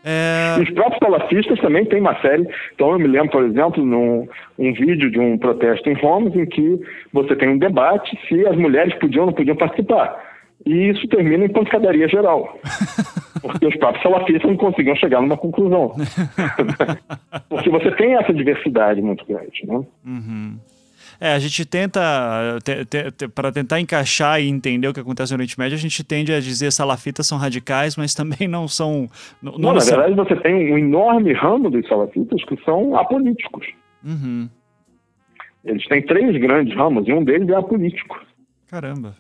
[0.04, 0.58] É...
[0.60, 2.48] Os próprios salafistas também têm uma série.
[2.74, 6.46] Então, eu me lembro, por exemplo, num um vídeo de um protesto em Homs, em
[6.46, 6.80] que
[7.14, 10.32] você tem um debate se as mulheres podiam ou não podiam participar.
[10.66, 12.60] E isso termina em pancadaria geral.
[13.42, 15.96] Porque os próprios salafistas não conseguiam chegar numa conclusão.
[17.50, 19.66] Porque você tem essa diversidade muito grande.
[19.66, 19.82] Né?
[20.06, 20.58] Uhum.
[21.24, 22.02] É, a gente tenta,
[22.64, 26.04] te, te, para tentar encaixar e entender o que acontece no Oriente Médio, a gente
[26.04, 29.08] tende a dizer salafitas são radicais, mas também não são.
[29.40, 33.68] Não, não, na verdade, você tem um enorme ramo dos salafitas que são apolíticos.
[34.04, 34.50] Uhum.
[35.64, 38.20] Eles têm três grandes ramos e um deles é apolítico.
[38.68, 39.16] Caramba.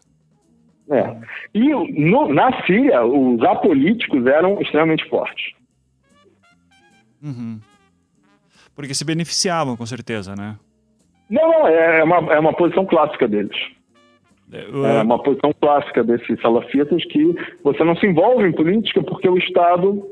[0.89, 1.15] É.
[1.53, 5.53] E no, na Síria, os apolíticos eram extremamente fortes.
[7.21, 7.59] Uhum.
[8.75, 10.57] Porque se beneficiavam, com certeza, né?
[11.31, 13.55] Não, não, é uma, é uma posição clássica deles.
[14.51, 17.33] É, é uma posição clássica desses salafitas que
[17.63, 20.05] você não se envolve em política porque o Estado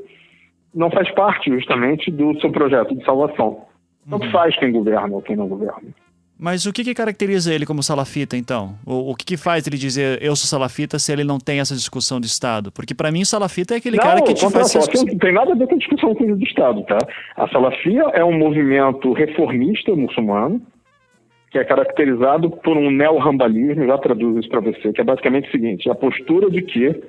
[0.74, 3.66] não faz parte justamente do seu projeto de salvação.
[4.08, 4.32] Tanto uhum.
[4.32, 5.90] faz quem governa ou quem não governa.
[6.38, 8.76] Mas o que, que caracteriza ele como salafita, então?
[8.86, 11.74] O, o que, que faz ele dizer eu sou salafita se ele não tem essa
[11.74, 12.72] discussão de Estado?
[12.72, 14.74] Porque para mim salafita é aquele não, cara que te faz...
[14.74, 16.96] Não, não tem nada a ver com a discussão do Estado, tá?
[17.36, 20.62] A salafia é um movimento reformista muçulmano
[21.50, 25.50] que é caracterizado por um neo-rambalismo, já traduzo isso para você, que é basicamente o
[25.50, 27.02] seguinte, a postura de que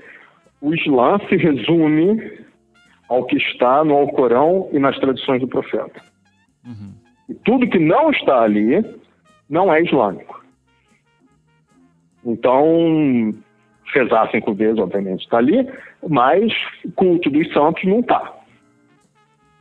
[0.60, 2.40] o Islã se resume
[3.08, 6.02] ao que está no Alcorão e nas tradições do profeta.
[6.66, 6.94] Uhum.
[7.30, 8.84] E tudo que não está ali
[9.50, 10.44] não é islâmico.
[12.26, 13.34] Então,
[13.94, 15.68] rezar cinco vezes, obviamente, está ali,
[16.08, 16.52] mas
[16.86, 18.41] o culto dos santos não está.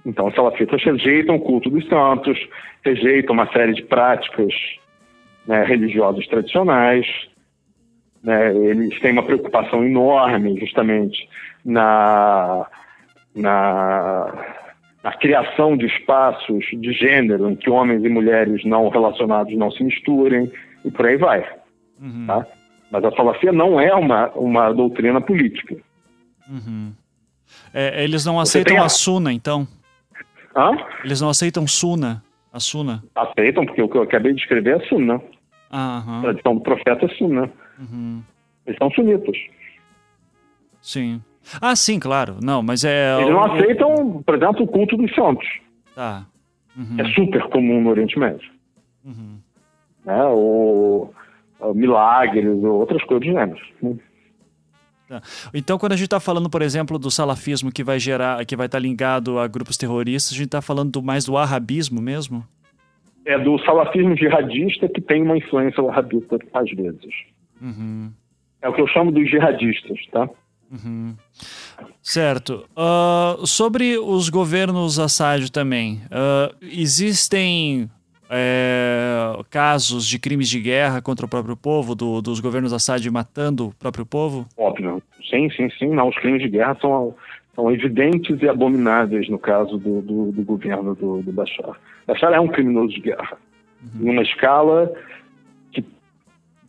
[0.05, 2.39] Então, os salafitas rejeitam o culto dos santos,
[2.85, 4.53] rejeitam uma série de práticas
[5.47, 7.07] né, religiosas tradicionais.
[8.23, 11.29] Né, eles têm uma preocupação enorme, justamente,
[11.65, 12.67] na,
[13.35, 14.35] na,
[15.03, 19.83] na criação de espaços de gênero em que homens e mulheres não relacionados não se
[19.83, 20.51] misturem
[20.85, 21.47] e por aí vai.
[22.01, 22.27] Uhum.
[22.27, 22.47] Tá?
[22.91, 25.77] Mas a salafia não é uma, uma doutrina política.
[26.49, 26.93] Uhum.
[27.73, 28.87] É, eles não aceitam a...
[28.87, 29.69] a Suna, então?
[30.57, 30.71] Hã?
[31.05, 32.23] Eles não aceitam Suna,
[32.53, 33.03] a Suna?
[33.15, 35.15] Aceitam, porque o que eu acabei de escrever é Suna.
[35.73, 36.19] Uhum.
[36.19, 37.51] A tradição do profeta é Suna.
[37.79, 38.23] Uhum.
[38.67, 39.37] Eles são sunitas.
[40.83, 41.23] Sim.
[41.61, 42.37] Ah, sim, claro.
[42.43, 43.17] Não, mas é.
[43.21, 45.47] Eles não aceitam, por exemplo, o culto dos santos.
[45.95, 46.27] Tá.
[46.77, 46.97] Uhum.
[46.99, 48.51] É super comum no Oriente Médio.
[49.05, 49.39] Uhum.
[50.05, 50.25] Né?
[50.25, 51.15] Ou,
[51.59, 53.61] ou milagres, ou outras coisas do gênero.
[55.11, 55.21] Tá.
[55.53, 58.67] Então, quando a gente está falando, por exemplo, do salafismo que vai gerar, que vai
[58.67, 62.47] estar tá ligado a grupos terroristas, a gente está falando do, mais do arabismo mesmo?
[63.25, 67.13] É do salafismo jihadista que tem uma influência wahhabita às vezes.
[67.61, 68.13] Uhum.
[68.63, 70.31] É o que eu chamo dos jihadistas, tá?
[70.71, 71.17] Uhum.
[72.01, 72.65] Certo.
[72.77, 77.91] Uh, sobre os governos Assad também, uh, existem
[78.31, 83.67] é, casos de crimes de guerra contra o próprio povo, do, dos governos Assad matando
[83.67, 84.47] o próprio povo?
[84.57, 85.00] Óbvio.
[85.31, 85.89] Sim, sim, sim.
[85.89, 87.15] Não, os crimes de guerra são,
[87.55, 91.79] são evidentes e abomináveis no caso do, do, do governo do, do, Bashar.
[92.07, 93.39] Bashar é um criminoso de guerra,
[93.83, 94.09] uhum.
[94.09, 94.93] em uma escala
[95.73, 95.85] que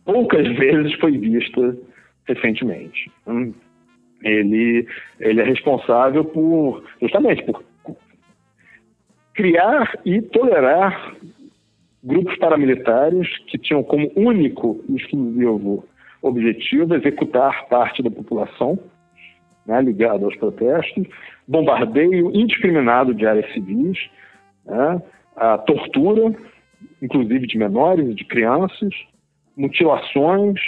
[0.04, 1.76] poucas vezes foi vista
[2.26, 3.10] recentemente.
[3.26, 3.52] Hum.
[4.22, 4.86] Ele,
[5.18, 7.64] ele é responsável por, justamente, por
[9.34, 11.16] criar e tolerar
[12.04, 15.84] grupos paramilitares que tinham como único e exclusivo
[16.22, 18.78] objetivo executar parte da população
[19.66, 21.06] né, ligada aos protestos,
[21.46, 23.98] bombardeio indiscriminado de áreas civis,
[24.64, 25.02] né,
[25.36, 26.34] a tortura,
[27.00, 28.94] inclusive de menores e de crianças,
[29.56, 30.60] mutilações,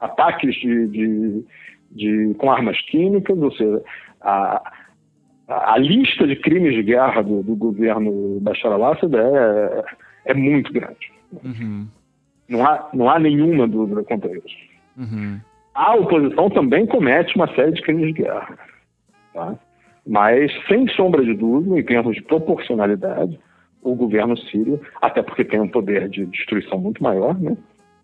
[0.00, 1.44] ataques de, de,
[1.90, 3.82] de, com armas químicas, ou seja,
[4.20, 4.72] a,
[5.48, 9.84] a, lista de crimes de guerra do, do governo Bashar al-Assad é,
[10.26, 11.12] é muito grande.
[11.44, 11.86] Uhum.
[12.48, 14.56] Não, há, não há nenhuma dúvida quanto a isso.
[14.96, 15.40] Uhum.
[15.74, 18.58] A oposição também comete uma série de crimes de guerra.
[19.32, 19.54] Tá?
[20.06, 23.38] Mas, sem sombra de dúvida, em termos de proporcionalidade,
[23.82, 27.56] o governo sírio, até porque tem um poder de destruição muito maior, né?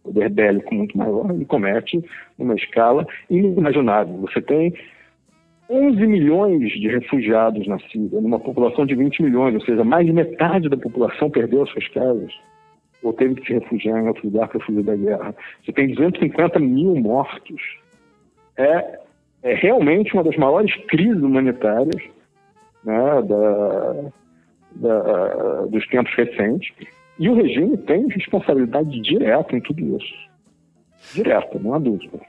[0.03, 2.03] poder bélico muito maior, e comete
[2.39, 4.17] uma escala inimaginável.
[4.23, 4.75] Você tem
[5.69, 10.13] 11 milhões de refugiados na Síria, numa população de 20 milhões, ou seja, mais de
[10.13, 12.33] metade da população perdeu suas casas
[13.03, 15.35] ou teve que se refugiar em outro lugar para fugir da guerra.
[15.65, 17.63] Você tem 250 mil mortos.
[18.57, 18.99] É,
[19.43, 22.03] é realmente uma das maiores crises humanitárias
[22.85, 24.11] né, da,
[24.77, 26.73] da, dos tempos recentes.
[27.19, 30.15] E o regime tem responsabilidade direta em tudo isso.
[31.15, 32.21] Direta, não há dúvida.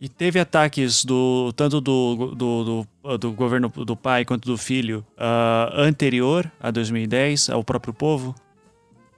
[0.00, 5.04] E teve ataques do tanto do, do, do, do governo do pai quanto do filho
[5.16, 8.34] uh, anterior a 2010 ao próprio povo?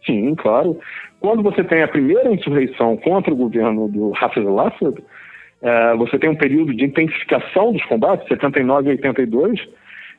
[0.07, 0.79] Sim, claro.
[1.21, 6.31] Quando você tem a primeira insurreição contra o governo do Hafez al-Assad, uh, você tem
[6.31, 9.61] um período de intensificação dos combates, 79 e 82,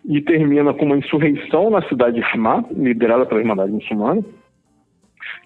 [0.06, 4.24] e termina com uma insurreição na cidade de Hama, liderada pela Irmandade Muçulmana,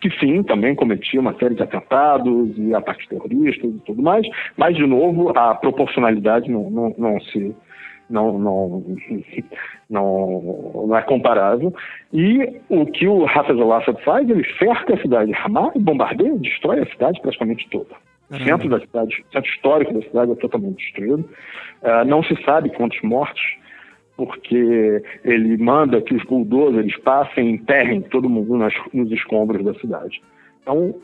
[0.02, 4.28] que sim, também cometia uma série de atentados e ataques terroristas e tudo mais,
[4.58, 7.56] mas, de novo, a proporcionalidade não, não, não se.
[8.12, 8.98] Não, não,
[9.90, 11.74] não, não é comparável.
[12.14, 16.38] E o que o Hafez al-Assad faz, ele cerca a cidade de Hamas e bombardeia,
[16.38, 17.96] destrói a cidade praticamente toda.
[18.30, 21.30] O centro da cidade, o centro histórico da cidade é totalmente destruído.
[21.82, 23.42] Uh, não se sabe quantos mortos
[24.16, 29.74] porque ele manda que os bulldozers passem e enterrem todo mundo nas, nos escombros da
[29.76, 30.22] cidade.
[30.62, 30.96] Então,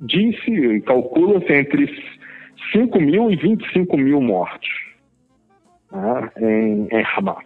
[0.00, 1.88] disse e calcula-se entre
[2.72, 4.89] 5 mil e 25 mil mortos
[5.90, 7.44] né, em, em Hamas.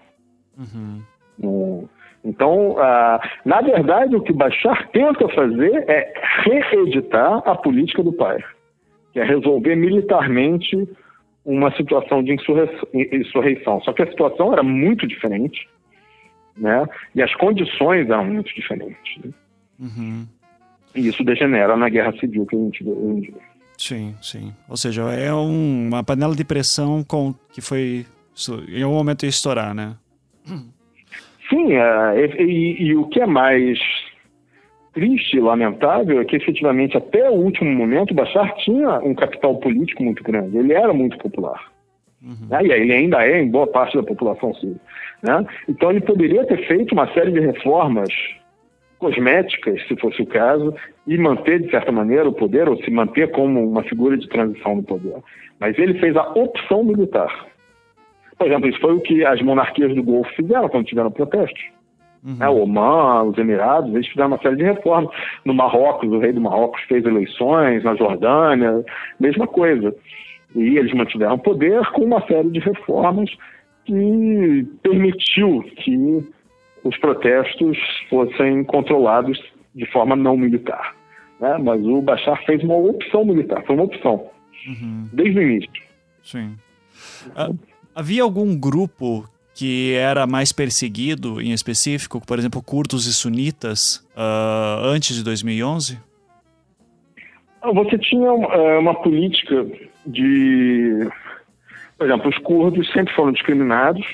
[0.59, 1.89] Uhum.
[2.25, 6.13] Então, uh, na verdade, o que Bashar tenta fazer é
[6.45, 8.39] reeditar a política do pai,
[9.13, 10.89] que é resolver militarmente
[11.45, 13.81] uma situação de insurreição.
[13.83, 15.69] Só que a situação era muito diferente,
[16.57, 16.87] né?
[17.15, 19.23] E as condições eram muito diferentes.
[19.23, 19.31] Né?
[19.79, 20.27] Uhum.
[20.95, 23.35] E isso degenera na guerra civil que a gente vê hoje em dia.
[23.77, 24.55] Sim, sim.
[24.69, 28.07] Ou seja, é um, uma panela de pressão com, que foi
[28.69, 29.97] em algum momento ia estourar, né?
[31.49, 33.79] Sim, é, e, e, o que é mais
[34.93, 40.03] triste e lamentável é que efetivamente até o último momento Bashar tinha um capital político
[40.03, 41.73] muito grande, ele era muito popular.
[42.23, 42.49] Uhum.
[42.49, 42.61] Né?
[42.65, 44.81] E ele ainda é em boa parte da população síria.
[45.23, 45.47] Né?
[45.69, 48.09] Então ele poderia ter feito uma série de reformas
[48.99, 50.75] cosméticas, se fosse o caso,
[51.07, 54.77] e manter, de certa maneira, o poder, ou se manter como uma figura de transição
[54.77, 55.17] do poder.
[55.61, 57.47] Mas ele fez a opção militar.
[58.39, 61.63] Por exemplo, isso foi o que as monarquias do Golfo fizeram quando tiveram protestos.
[62.25, 62.37] Uhum.
[62.37, 65.15] Né, o Oman, os Emirados, eles fizeram uma série de reformas.
[65.45, 68.85] No Marrocos, o rei do Marrocos fez eleições, na Jordânia,
[69.21, 69.95] mesma coisa.
[70.55, 73.31] E eles mantiveram poder com uma série de reformas
[73.85, 76.27] que permitiu que
[76.83, 77.77] os protestos
[78.09, 79.39] fossem controlados
[79.75, 80.95] de forma não militar.
[81.41, 81.59] Né?
[81.59, 84.31] Mas o Bashar fez uma opção militar, foi uma opção,
[84.67, 85.09] uhum.
[85.13, 85.83] desde o início.
[86.23, 86.57] Sim.
[87.37, 87.59] Uh,
[87.95, 94.85] havia algum grupo que era mais perseguido, em específico, por exemplo, curdos e sunitas, uh,
[94.85, 95.99] antes de 2011?
[97.63, 99.65] Ah, você tinha uh, uma política
[100.05, 101.09] de.
[101.97, 104.05] Por exemplo, os curdos sempre foram discriminados,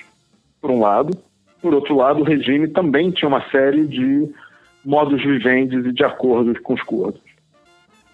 [0.60, 1.16] por um lado.
[1.62, 4.30] Por outro lado, o regime também tinha uma série de
[4.84, 7.20] modos viventes e de acordos com os curdos.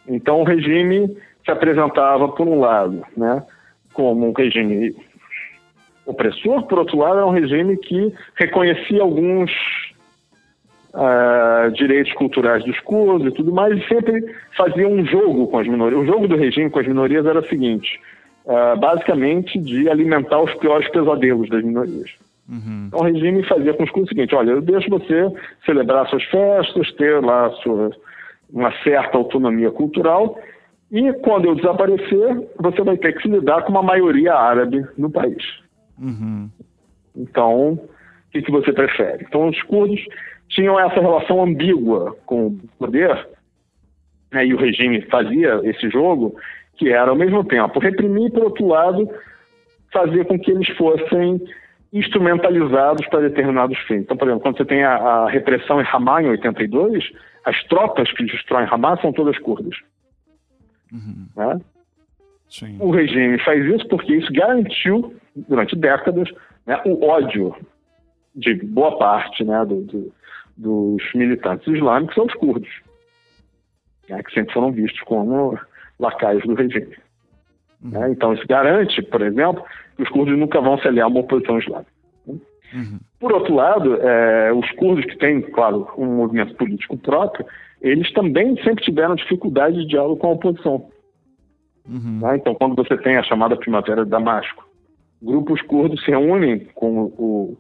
[0.09, 3.43] Então, o regime se apresentava, por um lado, né,
[3.93, 4.95] como um regime
[6.07, 9.51] opressor, por outro lado, é um regime que reconhecia alguns
[10.95, 14.25] uh, direitos culturais dos curdos e tudo mais, e sempre
[14.57, 16.01] fazia um jogo com as minorias.
[16.01, 18.01] O jogo do regime com as minorias era o seguinte:
[18.45, 22.11] uh, basicamente de alimentar os piores pesadelos das minorias.
[22.49, 22.85] Uhum.
[22.87, 25.31] Então o regime fazia com os curdos o seguinte: olha, eu deixo você
[25.65, 27.91] celebrar suas festas, ter lá sua,
[28.51, 30.39] uma certa autonomia cultural.
[30.91, 35.11] E quando eu desaparecer, você vai ter que se lidar com uma maioria árabe no
[35.11, 35.66] país.
[35.99, 36.51] Uhum.
[37.17, 37.89] Então, o
[38.31, 39.25] que, que você prefere?
[39.27, 40.01] Então, os curdos
[40.49, 43.29] tinham essa relação ambígua com o poder,
[44.33, 46.37] né, e o regime fazia esse jogo,
[46.77, 49.09] que era, ao mesmo tempo, reprimir, por outro lado,
[49.93, 51.41] fazer com que eles fossem
[51.93, 54.03] instrumentalizados para determinados fins.
[54.03, 57.11] Então, por exemplo, quando você tem a, a repressão em Hamas em 82,
[57.45, 59.77] as tropas que destroem Hamas são todas curdas.
[60.93, 61.27] Uhum.
[61.37, 61.61] Né?
[62.81, 65.15] O regime faz isso porque isso garantiu,
[65.49, 66.29] durante décadas,
[66.67, 67.55] né, o ódio
[68.35, 70.13] de boa parte né, do, do,
[70.57, 72.69] dos militantes islâmicos aos curdos,
[74.09, 75.59] né, que sempre foram vistos como
[75.99, 76.97] lacaios do regime.
[77.83, 77.91] Uhum.
[77.91, 78.11] Né?
[78.11, 79.65] Então, isso garante, por exemplo,
[79.97, 81.97] que os curdos nunca vão se aliar a uma oposição islâmica.
[82.75, 82.99] Uhum.
[83.21, 87.47] Por outro lado, é, os curdos que têm, claro, um movimento político próprio,
[87.81, 90.91] eles também sempre tiveram dificuldade de diálogo com a oposição.
[91.89, 92.19] Uhum.
[92.21, 92.37] Né?
[92.37, 94.66] Então, quando você tem a chamada Primavera de Damasco,
[95.23, 97.59] grupos curdos se reúnem com o,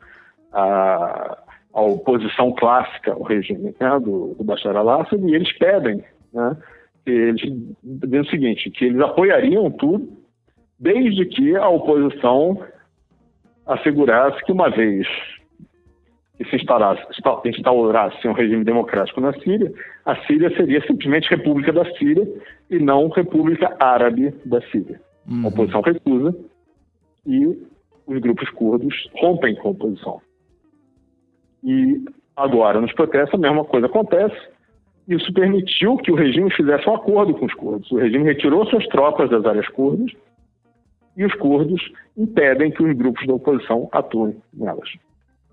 [0.53, 1.39] a,
[1.73, 6.57] a oposição clássica ao regime né, do, do Bashar al-Assad e eles pedem, né,
[7.05, 7.41] eles
[7.83, 10.09] dizem o seguinte, que eles apoiariam tudo
[10.79, 12.63] desde que a oposição
[13.67, 15.07] assegurasse que uma vez
[16.37, 17.03] que se instaurasse,
[17.47, 19.73] instaurasse um regime democrático na Síria,
[20.05, 22.29] a Síria seria simplesmente República da Síria
[22.71, 25.01] e não República Árabe da Síria.
[25.27, 25.47] Uhum.
[25.47, 26.37] A oposição recusa
[27.27, 27.47] e
[28.07, 30.21] os grupos curdos rompem com a oposição.
[31.63, 32.05] E
[32.37, 34.37] agora, nos protestos, a mesma coisa acontece.
[35.09, 37.91] Isso permitiu que o regime fizesse um acordo com os curdos.
[37.91, 40.13] O regime retirou suas tropas das áreas curdas
[41.17, 41.81] e os curdos
[42.17, 44.89] impedem que os grupos da oposição atuem nelas.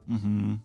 [0.07, 0.59] Uhum.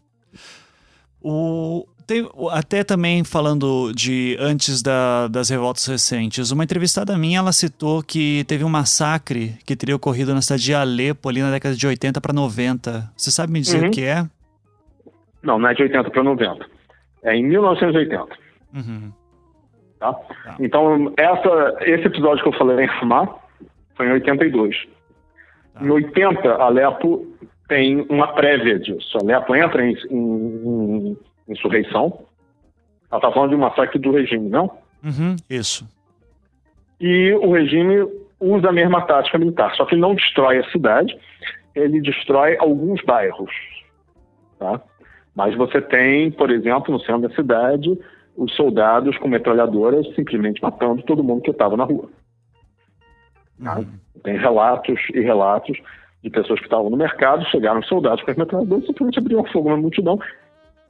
[1.22, 7.52] O, tem, até também falando de antes da, das revoltas recentes, uma entrevistada minha ela
[7.52, 11.74] citou que teve um massacre que teria ocorrido na cidade de Alepo ali na década
[11.74, 13.12] de 80 para 90.
[13.14, 13.89] Você sabe me dizer uhum.
[13.89, 14.24] o que é?
[15.43, 16.66] Não, não é de 80 para 90.
[17.24, 18.24] É em 1980.
[18.74, 19.12] Uhum.
[20.01, 20.12] Tá?
[20.14, 20.56] tá?
[20.59, 23.28] Então, essa, esse episódio que eu falei em Ramá
[23.94, 24.89] foi em 82.
[25.74, 25.85] Tá.
[25.85, 27.26] Em 80, Alepo
[27.68, 29.18] tem uma prévia disso.
[29.20, 31.18] Alepo entra em, em
[31.49, 32.20] insurreição.
[33.11, 34.70] Ela está falando de um massacre do regime, não?
[35.03, 35.89] Uhum, isso.
[37.01, 38.07] E o regime
[38.41, 41.16] usa a mesma tática militar, só que ele não destrói a cidade,
[41.75, 43.51] ele destrói alguns bairros.
[44.59, 44.81] Tá?
[45.35, 47.99] Mas você tem, por exemplo, no centro da cidade,
[48.37, 52.09] os soldados com metralhadoras simplesmente matando todo mundo que estava na rua.
[53.62, 53.79] Tá?
[53.79, 53.87] Uhum.
[54.23, 55.79] Tem relatos e relatos
[56.23, 59.70] de pessoas que estavam no mercado, chegaram soldados com as metralhadoras e simplesmente abriam fogo
[59.70, 60.19] na multidão,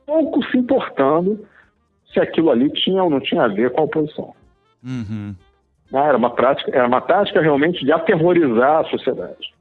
[0.09, 1.47] pouco se importando
[2.11, 4.35] se aquilo ali tinha ou não tinha a ver com a oposição.
[4.83, 5.35] Uhum.
[5.93, 9.55] Ah, era, uma prática, era uma tática realmente de aterrorizar a sociedade.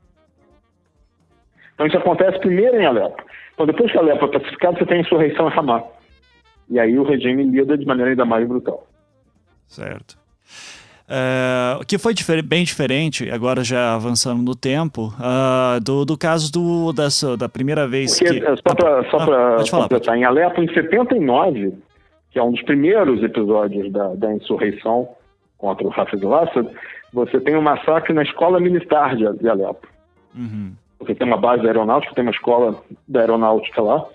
[1.74, 3.22] Então isso acontece primeiro em Alepo.
[3.54, 5.84] Então depois que Alepo é pacificado, você tem a insurreição em Hamas.
[6.70, 8.88] E aí o regime lida de maneira ainda mais brutal.
[9.68, 10.18] Certo.
[11.08, 16.52] Uh, que foi difer bem diferente, agora já avançando no tempo, uh, do, do caso
[16.52, 18.46] do, dessa, da primeira vez Porque, que...
[18.46, 21.74] É, só para ah, completar, em Alepo, em 79,
[22.30, 25.08] que é um dos primeiros episódios da, da insurreição
[25.58, 26.68] contra o Hafiz al-Assad,
[27.14, 29.88] você tem um massacre na escola militar de, de Alepo.
[30.36, 30.74] Uhum.
[31.00, 34.06] Você tem uma base aeronáutica, tem uma escola da aeronáutica lá.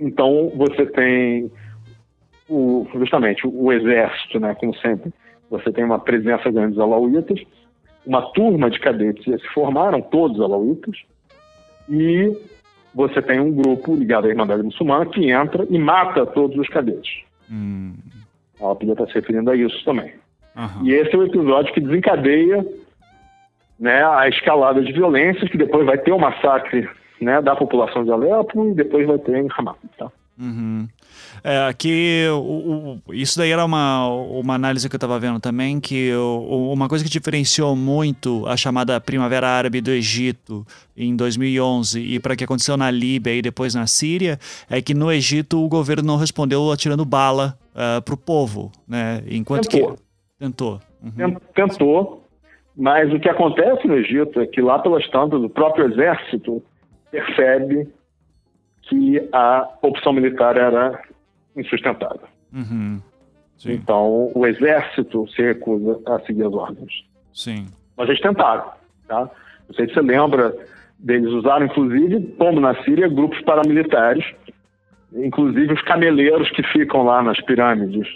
[0.00, 1.48] Então, você tem
[2.48, 5.12] o, justamente o, o exército, né, como sempre,
[5.52, 7.40] você tem uma presença grande dos alauítas,
[8.06, 10.96] uma turma de cadetes se formaram, todos alauítas,
[11.88, 12.34] e
[12.94, 17.22] você tem um grupo ligado à Irmandade Muçulmana que entra e mata todos os cadetes.
[17.50, 17.92] Hum.
[18.58, 20.12] Ela podia estar se referindo a isso também.
[20.56, 20.84] Uhum.
[20.86, 22.66] E esse é o episódio que desencadeia
[23.78, 26.88] né, a escalada de violências, que depois vai ter o um massacre
[27.20, 29.76] né, da população de Alepo e depois vai ter em Hamas.
[29.98, 30.10] Tá?
[30.38, 30.88] Uhum.
[31.44, 35.80] É, aqui, o, o, isso daí era uma, uma análise que eu estava vendo também,
[35.80, 40.64] que o, uma coisa que diferenciou muito a chamada Primavera Árabe do Egito
[40.96, 44.38] em 2011 e para que aconteceu na Líbia e depois na Síria,
[44.70, 49.22] é que no Egito o governo não respondeu atirando bala uh, para o povo, né?
[49.28, 49.94] Enquanto tentou.
[49.94, 50.02] que...
[50.38, 50.80] Tentou.
[51.02, 51.36] Uhum.
[51.54, 52.24] Tentou,
[52.76, 56.62] mas o que acontece no Egito é que lá pelas tantas o próprio exército
[57.10, 57.88] percebe
[58.82, 61.00] que a opção militar era
[61.56, 62.28] insustentável.
[62.52, 63.00] Uhum.
[63.64, 67.04] Então, o exército se recusa a seguir as ordens.
[67.32, 67.66] Sim.
[67.96, 68.70] Mas eles tentaram,
[69.06, 69.30] tá?
[69.68, 70.54] Não sei se você lembra
[70.98, 74.24] deles usaram, inclusive, como na Síria, grupos paramilitares,
[75.12, 78.08] inclusive os cameleiros que ficam lá nas pirâmides,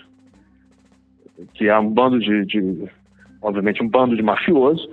[1.54, 2.88] que é um bando de, de
[3.42, 4.88] obviamente, um bando de mafiosos,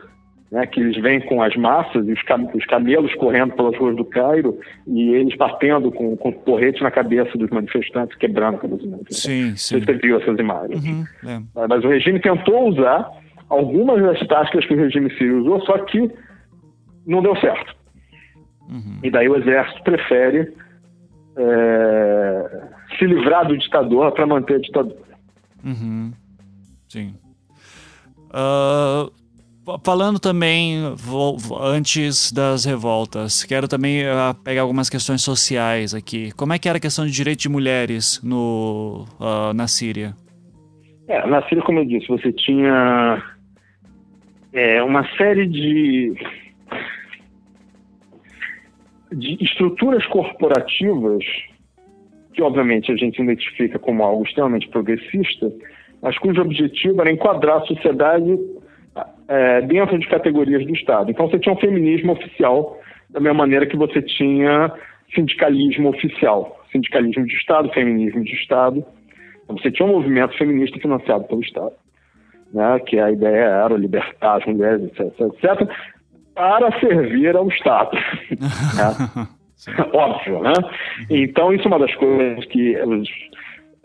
[0.53, 3.95] né, que eles vêm com as massas e os, cam os camelos correndo pelas ruas
[3.95, 8.83] do Cairo e eles batendo com, com porrete na cabeça dos manifestantes, quebrando a cabeça
[8.83, 9.23] dos manifestantes.
[9.23, 9.83] Sim, sim.
[9.83, 10.85] Você viu essas imagens.
[10.85, 11.67] Uhum, é.
[11.67, 13.09] Mas o regime tentou usar
[13.49, 16.11] algumas das táticas que o regime sírio usou, só que
[17.07, 17.75] não deu certo.
[18.69, 18.99] Uhum.
[19.01, 20.53] E daí o exército prefere
[21.35, 22.67] é,
[22.99, 25.01] se livrar do ditador para manter a ditadura.
[25.65, 26.13] Uhum.
[26.87, 27.15] Sim.
[28.29, 29.11] Uh,
[29.81, 36.33] Falando também, vou, antes das revoltas, quero também uh, pegar algumas questões sociais aqui.
[36.33, 40.13] Como é que era a questão de direito de mulheres no, uh, na Síria?
[41.07, 43.23] É, na Síria, como eu disse, você tinha
[44.51, 46.13] é, uma série de,
[49.13, 51.23] de estruturas corporativas
[52.33, 55.49] que, obviamente, a gente identifica como algo extremamente progressista,
[56.01, 58.37] mas cujo objetivo era enquadrar a sociedade
[59.27, 61.11] é, dentro de categorias do Estado.
[61.11, 62.79] Então você tinha um feminismo oficial,
[63.09, 64.71] da mesma maneira que você tinha
[65.13, 68.85] sindicalismo oficial, sindicalismo de Estado, feminismo de Estado.
[69.43, 71.73] Então você tinha um movimento feminista financiado pelo Estado,
[72.53, 75.69] né, que a ideia era libertar as mulheres, etc, etc,
[76.33, 77.95] para servir ao Estado.
[78.31, 79.27] né?
[79.93, 80.53] Óbvio, né?
[81.09, 83.07] Então, isso é uma das coisas que os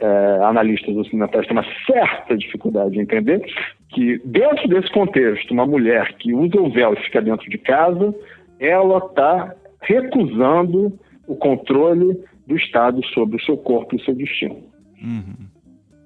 [0.01, 3.45] é, analistas ocidentais têm uma certa dificuldade de entender,
[3.91, 8.15] que dentro desse contexto, uma mulher que usa o véu e fica dentro de casa,
[8.61, 10.93] ela está recusando
[11.27, 14.63] o controle do Estado sobre o seu corpo e o seu destino.
[15.03, 15.47] Uhum.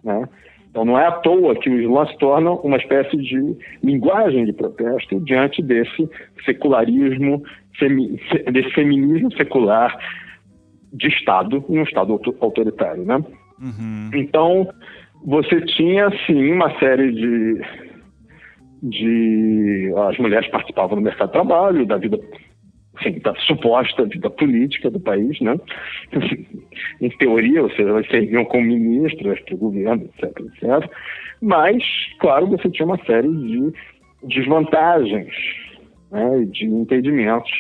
[0.03, 0.29] Né?
[0.71, 4.53] Então não é à toa que o Islã se torna uma espécie de linguagem de
[4.55, 6.09] protesto diante desse
[6.45, 7.43] secularismo,
[7.79, 8.19] femi
[8.51, 9.97] desse feminismo secular
[10.93, 13.05] de Estado, em um Estado autoritário.
[13.05, 13.23] Né?
[13.63, 14.11] Uhum.
[14.13, 14.69] Então
[15.25, 17.63] você tinha sim uma série de,
[18.83, 22.19] de as mulheres participavam do mercado de trabalho, da vida
[23.23, 25.59] da suposta vida política do país, né?
[27.01, 30.91] em teoria, ou seja, elas serviam como ministras do governo, etc, etc.
[31.41, 31.83] Mas,
[32.21, 33.73] claro, você tinha uma série de
[34.23, 35.35] desvantagens,
[36.13, 36.45] né?
[36.51, 37.51] de impedimentos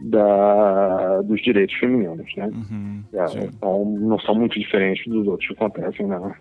[0.00, 2.46] da, dos direitos femininos, né?
[2.46, 6.34] Uhum, é, então, não são muito diferentes dos outros que acontecem na,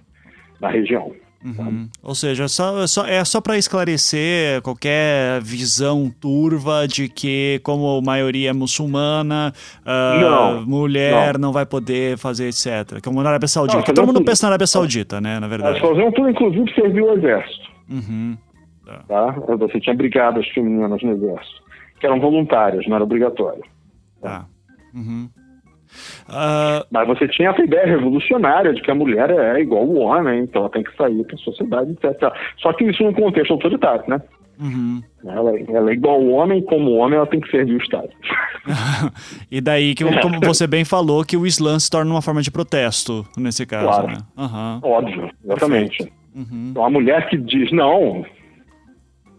[0.61, 1.11] na região.
[1.43, 1.87] Uhum.
[2.03, 8.01] Ou seja, só, só, é só para esclarecer qualquer visão turva de que, como a
[8.01, 9.53] maioria é muçulmana,
[9.85, 11.47] uh, não, mulher não.
[11.47, 11.53] não.
[11.53, 13.01] vai poder fazer etc.
[13.01, 13.77] Como na Arábia Saudita.
[13.77, 14.25] Não, Todo mundo tudo.
[14.25, 15.39] pensa na Arábia Saudita, né?
[15.39, 15.79] Na verdade.
[15.79, 17.69] Elas faziam tudo, inclusive, servir o exército.
[17.89, 18.37] Uhum.
[18.85, 19.03] Tá.
[19.07, 19.55] tá.
[19.55, 21.63] Você tinha brigadas femininas no exército,
[21.99, 23.63] que eram voluntárias, não era obrigatório.
[24.21, 24.45] Tá.
[24.93, 25.29] Uhum.
[26.27, 26.85] Uh...
[26.91, 30.61] Mas você tinha essa ideia revolucionária de que a mulher é igual ao homem, então
[30.61, 32.31] ela tem que sair para a sociedade, etc.
[32.57, 34.21] Só que isso num contexto autoritário, né?
[34.59, 35.01] Uhum.
[35.25, 38.09] Ela, ela, é igual ao homem, como homem ela tem que servir o Estado.
[39.49, 42.51] e daí que, como você bem falou, que o Islã se torna uma forma de
[42.51, 44.07] protesto, nesse caso, claro.
[44.07, 44.17] né?
[44.37, 44.79] Uhum.
[44.83, 46.11] Óbvio, exatamente.
[46.35, 46.67] Uhum.
[46.71, 48.25] Então a mulher que diz, não,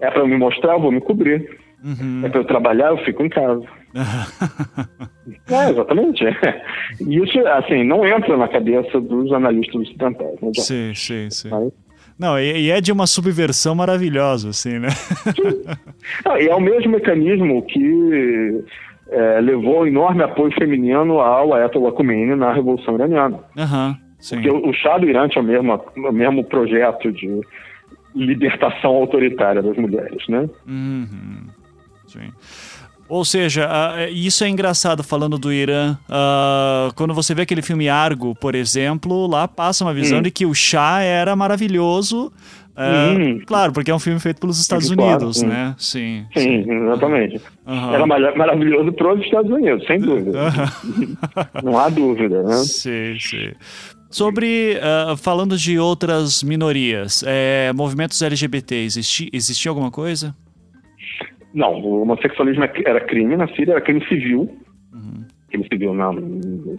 [0.01, 1.59] é para me mostrar, eu vou me cobrir.
[1.83, 2.23] Uhum.
[2.25, 3.65] É para eu trabalhar, eu fico em casa.
[5.51, 6.25] é, exatamente.
[7.01, 10.41] Isso, assim, não entra na cabeça dos analistas ocidentais.
[10.41, 11.49] Né, sim, sim, sim.
[11.51, 11.73] Mas...
[12.19, 14.89] Não, e, é de uma subversão maravilhosa, assim, né?
[16.25, 18.63] Não, e é o mesmo mecanismo que
[19.09, 23.41] é, levou enorme apoio feminino ao Ayatollah Khomeini na Revolução Iraniana.
[23.57, 23.97] Uhum,
[24.29, 27.41] Porque o, o Chá do Irã tinha o mesmo, o mesmo projeto de
[28.15, 30.49] libertação autoritária das mulheres, né?
[30.67, 31.47] Uhum,
[32.13, 32.33] sim.
[33.09, 35.99] Ou seja, uh, isso é engraçado falando do Irã.
[36.95, 40.23] Quando você vê aquele filme Argo, por exemplo, lá passa uma visão hum.
[40.23, 42.33] de que o chá era maravilhoso.
[42.81, 43.41] Hum.
[43.45, 45.75] Claro, porque é um filme feito pelos Estados sim, Unidos, claro, né?
[45.77, 46.25] Sim.
[46.33, 46.73] Sim, sim.
[46.73, 47.41] exatamente.
[47.67, 47.95] Uhum.
[47.95, 50.39] Era maravilhoso para os Estados Unidos, sem dúvida.
[51.63, 52.55] Não há dúvida, né?
[52.59, 53.51] Sim, sim.
[54.09, 60.35] Sobre, uh, falando de outras minorias, é, movimentos LGBT, existi, existia alguma coisa?
[61.53, 64.51] Não, o homossexualismo é era crime na Síria, era crime civil.
[64.93, 65.25] Uhum.
[65.49, 66.11] Crime civil, não,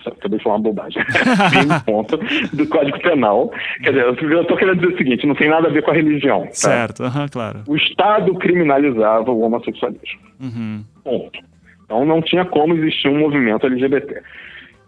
[0.06, 1.04] acabei de falar uma bobagem.
[1.52, 2.18] crime, ponto,
[2.54, 3.52] do Código Penal.
[3.84, 5.94] Quer dizer, eu estou querendo dizer o seguinte, não tem nada a ver com a
[5.94, 6.44] religião.
[6.44, 6.54] Tá?
[6.54, 7.64] Certo, uhum, claro.
[7.68, 10.20] O Estado criminalizava o homossexualismo.
[10.40, 10.84] Uhum.
[11.04, 11.40] Ponto.
[11.84, 14.22] Então não tinha como existir um movimento LGBT.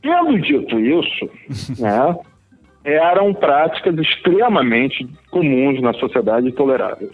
[0.01, 1.29] Tendo dito isso,
[1.81, 2.15] né,
[2.83, 7.11] eram práticas extremamente comuns na sociedade e toleráveis.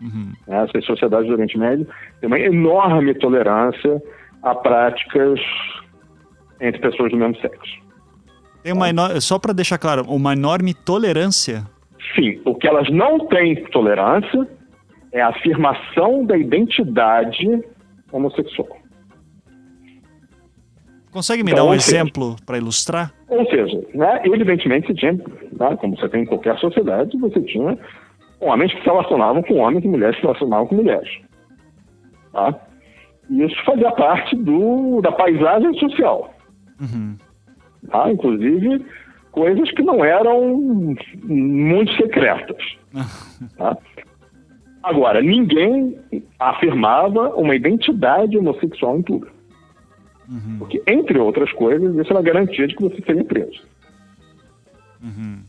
[0.00, 0.32] Uhum.
[0.46, 1.86] Essas sociedades do Oriente Médio
[2.20, 4.02] têm uma enorme tolerância
[4.42, 5.38] a práticas
[6.60, 7.80] entre pessoas do mesmo sexo.
[8.62, 11.64] Tem uma enorme, só para deixar claro, uma enorme tolerância?
[12.14, 14.46] Sim, o que elas não têm tolerância
[15.12, 17.46] é a afirmação da identidade
[18.12, 18.78] homossexual.
[21.10, 23.12] Consegue me então, dar um exemplo para ilustrar?
[23.28, 27.76] Ou seja, né, evidentemente você tinha, né, como você tem em qualquer sociedade, você tinha
[28.40, 31.20] homens que se relacionavam com homens e mulheres que se relacionavam com mulheres.
[32.32, 32.54] Tá?
[33.28, 36.34] E isso fazia parte do, da paisagem social.
[36.80, 37.16] Uhum.
[37.88, 38.10] Tá?
[38.10, 38.84] Inclusive,
[39.30, 40.56] coisas que não eram
[41.24, 42.76] muito secretas.
[43.56, 43.76] tá?
[44.82, 45.98] Agora, ninguém
[46.38, 49.36] afirmava uma identidade homossexual em público.
[50.28, 50.58] Uhum.
[50.58, 53.62] Porque, entre outras coisas, isso era garantia de que você seria preso.
[55.02, 55.42] Uhum.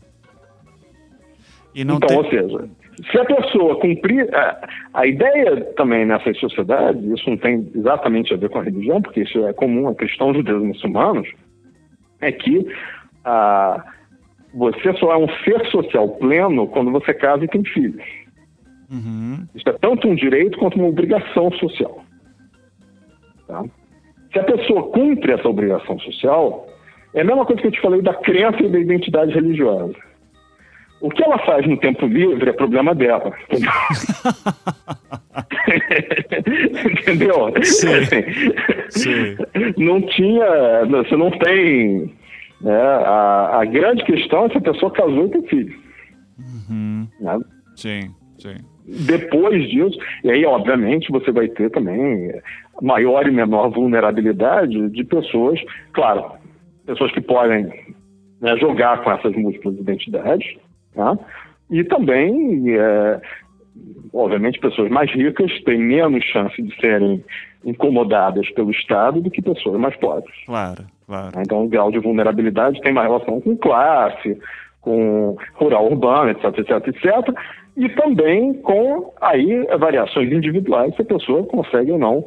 [1.74, 2.16] então, tem...
[2.16, 2.68] ou seja,
[3.10, 4.28] se a pessoa cumprir.
[4.34, 9.00] A, a, ideia também nessas sociedades, isso não tem exatamente a ver com a religião,
[9.00, 11.28] porque isso é comum a cristãos, judeus e muçulmanos,
[12.20, 12.66] é que
[13.24, 13.84] a,
[14.54, 18.04] você só é um ser social pleno quando você casa e tem filhos.
[18.90, 19.46] Uhum.
[19.54, 22.04] Isso é tanto um direito quanto uma obrigação social.
[23.46, 23.64] Tá?
[24.32, 26.66] Se a pessoa cumpre essa obrigação social,
[27.14, 30.11] é a mesma coisa que eu te falei da crença e da identidade religiosa
[31.02, 33.32] O que ela faz no tempo livre é problema dela.
[37.00, 37.52] Entendeu?
[37.64, 37.88] Sim.
[37.88, 38.22] Assim,
[38.88, 39.36] Sim.
[39.78, 40.84] Não tinha.
[40.86, 42.14] Você não tem.
[42.60, 45.76] Né, a, a grande questão é se a pessoa casou e tem filho.
[47.20, 47.40] Né?
[47.74, 48.54] Sim, sim.
[48.86, 52.32] Depois disso, e aí, obviamente, você vai ter também
[52.80, 55.60] maior e menor vulnerabilidade de pessoas,
[55.92, 56.32] claro,
[56.86, 57.64] pessoas que podem
[58.40, 60.56] né, jogar com essas múltiplas identidades,
[60.94, 61.18] tá?
[61.72, 63.20] e também, é,
[64.12, 67.24] obviamente, pessoas mais ricas têm menos chance de serem
[67.64, 70.34] incomodadas pelo Estado do que pessoas mais pobres.
[70.44, 71.40] Claro, claro.
[71.40, 74.38] Então, o grau de vulnerabilidade tem mais relação com classe,
[74.82, 77.34] com rural urbano, etc, etc, etc.
[77.74, 82.22] E também com aí variações individuais, se a pessoa consegue ou não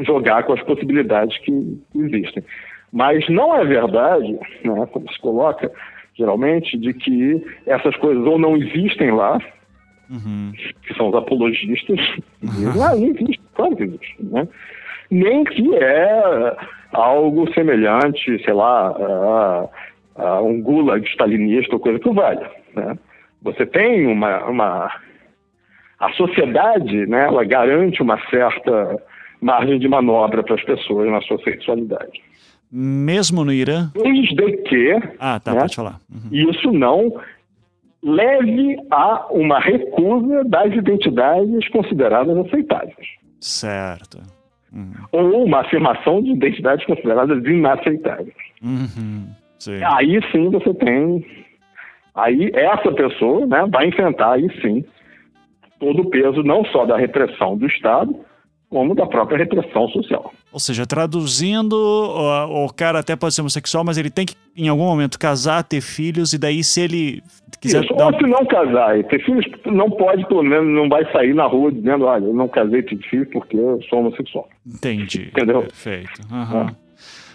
[0.00, 2.44] jogar com as possibilidades que existem.
[2.92, 5.72] Mas não é verdade, né, como se coloca
[6.18, 9.38] geralmente, de que essas coisas ou não existem lá,
[10.10, 10.52] Uhum.
[10.82, 11.98] que são os apologistas,
[12.42, 14.48] dizem, ah, não existe, claro que existe, né?
[15.10, 16.56] nem que é
[16.92, 19.68] algo semelhante, sei lá, a,
[20.16, 22.50] a um gulag stalinista ou coisa que valha.
[22.74, 22.98] Né?
[23.42, 24.92] Você tem uma, uma...
[25.98, 29.02] A sociedade, né, ela garante uma certa
[29.40, 32.22] margem de manobra para as pessoas na sua sexualidade.
[32.70, 33.90] Mesmo no Irã?
[33.94, 35.60] Desde que Ah, tá, né?
[35.60, 36.00] pode falar.
[36.12, 36.28] Uhum.
[36.50, 37.14] isso não
[38.02, 43.06] leve a uma recusa das identidades consideradas aceitáveis.
[43.40, 44.18] Certo.
[44.72, 44.92] Uhum.
[45.12, 48.34] Ou uma afirmação de identidades consideradas inaceitáveis.
[48.62, 49.28] Uhum.
[49.58, 49.80] Sim.
[49.82, 51.26] Aí sim você tem.
[52.14, 54.84] Aí essa pessoa né, vai enfrentar aí sim
[55.80, 58.14] todo o peso não só da repressão do Estado,
[58.70, 60.32] como da própria repressão social.
[60.52, 64.84] Ou seja, traduzindo, o, cara até pode ser homossexual, mas ele tem que, em algum
[64.84, 67.22] momento, casar, ter filhos, e daí, se ele
[67.60, 67.82] quiser.
[67.84, 71.10] Isso, ou um- se não casar e ter filhos, não pode, pelo menos, não vai
[71.12, 74.48] sair na rua dizendo, olha, eu não casei, tive filhos porque eu sou homossexual.
[74.66, 75.28] Entendi.
[75.32, 75.62] Entendeu?
[75.62, 76.20] Perfeito.
[76.32, 76.74] Aham.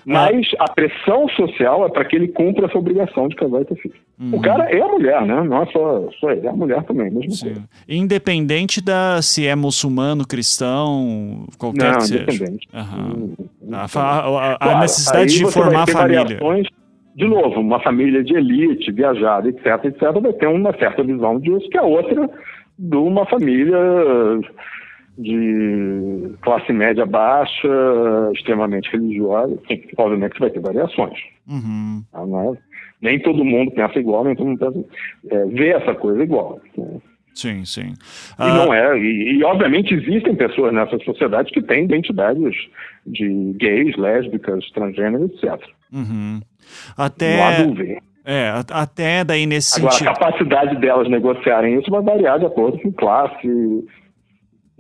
[0.05, 3.75] Mas a pressão social é para que ele cumpra essa obrigação de casar e ter
[3.75, 3.93] filho.
[4.34, 5.41] O cara é a mulher, né?
[5.43, 7.63] Não é só, só ele, é a mulher também, mesmo Sim.
[7.88, 12.23] Independente da se é muçulmano, cristão, qualquer Não, que seja.
[12.23, 12.67] independente.
[12.73, 13.13] Aham.
[13.15, 13.34] Hum,
[13.73, 16.23] A, a- a Claro, necessidade de formar família.
[16.23, 16.67] variações.
[17.15, 21.69] De novo, uma família de elite, viajada, etc, etc, vai ter uma certa visão disso,
[21.69, 22.27] que é outra
[22.77, 23.77] de uma família
[25.18, 27.68] de classe média baixa,
[28.34, 29.57] extremamente religiosa.
[29.68, 31.19] Sim, obviamente vai ter variações.
[31.48, 32.03] Uhum.
[32.11, 32.19] tá?
[32.22, 34.85] É- nem todo mundo pensa igual, nem todo mundo pensa,
[35.30, 36.60] é, vê essa coisa igual.
[36.77, 36.99] né?
[37.35, 37.90] Sim, sim.
[37.91, 37.95] E
[38.38, 42.56] Ah, não é, e, e, obviamente existem pessoas nessa sociedade que têm identidades
[43.06, 45.60] de gays, lésbicas, transgêneros, etc.
[45.91, 46.40] uhum.
[46.40, 47.98] Não há Até, dúvida.
[48.23, 50.14] é, a- até daí nesse Agora, a sentido.
[50.14, 53.48] capacidade delas negociarem isso vai variar de acordo com classe,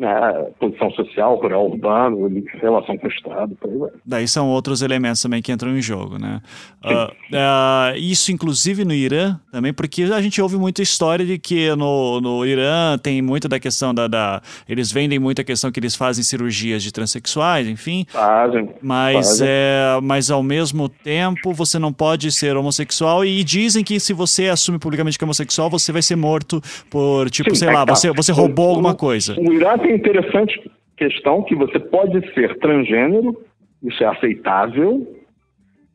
[0.03, 2.29] né, posição social, rural, urbano,
[2.61, 3.89] relação com o Estado, por aí vai.
[4.05, 6.41] Daí são outros elementos também que entram em jogo, né?
[6.83, 11.73] Ah, ah, isso, inclusive, no Irã também, porque a gente ouve muita história de que
[11.75, 15.79] no, no Irã tem muito da questão da, da- Eles vendem muito a questão que
[15.79, 18.05] eles fazem cirurgias de transexuais, enfim.
[18.09, 18.69] Fazem.
[18.81, 19.47] Mas, fazem.
[19.49, 24.49] é, mas ao mesmo tempo você não pode ser homossexual e dizem que se você
[24.49, 27.85] assume publicamente que é homossexual, você vai ser morto por, tipo, Sim, sei é lá,
[27.85, 29.35] você, você roubou o- alguma coisa.
[29.39, 33.37] O Irã tem interessante questão que você pode ser transgênero,
[33.81, 35.07] isso é aceitável,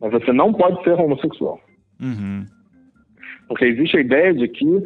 [0.01, 1.61] mas você não pode ser homossexual.
[2.01, 2.45] Uhum.
[3.49, 4.83] Porque existe a ideia de que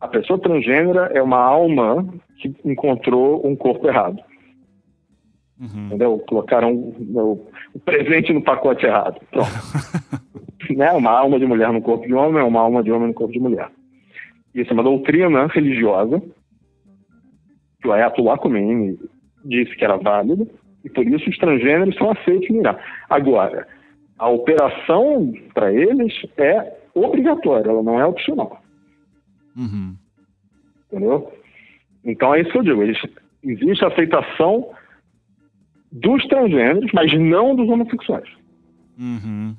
[0.00, 2.06] a pessoa transgênera é uma alma
[2.38, 4.22] que encontrou um corpo errado.
[5.60, 5.86] Uhum.
[5.86, 6.18] Entendeu?
[6.28, 9.20] Colocaram o, o presente no pacote errado.
[9.30, 9.48] Pronto.
[10.76, 10.92] né?
[10.92, 13.32] Uma alma de mulher no corpo de homem é uma alma de homem no corpo
[13.32, 13.70] de mulher.
[14.54, 16.22] Isso é uma doutrina religiosa
[17.86, 18.98] que o Ayatollah Khomeini
[19.44, 20.44] disse que era válida
[20.84, 22.76] e por isso os transgêneros são aceitos no Irã.
[23.08, 23.66] Agora,
[24.18, 28.60] a operação para eles é obrigatória, ela não é opcional.
[29.56, 29.94] Uhum.
[30.90, 31.32] Entendeu?
[32.04, 32.82] Então é isso que eu digo.
[32.82, 32.98] Eles,
[33.44, 34.68] existe a aceitação
[35.92, 38.28] dos transgêneros, mas não dos homossexuais.
[38.98, 39.54] Uhum.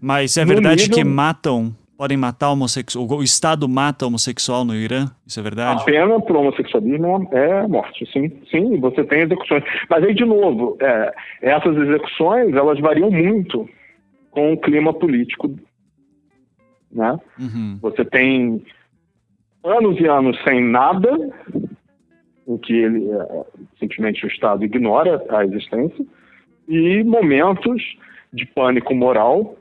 [0.00, 4.74] Mas é No verdade nível- que matam, podem matar homossexual, o Estado mata homossexual no
[4.74, 5.06] Irã?
[5.26, 5.84] Isso é A verdade?
[5.84, 8.30] pena por homossexualismo é a morte, sim.
[8.50, 9.64] Sim, você tem execuções.
[9.88, 13.68] Mas aí, de novo, é, essas execuções, elas variam muito
[14.30, 15.54] com o clima político.
[16.92, 17.18] Né?
[17.38, 17.78] Uhum.
[17.80, 18.62] Você tem
[19.64, 21.10] anos e anos sem nada,
[22.46, 23.44] em que ele, é,
[23.78, 26.04] simplesmente o Estado ignora a existência,
[26.68, 27.82] e momentos
[28.32, 29.56] de pânico moral.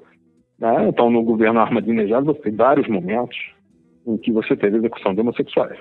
[0.59, 0.87] Né?
[0.87, 3.37] Então, no governo Ahmadinejad, você tem vários momentos
[4.07, 5.77] em que você teve execução de homossexuais.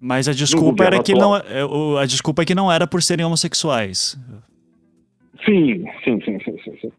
[0.00, 1.40] Mas a desculpa era que atual.
[1.44, 4.18] não a desculpa é que não era por serem homossexuais.
[5.44, 6.76] Sim, sim, sim, sim, sim.
[6.80, 6.92] sim.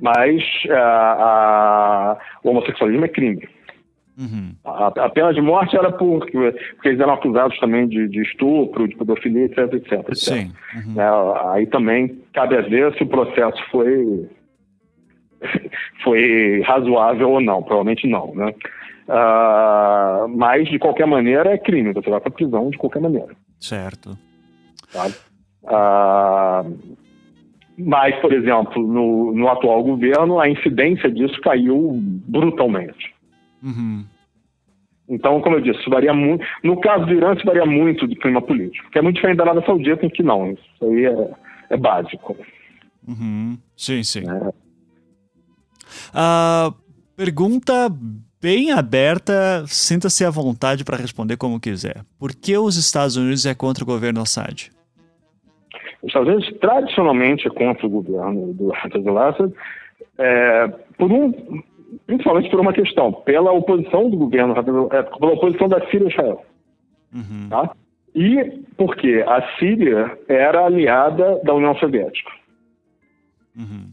[0.00, 3.48] Mas a, a, o homossexualismo é crime.
[4.18, 4.54] Uhum.
[4.64, 8.86] A, a, pena de morte era por, porque eles eram acusados também de, de estupro,
[8.86, 9.92] de pedofilia, etc, etc.
[9.92, 10.14] etc.
[10.14, 10.52] Sim.
[10.74, 11.00] Uhum.
[11.00, 14.28] É, aí também cabe a ver se o processo foi,
[16.02, 17.62] foi razoável ou não.
[17.62, 18.54] Provavelmente não, né?
[19.08, 21.92] Uh, mas, de qualquer maneira, é crime.
[21.92, 23.34] Você vai para prisão de qualquer maneira.
[23.58, 24.16] Certo.
[24.88, 25.14] Sabe?
[25.64, 26.96] Uh,
[27.76, 33.14] mas, por exemplo, no, no atual governo, a incidência disso caiu brutalmente.
[33.62, 34.04] Uhum.
[35.08, 36.44] Então, como eu disse, isso varia muito.
[36.62, 39.44] No caso do Irã, isso varia muito do clima político, que é muito diferente da
[39.44, 40.52] Arábia Saudita, em que não.
[40.52, 41.30] Isso aí é,
[41.70, 42.36] é básico.
[43.06, 43.58] Uhum.
[43.76, 44.22] Sim, sim.
[44.28, 44.52] É.
[46.10, 46.74] Uh,
[47.16, 47.90] pergunta
[48.40, 52.02] bem aberta, sinta-se à vontade para responder como quiser.
[52.18, 54.70] Por que os Estados Unidos é contra o governo Assad?
[56.02, 58.92] Os Estados Unidos tradicionalmente é contra o governo do Assad
[60.18, 61.62] é, por um,
[62.06, 64.54] principalmente por uma questão, pela oposição do governo,
[64.90, 66.44] é, pela oposição da Síria a Israel.
[67.14, 67.48] Uhum.
[67.48, 67.70] Tá?
[68.14, 72.30] E porque a Síria era aliada da União Soviética.
[73.56, 73.90] Uhum.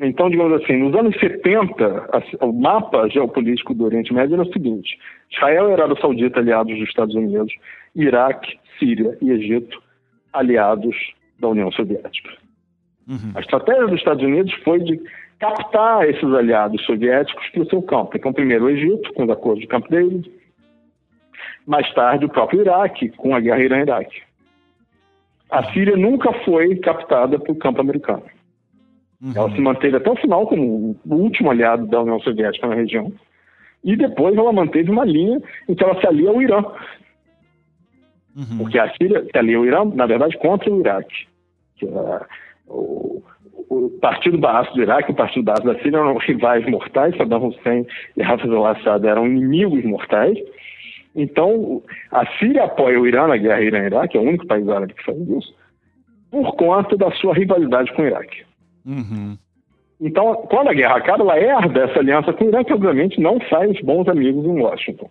[0.00, 2.10] Então, digamos assim, nos anos 70,
[2.40, 4.98] o mapa geopolítico do Oriente Médio era o seguinte:
[5.30, 7.52] Israel era Arábia Saudita aliados dos Estados Unidos,
[7.94, 9.80] Iraque, Síria e Egito
[10.32, 10.96] aliados
[11.38, 12.30] da União Soviética.
[13.08, 13.32] Uhum.
[13.36, 15.00] A estratégia dos Estados Unidos foi de
[15.38, 18.16] captar esses aliados soviéticos para o seu campo.
[18.16, 20.30] Então, primeiro o Egito, com os acordos de Camp David,
[21.66, 24.22] mais tarde o próprio Iraque, com a guerra Irã-Iraque.
[25.50, 28.24] A Síria nunca foi captada para o campo americano.
[29.24, 29.32] Uhum.
[29.34, 33.10] Ela se manteve até o final como o último aliado da União Soviética na região.
[33.82, 36.62] E depois ela manteve uma linha em que ela se alia ao Irã.
[38.36, 38.58] Uhum.
[38.58, 41.26] Porque a Síria se alia ao Irã, na verdade, contra o Iraque.
[41.76, 42.20] Que, uh,
[42.66, 43.22] o,
[43.70, 47.46] o Partido Baas do Iraque e o Partido Baas da Síria eram rivais mortais, Saddam
[47.46, 47.86] Hussein
[48.16, 50.36] e Hafez al-Assad eram inimigos mortais.
[51.16, 55.04] Então, a Síria apoia o Irã na guerra Irã-Iraque, é o único país árabe que
[55.04, 55.54] faz isso,
[56.30, 58.44] por conta da sua rivalidade com o Iraque.
[58.84, 59.36] Uhum.
[60.00, 63.40] Então, quando a guerra acaba, ela herda essa aliança com o Irã, que obviamente não
[63.40, 65.10] faz bons amigos em Washington.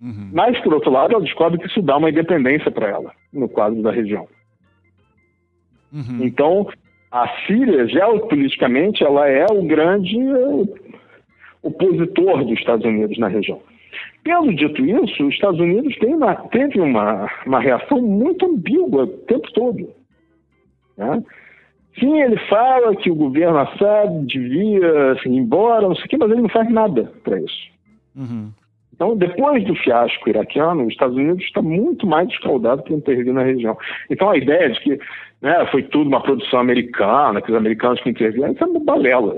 [0.00, 0.30] Uhum.
[0.32, 3.82] Mas, por outro lado, ela descobre que isso dá uma independência para ela, no quadro
[3.82, 4.28] da região.
[5.92, 6.24] Uhum.
[6.24, 6.68] Então,
[7.10, 10.18] a Síria, geopoliticamente, ela é o grande
[11.62, 13.60] opositor dos Estados Unidos na região.
[14.22, 19.50] Tendo dito isso, os Estados Unidos uma, teve uma, uma reação muito ambígua o tempo
[19.52, 19.90] todo.
[20.96, 21.22] Né?
[21.98, 26.16] Sim, ele fala que o governo Assad devia assim, ir embora, não sei o quê,
[26.18, 27.70] mas ele não faz nada para isso.
[28.14, 28.50] Uhum.
[28.96, 33.42] Então, depois do fiasco iraquiano, os Estados Unidos está muito mais escaldado que intervir na
[33.42, 33.76] região.
[34.10, 34.98] Então, a ideia de que
[35.42, 39.34] né, foi tudo uma produção americana, que os americanos que interviram, isso é uma balela.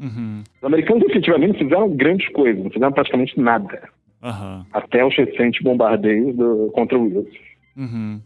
[0.00, 0.42] Uhum.
[0.56, 3.88] Os americanos efetivamente fizeram grandes coisas, não fizeram praticamente nada.
[4.22, 4.64] Uhum.
[4.72, 7.40] Até os recentes bombardeios do, contra o ISIS.
[7.76, 8.20] Uhum.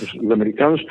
[0.00, 0.84] Os, os americanos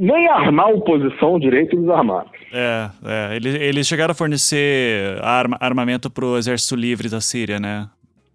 [0.00, 2.30] nem armar a oposição direito eles armaram.
[2.50, 3.36] É, é.
[3.36, 7.86] Eles, eles chegaram a fornecer arma, armamento para o exército livre da Síria, né?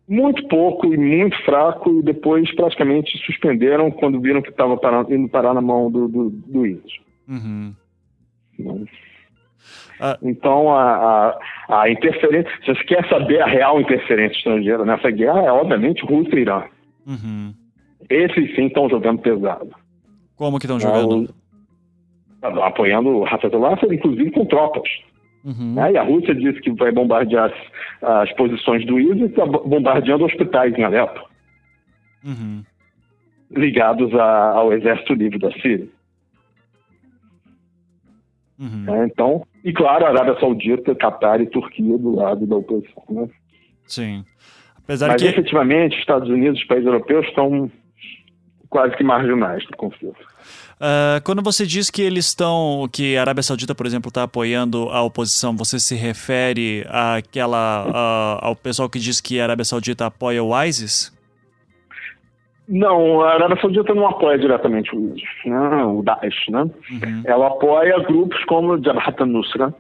[0.08, 4.80] Muito pouco e muito fraco, e depois praticamente suspenderam quando viram que estava
[5.10, 7.00] indo parar na mão do, do, do ISIS.
[7.28, 7.74] Uhum.
[10.00, 10.20] Ah.
[10.22, 12.52] Então, a, a, a, interferência.
[12.64, 16.64] Se você quer saber a real interferência estrangeira nessa guerra, é obviamente Rússia e Irã.
[17.08, 17.54] Uhum.
[18.08, 19.72] Esses sim estão jogando pesado.
[20.36, 21.34] Como que estão jogando?
[22.42, 24.90] Apoiando o Hafezullah, inclusive com tropas.
[25.44, 25.76] Uhum.
[25.76, 25.94] Né?
[25.94, 27.52] E a Rússia disse que vai bombardear
[28.02, 31.22] as, as posições do ISIS e está bombardeando hospitais em Alepo,
[32.24, 32.64] uhum.
[33.52, 35.88] ligados a, ao Exército Livre da Síria.
[38.58, 38.86] Uhum.
[38.88, 43.04] É, então, e claro, a Arábia Saudita, Catar e Turquia do lado da oposição.
[43.10, 43.30] Né?
[43.86, 44.26] Sim.
[44.78, 45.28] Apesar Mas que...
[45.28, 47.70] efetivamente, Estados Unidos e os países europeus estão
[48.70, 50.16] quase que marginais do conflito.
[50.76, 54.90] Uh, quando você diz que eles estão, que a Arábia Saudita, por exemplo, está apoiando
[54.90, 60.06] a oposição, você se refere àquela, uh, ao pessoal que diz que a Arábia Saudita
[60.06, 61.16] apoia o ISIS?
[62.68, 65.84] Não, a Arábia Saudita não apoia diretamente o ISIS, né?
[65.86, 66.64] o Daesh, né?
[66.64, 67.22] Uhum.
[67.24, 69.74] Ela apoia grupos como o Jabhat al-Nusra,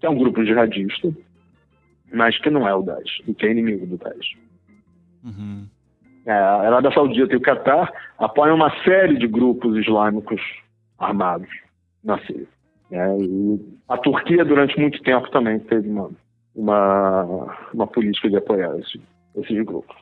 [0.00, 1.12] que é um grupo jihadista,
[2.12, 4.36] mas que não é o Daesh, que é inimigo do Daesh.
[5.24, 5.68] Uhum.
[6.26, 10.40] É, a Arábia Saudita e o Catar apoiam uma série de grupos islâmicos
[10.98, 11.48] armados
[12.02, 12.48] na Síria.
[12.90, 16.10] É, e a Turquia, durante muito tempo, também teve uma,
[16.54, 19.00] uma, uma política de apoiar esse,
[19.36, 19.96] esses grupos.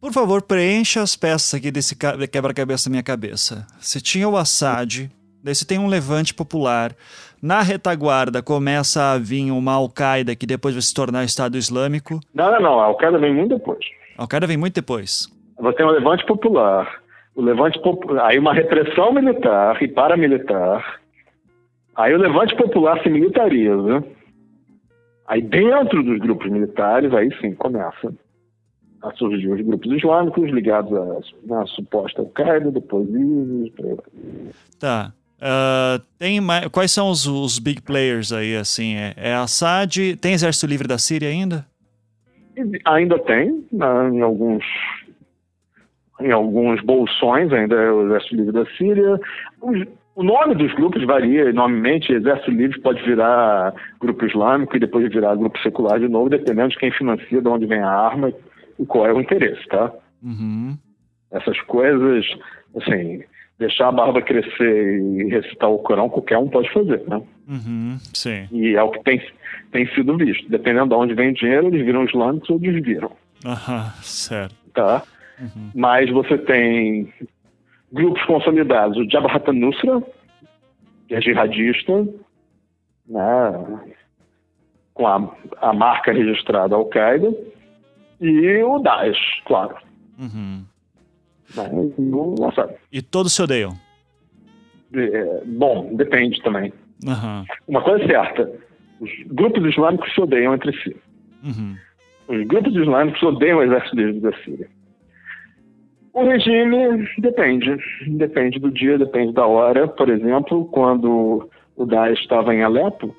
[0.00, 3.66] Por favor, preencha as peças aqui desse quebra-cabeça na minha cabeça.
[3.78, 5.10] Você tinha o Assad,
[5.44, 6.94] daí você tem um levante popular.
[7.42, 12.18] Na retaguarda começa a vir uma Al-Qaeda que depois vai se tornar Estado Islâmico.
[12.32, 12.80] Não, não, não.
[12.80, 13.84] A Al-Qaeda vem muito depois.
[14.16, 15.28] A Al-Qaeda vem muito depois.
[15.60, 17.00] Você tem o levante popular.
[17.34, 18.26] O levante popular.
[18.26, 21.00] Aí uma repressão militar e paramilitar.
[21.94, 24.04] Aí o levante popular se militariza.
[25.26, 28.12] Aí dentro dos grupos militares, aí sim começa
[29.02, 33.72] a surgir os grupos islâmicos ligados à, à suposta Al-Qaeda, depois ISIS.
[34.78, 35.12] Tá.
[35.38, 38.96] Uh, tem mais, quais são os, os, big players aí, assim?
[38.96, 41.64] É, é Assad, tem Exército Livre da Síria ainda?
[42.84, 44.62] Ainda tem, né, em alguns
[46.20, 49.20] em alguns bolsões, ainda é o Exército Livre da Síria.
[49.60, 52.12] Os, o nome dos grupos varia enormemente.
[52.12, 56.78] Exército Livre pode virar grupo islâmico e depois virar grupo secular de novo, dependendo de
[56.78, 58.32] quem financia, de onde vem a arma
[58.78, 59.92] e qual é o interesse, tá?
[60.22, 60.76] Uhum.
[61.30, 62.26] Essas coisas,
[62.76, 63.22] assim,
[63.58, 67.20] deixar a barba crescer e recitar o Corão, qualquer um pode fazer, né?
[67.48, 68.48] Uhum, sim.
[68.50, 69.22] E é o que tem,
[69.70, 70.48] tem sido visto.
[70.48, 73.12] Dependendo de onde vem o dinheiro, eles viram islâmicos ou desviram.
[73.44, 74.54] Aham, certo.
[74.74, 75.02] Tá?
[75.40, 75.70] Uhum.
[75.74, 77.12] Mas você tem
[77.92, 78.96] grupos consolidados.
[78.98, 80.02] O Jabhat al-Nusra,
[81.08, 82.06] que é jihadista,
[83.08, 83.90] né?
[84.94, 87.34] com a, a marca registrada Al-Qaeda
[88.20, 89.76] e o Daesh, claro.
[90.18, 90.64] Uhum.
[92.38, 92.72] Nossa.
[92.92, 93.72] E todos se odeiam?
[94.94, 96.72] É, bom, depende também.
[97.04, 97.44] Uhum.
[97.66, 98.52] Uma coisa é certa:
[99.00, 100.96] os grupos islâmicos se odeiam entre si.
[101.42, 101.76] Uhum.
[102.28, 104.68] Os grupos islâmicos odeiam o exército da Síria.
[106.12, 107.76] O regime depende.
[108.06, 109.86] Depende do dia, depende da hora.
[109.86, 113.14] Por exemplo, quando o Daesh estava em Alepo,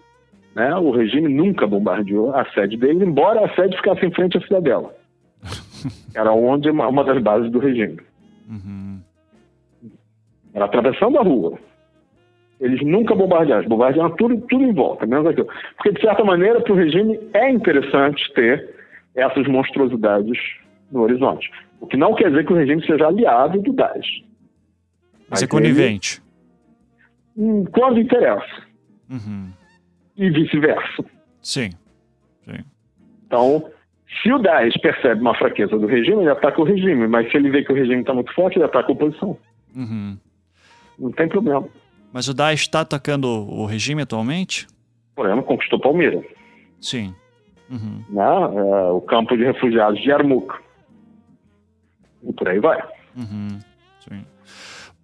[0.55, 0.75] né?
[0.75, 4.93] O regime nunca bombardeou a sede dele, embora a sede ficasse em frente à cidadela.
[6.13, 7.99] Era onde uma das bases do regime.
[8.49, 8.99] Uhum.
[10.53, 11.57] Era atravessando a rua.
[12.59, 15.47] Eles nunca bombardearam, bombardearam tudo, tudo em volta, menos aquilo.
[15.77, 18.69] Porque, de certa maneira, para o regime é interessante ter
[19.15, 20.37] essas monstruosidades
[20.91, 21.49] no horizonte.
[21.81, 24.23] O que não quer dizer que o regime seja aliado do Daesh.
[25.29, 26.21] Mas, é conivente.
[27.35, 28.63] Ele, hum, quando interessa.
[29.09, 29.51] Uhum
[30.21, 31.03] e vice-versa.
[31.41, 31.71] Sim.
[32.45, 32.63] Sim.
[33.25, 33.65] Então,
[34.21, 37.49] se o Daesh percebe uma fraqueza do regime, ele ataca o regime, mas se ele
[37.49, 39.37] vê que o regime está muito forte, ele ataca a oposição.
[39.75, 40.17] Uhum.
[40.99, 41.67] Não tem problema.
[42.13, 44.67] Mas o Daesh está atacando o regime atualmente?
[45.15, 46.21] Por exemplo, conquistou Palmeira.
[46.79, 47.15] Sim.
[47.69, 48.03] Uhum.
[48.09, 48.23] Né?
[48.23, 50.53] É, o campo de refugiados de Yarmouk.
[52.23, 52.81] E por aí vai.
[53.15, 53.59] Uhum.
[53.99, 54.25] Sim.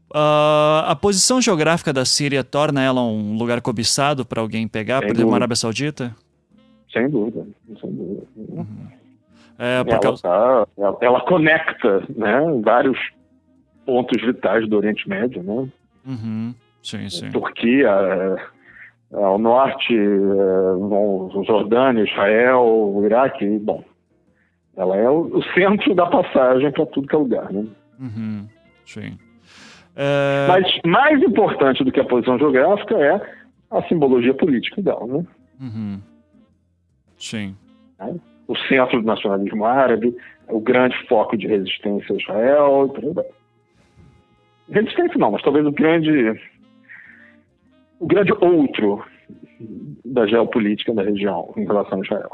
[0.10, 5.12] Uh, a posição geográfica da Síria torna ela um lugar cobiçado para alguém pegar, por
[5.12, 6.16] exemplo, a Arábia Saudita?
[6.92, 7.46] Sem dúvida,
[7.82, 8.24] sem dúvida.
[8.36, 8.88] Uhum.
[9.60, 10.22] É, ela, causa...
[10.22, 12.98] tá, ela, ela, conecta né, vários
[13.86, 15.68] pontos vitais do Oriente Médio, né?
[16.06, 16.56] Uhum.
[16.82, 17.32] Sim, sim.
[17.32, 18.36] Turquia, é,
[19.18, 23.84] é, ao norte, é, Jordânia, Israel, Iraque, bom.
[24.78, 27.66] Ela é o, centro da passagem para tudo que é lugar, né?
[28.00, 28.48] Uhum.
[28.86, 29.18] Sim.
[29.96, 30.46] É...
[30.48, 33.20] Mas mais importante do que a posição geográfica é
[33.72, 35.26] a simbologia política dela, né?
[35.60, 36.00] Uhum.
[37.18, 37.56] Sim.
[38.00, 38.14] É?
[38.48, 40.16] O centro do nacionalismo árabe,
[40.48, 42.94] o grande foco de resistência a Israel,
[44.70, 46.40] resistência não, mas talvez o grande
[48.00, 49.04] o grande outro
[50.06, 52.30] da geopolítica da região em relação a Israel.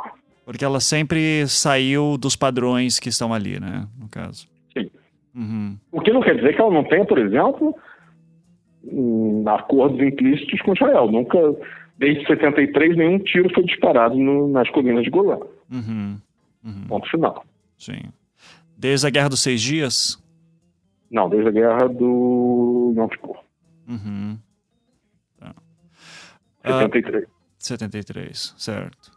[0.46, 4.48] Porque ela sempre saiu dos padrões que estão ali, né, no caso.
[5.36, 5.78] Uhum.
[5.92, 7.76] O que não quer dizer que ela não tenha, por exemplo,
[8.84, 11.12] um, acordos implícitos com Israel.
[11.12, 11.38] Nunca,
[11.98, 15.40] desde 73, nenhum tiro foi disparado no, nas colinas de Golã.
[15.72, 16.20] Uhum.
[16.64, 16.88] Uhum.
[16.88, 17.44] Ponto final.
[17.78, 18.02] Sim.
[18.78, 20.22] Desde a Guerra dos Seis Dias?
[21.10, 23.38] Não, desde a Guerra do Yom Kippur.
[23.88, 24.38] Uhum.
[25.40, 25.56] Tá.
[26.64, 27.24] 73.
[27.24, 29.12] Uh, 73, certo.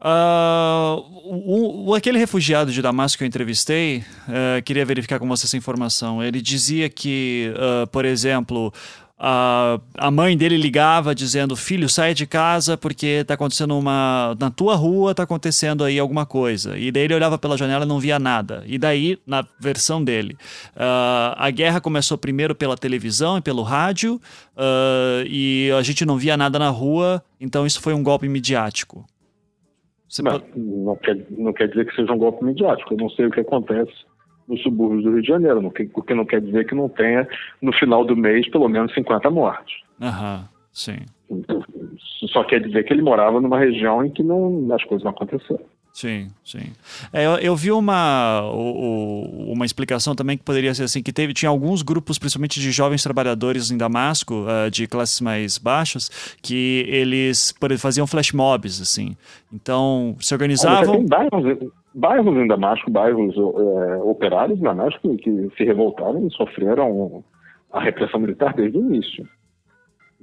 [0.00, 5.46] Uh, o, o, aquele refugiado de Damasco que eu entrevistei, uh, queria verificar com você
[5.46, 6.22] essa informação.
[6.22, 8.70] Ele dizia que, uh, por exemplo,
[9.18, 14.36] a, a mãe dele ligava dizendo: Filho, sai de casa porque está acontecendo uma.
[14.38, 16.76] Na tua rua está acontecendo aí alguma coisa.
[16.76, 18.62] E daí ele olhava pela janela e não via nada.
[18.66, 20.36] E daí, na versão dele,
[20.76, 24.20] a guerra começou primeiro pela televisão e pelo rádio,
[25.26, 29.06] e a gente não via nada na rua, então isso foi um golpe midiático.
[30.22, 30.44] Não, pode...
[30.56, 32.94] não, quer, não quer dizer que seja um golpe midiático.
[32.94, 33.92] Eu não sei o que acontece
[34.48, 37.26] nos subúrbios do Rio de Janeiro, o que não quer dizer que não tenha,
[37.62, 39.74] no final do mês, pelo menos 50 mortes.
[40.00, 40.98] Aham, sim.
[42.28, 45.64] só quer dizer que ele morava numa região em que não, as coisas não aconteceram.
[45.94, 46.72] Sim, sim.
[47.12, 51.32] É, eu, eu, vi uma, o, uma explicação também que poderia ser assim, que teve,
[51.32, 56.84] tinha alguns grupos, principalmente de jovens trabalhadores em Damasco, uh, de classes mais baixas, que
[56.88, 59.16] eles faziam flash mobs, assim.
[59.52, 60.96] Então, se organizavam...
[60.96, 67.22] Tem bairros, bairros em Damasco, bairros é, operários em Damasco, que se revoltaram e sofreram
[67.72, 69.28] a repressão militar desde o início.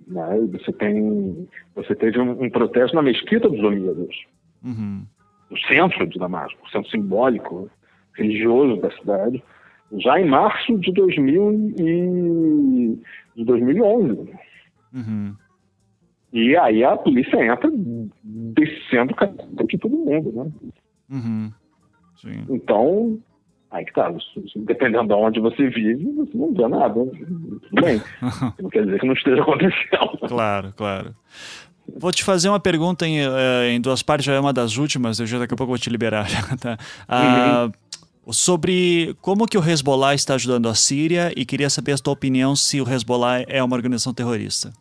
[0.06, 0.38] Né?
[0.52, 4.26] Você, tem, você teve um, um protesto na mesquita dos Omíados.
[4.62, 5.06] Uhum
[5.52, 7.70] no centro de Damasco, o centro simbólico,
[8.16, 9.44] religioso da cidade,
[9.98, 13.00] já em março de, 2000 e,
[13.36, 14.34] de 2011.
[14.94, 15.36] Uhum.
[16.32, 17.70] E aí a polícia entra
[18.24, 20.52] descendo o de todo mundo, né?
[21.10, 21.52] Uhum.
[22.50, 23.20] Então,
[23.70, 24.14] aí que tá,
[24.56, 26.94] dependendo de onde você vive, você não vê nada.
[26.94, 28.02] Tudo bem.
[28.62, 30.18] não quer dizer que não esteja acontecendo.
[30.30, 31.14] Claro, claro.
[31.98, 35.20] Vou te fazer uma pergunta em, eh, em, duas partes, já é uma das últimas,
[35.20, 36.28] eu já daqui a pouco vou te liberar.
[36.60, 36.78] tá?
[37.08, 38.34] Ah, uhum.
[38.34, 42.56] Sobre como que o Hezbollah está ajudando a Síria e queria saber a tua opinião
[42.56, 44.72] se o Hezbollah é uma organização terrorista.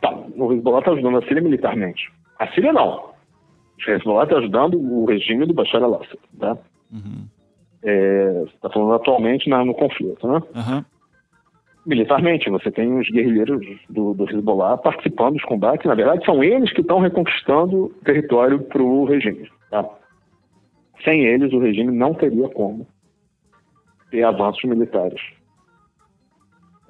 [0.00, 2.12] Tá, o Hezbollah está ajudando a Síria militarmente.
[2.38, 3.10] A Síria não.
[3.86, 6.56] O Hezbollah está ajudando o regime do Bashar al-Assad, tá?
[6.92, 7.26] Uhum.
[7.82, 10.42] É, está falando atualmente na, no conflito, né?
[10.54, 10.84] Uhum
[11.88, 12.50] militarmente.
[12.50, 15.86] Você tem os guerrilheiros do, do Hezbollah participando dos combates.
[15.86, 19.50] Na verdade, são eles que estão reconquistando território para o regime.
[19.70, 19.88] Tá?
[21.02, 22.86] Sem eles, o regime não teria como
[24.10, 25.20] ter avanços militares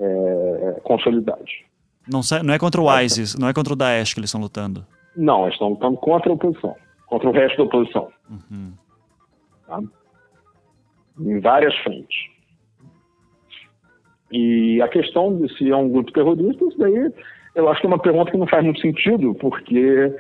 [0.01, 1.53] é, consolidados.
[2.11, 4.85] Não, não é contra o ISIS, não é contra o Daesh que eles estão lutando.
[5.17, 6.75] Não, eles estão lutando contra a oposição,
[7.07, 8.09] contra o resto da oposição.
[8.31, 8.73] Uhum.
[9.67, 9.81] Tá?
[11.21, 12.38] Em várias frentes.
[14.31, 17.13] E a questão de se é um grupo terrorista, isso daí
[17.55, 20.15] eu acho que é uma pergunta que não faz muito sentido, porque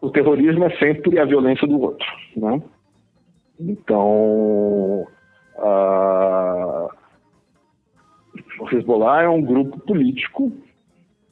[0.00, 2.06] o terrorismo é sempre a violência do outro.
[2.36, 2.62] Né?
[3.60, 5.06] Então,
[5.58, 6.88] a...
[8.60, 10.50] o Hezbollah é um grupo político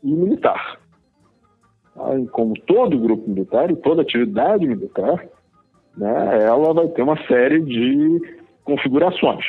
[0.04, 0.78] e militar.
[2.22, 5.26] E como todo grupo militar e toda atividade militar,
[5.96, 9.44] né, ela vai ter uma série de configurações.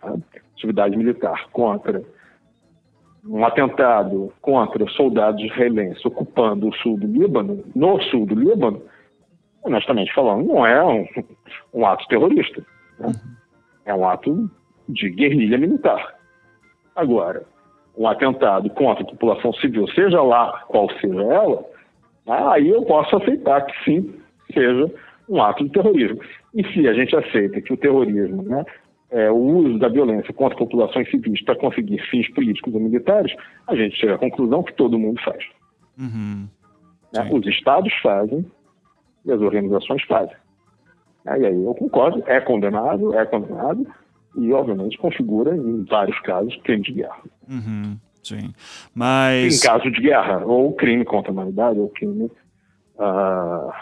[0.00, 0.14] Tá?
[0.54, 2.02] Atividade militar contra
[3.28, 8.82] um atentado contra soldados israelenses ocupando o sul do Líbano, no sul do Líbano,
[9.62, 11.06] honestamente falando, não é um,
[11.74, 12.64] um ato terrorista.
[12.98, 13.12] Né?
[13.84, 14.50] É um ato
[14.88, 16.14] de guerrilha militar.
[16.94, 17.44] Agora,
[17.96, 21.64] um atentado contra a população civil, seja lá qual seja ela,
[22.26, 24.14] aí eu posso aceitar que sim,
[24.52, 24.92] seja
[25.28, 26.20] um ato de terrorismo.
[26.54, 28.64] E se a gente aceita que o terrorismo né,
[29.16, 33.34] é, o uso da violência contra populações civis para conseguir fins políticos ou militares,
[33.66, 35.42] a gente chega à conclusão que todo mundo faz.
[35.98, 36.46] Uhum.
[37.14, 37.30] Né?
[37.32, 38.44] Os estados fazem
[39.24, 40.36] e as organizações fazem.
[41.24, 41.40] Né?
[41.40, 43.86] E aí eu concordo, é condenado, é condenado
[44.36, 47.22] e, obviamente, configura, em vários casos, crime de guerra.
[47.48, 47.96] Uhum.
[48.22, 48.52] Sim.
[48.94, 49.64] Mas...
[49.64, 52.30] Em caso de guerra, ou crime contra a humanidade, ou crime
[52.98, 53.72] uh,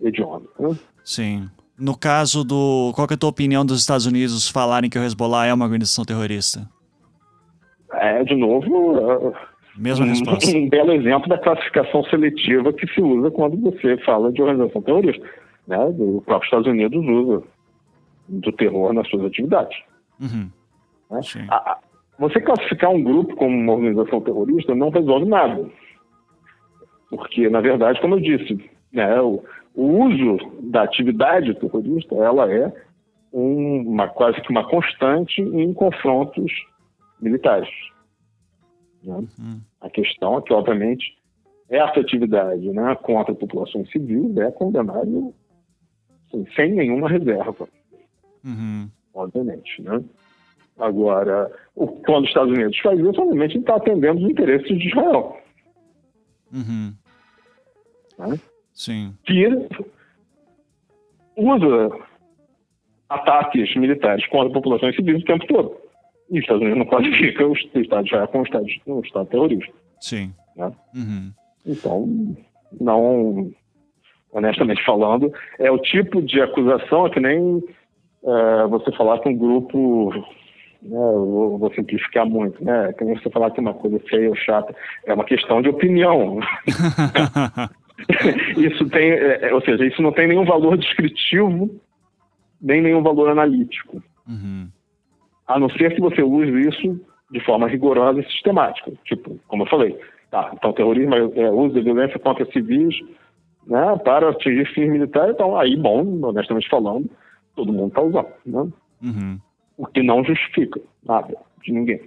[0.00, 0.48] hediondo.
[0.56, 0.76] Né?
[1.02, 1.50] Sim.
[1.78, 2.92] No caso do.
[2.94, 6.04] Qual é a tua opinião dos Estados Unidos falarem que o Hezbollah é uma organização
[6.04, 6.68] terrorista?
[7.92, 9.28] É, de novo.
[9.28, 9.34] Uh,
[9.76, 10.56] Mesma um, resposta.
[10.56, 15.24] Um belo exemplo da classificação seletiva que se usa quando você fala de organização terrorista.
[15.68, 15.78] Né?
[15.78, 17.42] O próprio Estados Unidos usa
[18.28, 19.78] do terror nas suas atividades.
[20.20, 20.50] Uhum.
[21.10, 21.20] Né?
[21.50, 21.78] A,
[22.18, 25.64] você classificar um grupo como uma organização terrorista não resolve nada.
[27.08, 29.42] Porque, na verdade, como eu disse, né, o,
[29.78, 32.72] o uso da atividade terrorista ela é
[33.32, 36.50] uma quase que uma constante em confrontos
[37.20, 37.68] militares.
[39.04, 39.14] Né?
[39.14, 39.60] Uhum.
[39.80, 41.16] A questão é que, obviamente,
[41.70, 45.32] essa atividade né, contra a população civil é condenável
[46.26, 47.68] assim, sem nenhuma reserva.
[48.44, 48.90] Uhum.
[49.14, 49.80] Obviamente.
[49.80, 50.02] Né?
[50.76, 55.36] Agora, o, quando os Estados Unidos faz isso, obviamente, está atendendo os interesses de Israel.
[56.52, 56.92] Uhum.
[58.18, 58.40] Né?
[58.78, 59.12] Sim.
[59.24, 59.44] que
[61.36, 61.90] usa
[63.08, 65.76] ataques militares contra populações civis o tempo todo.
[66.30, 68.66] E os Estados Unidos não classifica o Estado de Israel como um Estado,
[69.02, 69.74] estado terrorista.
[69.98, 70.32] Sim.
[70.54, 70.70] Né?
[70.94, 71.32] Uhum.
[71.66, 72.36] Então,
[72.80, 73.50] não,
[74.30, 77.60] honestamente falando, é o tipo de acusação que nem
[78.24, 80.12] é, você falar que um grupo
[80.82, 82.92] né, eu vou simplificar muito, né?
[82.92, 84.72] Que nem você falar que uma coisa feia ou chata.
[85.04, 86.38] É uma questão de opinião.
[88.56, 91.70] isso tem, é, é, ou seja, isso não tem nenhum valor descritivo,
[92.60, 94.02] nem nenhum valor analítico.
[94.28, 94.68] Uhum.
[95.46, 97.00] A não ser que você use isso
[97.30, 98.92] de forma rigorosa e sistemática.
[99.04, 99.98] Tipo, como eu falei,
[100.30, 102.94] Tá, então terrorismo é, é uso de violência contra civis
[103.66, 107.08] né, para atingir fins militares, então aí, bom, honestamente falando,
[107.56, 108.28] todo mundo está usando.
[108.44, 108.68] Né?
[109.02, 109.40] Uhum.
[109.78, 112.00] O que não justifica nada de ninguém.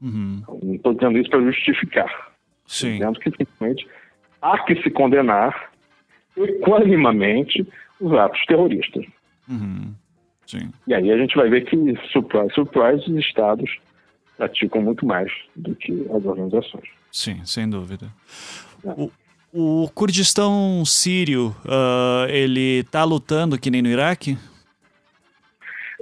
[0.00, 0.42] Uhum.
[0.62, 2.30] Não estou dizendo isso para justificar.
[2.66, 2.92] Sim.
[2.92, 3.86] Dizendo que simplesmente
[4.42, 5.70] há que se condenar
[6.36, 7.66] equanimamente
[8.00, 9.04] os atos terroristas.
[9.48, 9.94] Uhum.
[10.46, 10.70] Sim.
[10.86, 11.76] E aí a gente vai ver que,
[12.10, 13.70] surprise, surprise, os estados
[14.36, 16.88] praticam muito mais do que as organizações.
[17.12, 18.06] Sim, sem dúvida.
[18.84, 18.88] É.
[18.96, 19.10] O,
[19.52, 24.38] o Kurdistão sírio, uh, ele tá lutando que nem no Iraque?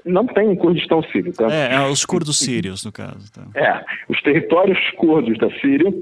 [0.04, 1.46] Não tem Kurdistão sírio, tá?
[1.52, 3.30] É, é os curdos sírios, no caso.
[3.32, 3.42] Tá.
[3.54, 5.92] É, os territórios curdos da Síria,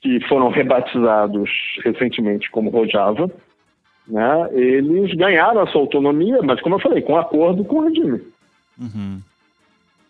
[0.00, 1.50] que foram rebatizados
[1.84, 3.30] recentemente como Rojava,
[4.06, 8.20] né, eles ganharam a sua autonomia, mas como eu falei, com acordo com o regime.
[8.78, 9.20] Uhum.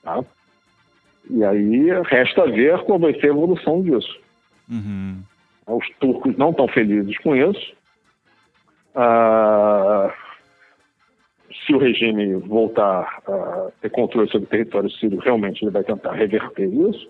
[0.02, 0.24] Tá?
[1.28, 4.18] E aí resta ver qual vai ser a evolução disso.
[4.70, 5.22] Uhum.
[5.66, 7.72] Os turcos não estão felizes com isso.
[8.94, 10.12] Ah,
[11.66, 16.12] se o regime voltar a ter controle sobre o território sírio, realmente ele vai tentar
[16.12, 17.08] reverter isso,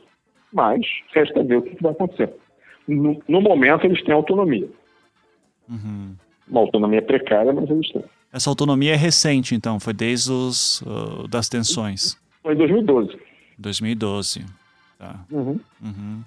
[0.52, 0.81] mas
[1.15, 2.31] resta ver o que vai acontecer.
[2.95, 4.69] No, no momento, eles têm autonomia.
[5.69, 6.15] Uhum.
[6.49, 8.03] Uma autonomia precária, mas eles têm.
[8.33, 12.17] Essa autonomia é recente, então, foi desde os uh, das tensões.
[12.43, 13.19] Foi em 2012.
[13.59, 14.45] 2012.
[14.99, 15.21] Tá.
[15.31, 15.59] Uhum.
[15.83, 16.23] Uhum.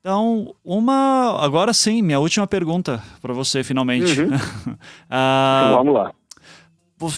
[0.00, 1.36] Então, uma.
[1.44, 4.20] Agora sim, minha última pergunta para você, finalmente.
[4.20, 4.30] Uhum.
[5.10, 6.12] Ah, Então, vamos lá.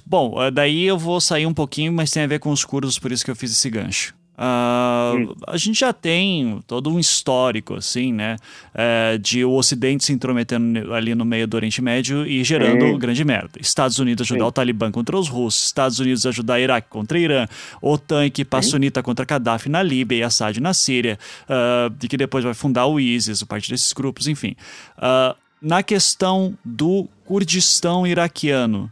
[0.05, 2.98] Bom, eh, daí eu vou sair um pouquinho, mas tem a ver com os curdos,
[2.98, 4.14] por isso que eu fiz esse gancho.
[4.39, 5.35] Hum.
[5.47, 8.36] A gente já tem todo um histórico, assim, né?
[8.74, 12.98] eh, de o Ocidente se intrometendo ali no meio do Oriente Médio e gerando Sim.
[12.98, 13.59] grande merda.
[13.60, 14.48] Estados Unidos ajudar Sim.
[14.48, 17.47] o Talibã contra os russos, Estados Unidos ajudar Iraque contra Irã,
[17.82, 22.44] OTAN equipar sunita contra Gaddafi na Líbia e Assad na Síria, ah, e que depois
[22.44, 24.55] vai fundar o ISIS, o parte desses grupos, enfim.
[24.97, 28.90] Ah, na questão do Kurdistão iraquiano,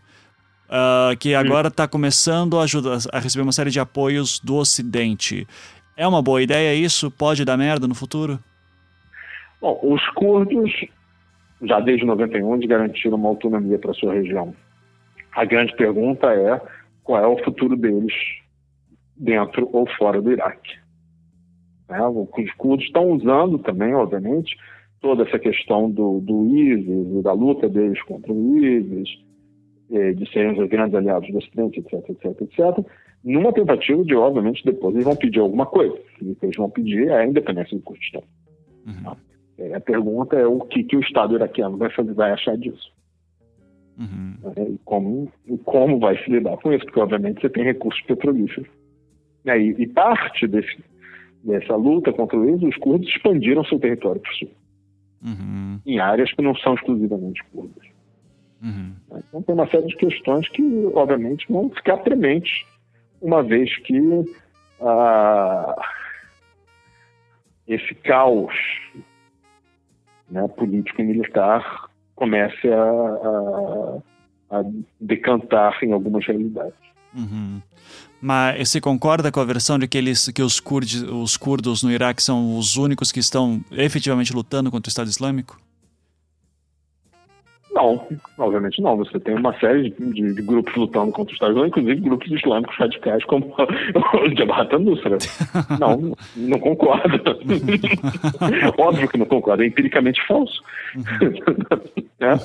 [0.68, 5.46] ah, que agora está começando a, ajudar, a receber uma série de apoios do Ocidente.
[5.96, 7.10] É uma boa ideia isso?
[7.10, 8.38] Pode dar merda no futuro?
[9.60, 10.70] Bom, os curdos,
[11.62, 14.54] já desde 91, eles garantiram uma autonomia para sua região.
[15.32, 16.60] A grande pergunta é
[17.02, 18.12] qual é o futuro deles
[19.16, 20.78] dentro ou fora do Iraque.
[21.88, 21.98] Né?
[22.02, 24.56] Os curdos estão usando também, obviamente,
[25.00, 29.08] toda essa questão do, do ISIS e da luta deles contra o ISIS,
[29.88, 32.86] de serem os grandes aliados do Ocidente, etc, etc, etc,
[33.24, 35.96] numa tentativa de, obviamente, depois eles vão pedir alguma coisa.
[36.22, 38.22] E o que eles vão pedir é a independência do Kurdistão.
[38.86, 39.16] Uhum.
[39.58, 42.92] É, A pergunta é o que, que o Estado iraquiano vai, fazer, vai achar disso.
[43.98, 44.34] Uhum.
[44.54, 44.68] né?
[44.70, 48.68] E como, e como vai se lidar com isso, porque obviamente você tem recursos petrolíferos.
[49.44, 49.58] né?
[49.58, 50.76] E, e parte desse,
[51.42, 54.50] dessa luta contra ISIS, os curdos expandiram seu território para o sul,
[55.24, 55.80] Uhum.
[55.86, 57.82] em áreas que não são exclusivamente curdas.
[58.62, 58.92] Uhum.
[59.28, 60.62] Então tem uma série de questões que,
[60.94, 62.64] obviamente, vão ficar prementes,
[63.20, 63.98] uma vez que
[64.80, 65.74] ah,
[67.68, 68.54] esse caos
[70.30, 73.98] né, político e militar comece a, a-
[74.58, 74.62] a
[75.00, 76.74] decantar em algumas realidades.
[77.14, 77.60] Uhum.
[78.20, 81.90] Mas você concorda com a versão de que, eles, que os, curdi, os curdos no
[81.90, 85.58] Iraque são os únicos que estão efetivamente lutando contra o Estado Islâmico?
[87.76, 88.06] Não,
[88.38, 88.96] obviamente não.
[88.96, 92.74] Você tem uma série de, de- de grupos lutando contra o Estado inclusive grupos islâmicos
[92.76, 95.18] radicais como o Jabhat al-Nusra.
[95.78, 97.20] Não, não concordo.
[98.78, 100.62] Óbvio que não concordo, é empiricamente falso.
[102.18, 102.38] Né?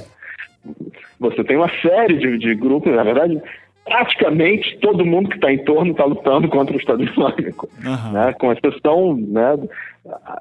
[1.19, 3.41] Você tem uma série de, de grupos, na verdade,
[3.85, 7.69] praticamente todo mundo que está em torno está lutando contra o Estado Islâmico.
[7.85, 8.11] Aham.
[8.11, 8.33] Né?
[8.33, 9.57] Com exceção, né,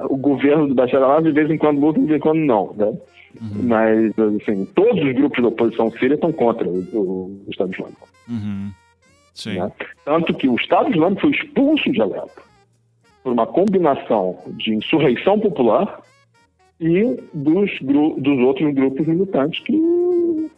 [0.09, 2.73] o governo do Bashar al-Assad de vez em quando luta, de vez em quando não.
[2.77, 2.93] Né?
[3.41, 8.09] Mas, assim, todos os grupos da oposição síria estão contra o, o Estado Islâmico.
[8.29, 8.71] Uhum.
[9.35, 9.59] Sim.
[9.59, 9.73] Né?
[10.05, 12.43] Tanto que o Estado Islâmico foi expulso de Alepo
[13.23, 16.01] por uma combinação de insurreição popular
[16.81, 17.03] e
[17.35, 20.51] dos, dos outros grupos militantes que,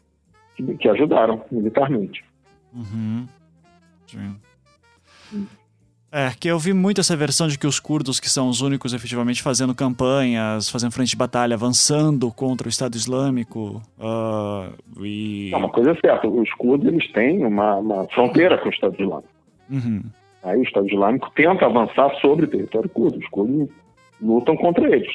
[0.57, 2.25] que, que ajudaram militarmente.
[2.73, 3.27] Uhum.
[4.07, 4.37] Sim.
[6.15, 8.93] É, que eu vi muito essa versão de que os curdos, que são os únicos
[8.93, 13.81] efetivamente fazendo campanhas, fazendo frente de batalha, avançando contra o Estado Islâmico.
[13.99, 14.69] ah,
[15.01, 15.49] e.
[15.51, 18.95] Não, uma coisa é certa, os curdos eles têm uma, uma fronteira com o Estado
[19.01, 19.29] Islâmico.
[19.71, 20.03] Uhum.
[20.43, 23.19] Aí o Estado Islâmico tenta avançar sobre o território curdo.
[23.19, 23.71] Os curdos
[24.21, 25.11] lutam contra eles.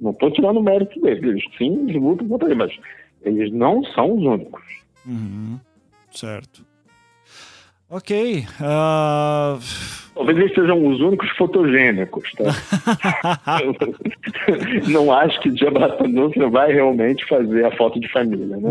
[0.00, 1.22] Não estou tirando o mérito deles.
[1.22, 2.72] Eles sim eles lutam contra eles, mas
[3.22, 4.62] eles não são os únicos.
[5.06, 5.60] Uhum.
[6.10, 6.64] Certo.
[7.90, 8.46] Ok.
[8.60, 9.60] Uh...
[10.14, 12.44] Talvez eles sejam os únicos fotogênicos, tá?
[14.88, 18.70] não acho que você vai realmente fazer a foto de família, né?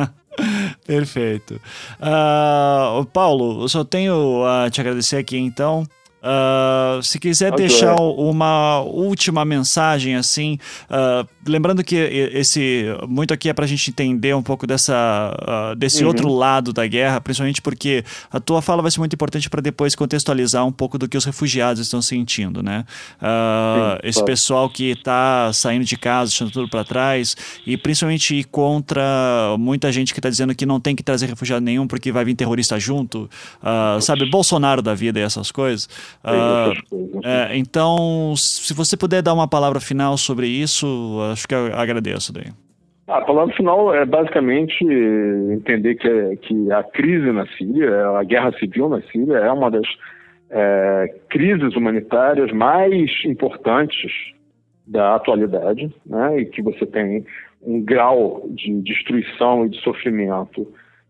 [0.86, 1.60] Perfeito.
[2.00, 5.84] Uh, Paulo, eu só tenho a te agradecer aqui então
[6.20, 7.66] Uh, se quiser okay.
[7.66, 10.58] deixar uma última mensagem, assim,
[10.90, 15.34] uh, lembrando que esse muito aqui é para a gente entender um pouco dessa,
[15.72, 16.08] uh, desse uhum.
[16.08, 19.94] outro lado da guerra, principalmente porque a tua fala vai ser muito importante para depois
[19.94, 22.84] contextualizar um pouco do que os refugiados estão sentindo, né?
[23.20, 27.34] Sim, esse pessoal que está saindo de casa, deixando tudo para trás
[27.66, 31.64] e principalmente ir contra muita gente que está dizendo que não tem que trazer refugiado
[31.64, 33.28] nenhum porque vai vir terrorista junto,
[34.00, 35.88] sabe, Bolsonaro da vida e essas coisas.
[36.24, 41.66] Uh, é, então, se você puder dar uma palavra final sobre isso, acho que eu
[41.74, 42.46] agradeço daí.
[43.06, 48.52] A palavra final é basicamente entender que, é, que a crise na Síria, a guerra
[48.58, 49.86] civil na Síria, é uma das
[50.48, 54.12] é, crises humanitárias mais importantes
[54.86, 56.40] da atualidade, né?
[56.40, 57.24] e que você tem
[57.62, 60.66] um grau de destruição e de sofrimento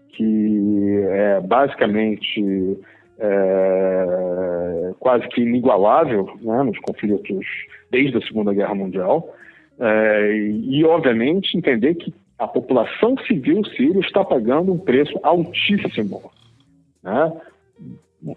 [0.08, 2.78] que é basicamente
[3.20, 7.46] é, quase que inigualável né, nos conflitos
[7.90, 9.34] desde a Segunda Guerra Mundial.
[9.78, 16.30] É, e, obviamente, entender que a população civil síria está pagando um preço altíssimo.
[17.02, 17.32] Né,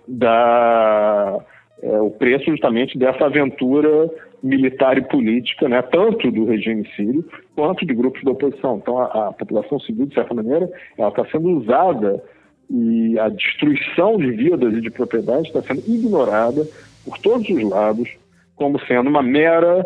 [0.07, 1.39] da,
[1.81, 4.09] é, o preço justamente dessa aventura
[4.41, 8.77] militar e política, né, tanto do regime sírio quanto de grupos da oposição.
[8.77, 12.21] Então, a, a população civil, de certa maneira, ela está sendo usada
[12.69, 16.65] e a destruição de vidas e de propriedades está sendo ignorada
[17.05, 18.09] por todos os lados
[18.55, 19.85] como sendo uma mera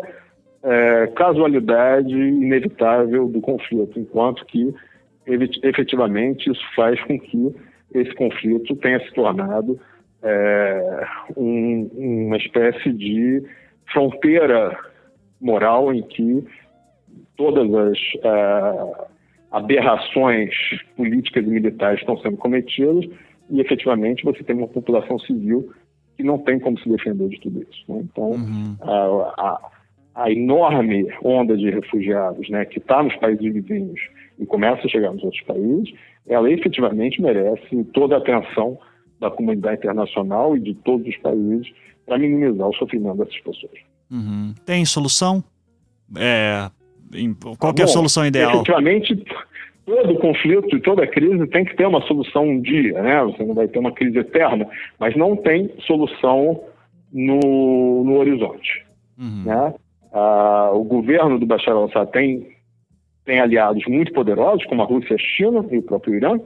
[0.62, 4.74] é, casualidade inevitável do conflito, enquanto que
[5.26, 7.54] efetivamente isso faz com que
[7.94, 9.78] esse conflito tenha se tornado
[10.22, 11.06] é,
[11.36, 11.90] um,
[12.26, 13.42] uma espécie de
[13.92, 14.76] fronteira
[15.40, 16.44] moral em que
[17.36, 19.08] todas as é,
[19.50, 20.50] aberrações
[20.96, 23.04] políticas e militares estão sendo cometidas
[23.50, 25.72] e efetivamente você tem uma população civil
[26.16, 27.84] que não tem como se defender de tudo isso.
[27.88, 28.00] Né?
[28.02, 28.76] Então, uhum.
[28.80, 28.90] a,
[29.38, 29.70] a,
[30.24, 34.00] a, enorme onda de refugiados né, que está nos países vizinhos
[34.38, 35.94] e começa a chegar nos outros países,
[36.26, 38.78] ela efetivamente merece toda a atenção
[39.18, 41.72] da comunidade internacional e de todos os países
[42.04, 43.80] para minimizar o sofrimento dessas pessoas.
[44.10, 44.54] Uhum.
[44.64, 45.42] Tem solução?
[46.16, 46.70] É,
[47.58, 48.52] qual é a solução ideal?
[48.54, 49.17] Efetivamente,
[49.88, 53.24] todo conflito e toda crise tem que ter uma solução um dia, né?
[53.24, 56.62] Você não vai ter uma crise eterna, mas não tem solução
[57.10, 58.84] no, no horizonte,
[59.18, 59.44] uhum.
[59.46, 59.74] né?
[60.12, 62.48] Ah, o governo do Bashar al-Assad tem,
[63.24, 66.38] tem aliados muito poderosos, como a Rússia, a China e o próprio Irã,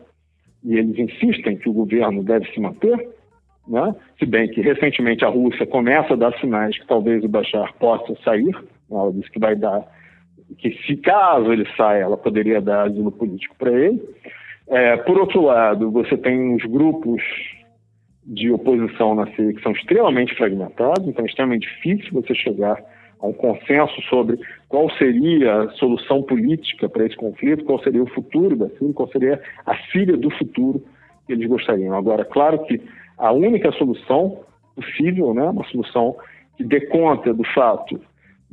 [0.65, 3.09] e eles insistem que o governo deve se manter,
[3.67, 3.95] né?
[4.21, 8.15] se bem que recentemente a Rússia começa a dar sinais que talvez o Bashar possa
[8.23, 8.55] sair,
[8.89, 9.85] ela disse que vai dar
[10.59, 14.03] que se caso ele saia, ela poderia dar asilo político para ele.
[14.69, 17.23] É, por outro lado, você tem os grupos
[18.25, 22.83] de oposição na Síria que são extremamente fragmentados, então é extremamente difícil você chegar
[23.21, 24.39] a um consenso sobre
[24.69, 29.09] qual seria a solução política para esse conflito, qual seria o futuro da Síria, qual
[29.09, 30.83] seria a Síria do futuro
[31.27, 31.95] que eles gostariam.
[31.95, 32.81] Agora, claro que
[33.19, 34.41] a única solução
[34.75, 36.17] possível, né, uma solução
[36.57, 38.01] que dê conta do fato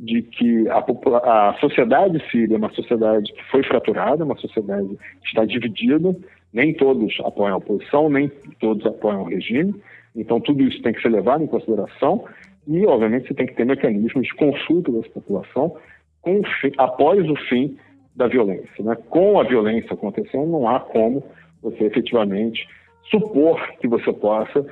[0.00, 5.26] de que a, a sociedade síria é uma sociedade que foi fraturada, uma sociedade que
[5.26, 6.16] está dividida,
[6.54, 9.74] nem todos apoiam a oposição, nem todos apoiam o regime,
[10.16, 12.24] então tudo isso tem que ser levado em consideração
[12.66, 15.76] e, obviamente, você tem que ter mecanismos de consulta dessa população
[16.22, 17.76] com fim, após o fim
[18.16, 18.82] da violência.
[18.82, 18.96] Né?
[19.10, 21.22] Com a violência acontecendo, não há como
[21.62, 22.66] você efetivamente
[23.10, 24.64] supor que você possa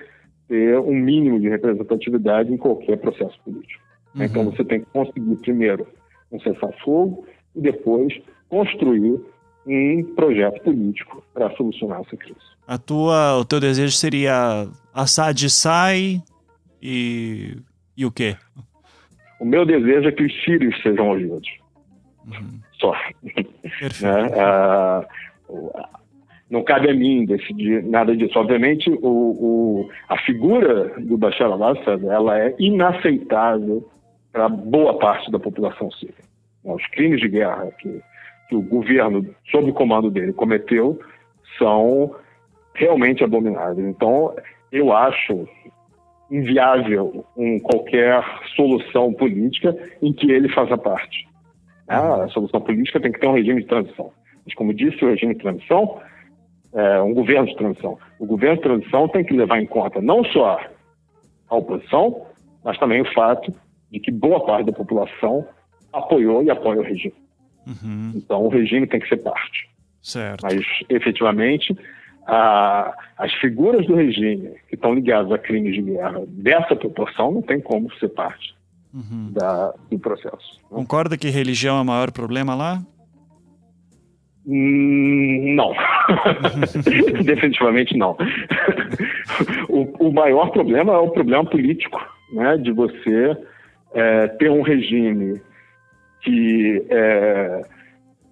[0.49, 3.88] ter um mínimo de representatividade em qualquer processo político.
[4.19, 4.25] Uhum.
[4.25, 5.87] Então você tem que conseguir primeiro
[6.31, 8.13] um cessar-fogo e depois
[8.49, 9.21] construir
[9.67, 12.41] um projeto político para solucionar essa crise.
[12.67, 16.23] A tua, o teu desejo seria Assad sai
[16.83, 17.57] e,
[17.97, 18.37] e o quê?
[19.41, 21.49] O meu desejo é que os sírios sejam ouvidos.
[22.27, 22.61] Uhum.
[22.75, 22.93] Só.
[23.79, 24.03] Perfeito.
[24.03, 24.29] né?
[24.39, 25.07] ah,
[26.51, 28.39] não cabe a mim decidir nada disso.
[28.39, 33.87] Obviamente, o, o, a figura do Bashar al-Assad ela é inaceitável
[34.33, 36.15] para boa parte da população síria.
[36.65, 38.01] Os crimes de guerra que,
[38.49, 40.99] que o governo, sob o comando dele, cometeu
[41.57, 42.15] são
[42.75, 43.87] realmente abomináveis.
[43.87, 44.35] Então,
[44.71, 45.49] eu acho
[46.31, 48.23] inviável um, qualquer
[48.55, 51.27] solução política em que ele faça parte.
[51.89, 54.13] Ah, a solução política tem que ter um regime de transição.
[54.45, 55.99] Mas, como disse, o regime de transição
[56.75, 57.99] é, um governo de transição.
[58.19, 60.61] O governo de transição tem que levar em conta não só
[61.49, 62.27] a oposição,
[62.63, 63.53] mas também o fato
[63.91, 65.47] de que boa parte da população
[65.93, 67.15] apoiou e apoia o regime.
[67.67, 68.13] Uhum.
[68.15, 69.69] Então o regime tem que ser parte.
[70.03, 70.43] Certo.
[70.43, 71.77] Mas, efetivamente,
[72.27, 77.43] a, as figuras do regime que estão ligadas a crimes de guerra dessa proporção não
[77.43, 78.57] tem como ser parte
[78.95, 79.31] Uhum.
[79.33, 80.59] da, do processo.
[80.71, 80.77] né?
[80.77, 82.83] Concorda que religião é o maior problema lá?
[84.47, 85.75] Hum, Não.
[87.23, 88.17] Definitivamente não.
[89.69, 92.01] o, o maior problema é o problema político,
[92.33, 92.57] né?
[92.57, 93.37] De você
[93.95, 95.41] é, ter um regime
[96.23, 97.63] que é,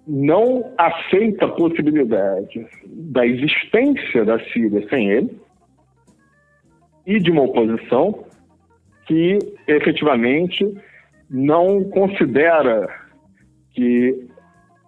[0.07, 5.37] não aceita a possibilidade da existência da Síria sem ele
[7.05, 8.25] e de uma oposição
[9.05, 10.65] que efetivamente
[11.29, 12.87] não considera
[13.71, 14.27] que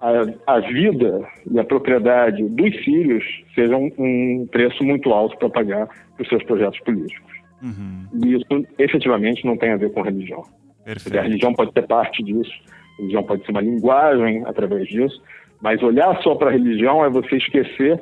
[0.02, 3.24] a, a vida e a propriedade dos sírios
[3.54, 7.39] sejam um preço muito alto para pagar os seus projetos políticos.
[7.62, 8.08] Uhum.
[8.24, 10.44] E isso efetivamente não tem a ver com religião.
[10.82, 11.22] A Perfeito.
[11.22, 12.52] religião pode ser parte disso,
[12.98, 15.22] a religião pode ser uma linguagem através disso,
[15.62, 18.02] mas olhar só para a religião é você esquecer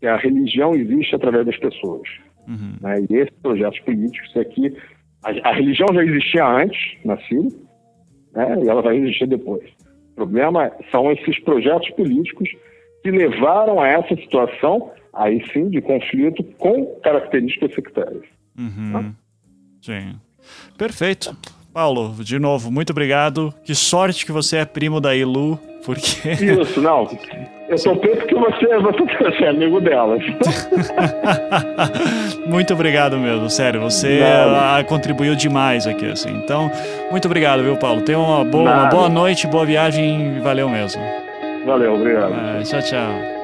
[0.00, 2.08] que a religião existe através das pessoas.
[2.46, 2.76] Uhum.
[2.80, 3.06] Né?
[3.10, 4.76] E esses projetos políticos aqui,
[5.22, 7.50] a, a religião já existia antes na Síria,
[8.34, 8.58] né?
[8.64, 9.64] e ela vai existir depois.
[10.12, 12.48] O problema são esses projetos políticos
[13.02, 18.24] que levaram a essa situação, aí sim, de conflito com características sectárias.
[18.58, 19.12] Uhum.
[19.82, 20.14] Sim.
[20.76, 21.36] Perfeito.
[21.72, 23.52] Paulo, de novo, muito obrigado.
[23.64, 26.30] Que sorte que você é primo da Ilu, porque.
[26.30, 27.08] Isso, não.
[27.68, 28.78] Eu sou preto que você,
[29.24, 30.22] você, é amigo delas.
[32.46, 33.80] muito obrigado mesmo, sério.
[33.80, 34.84] Você Nada.
[34.84, 36.30] contribuiu demais aqui, assim.
[36.30, 36.70] Então,
[37.10, 38.02] muito obrigado, viu, Paulo?
[38.02, 40.40] Tenha uma boa, uma boa noite, boa viagem.
[40.42, 41.02] Valeu mesmo.
[41.66, 42.34] Valeu, obrigado.
[42.34, 43.43] Ah, tchau, tchau.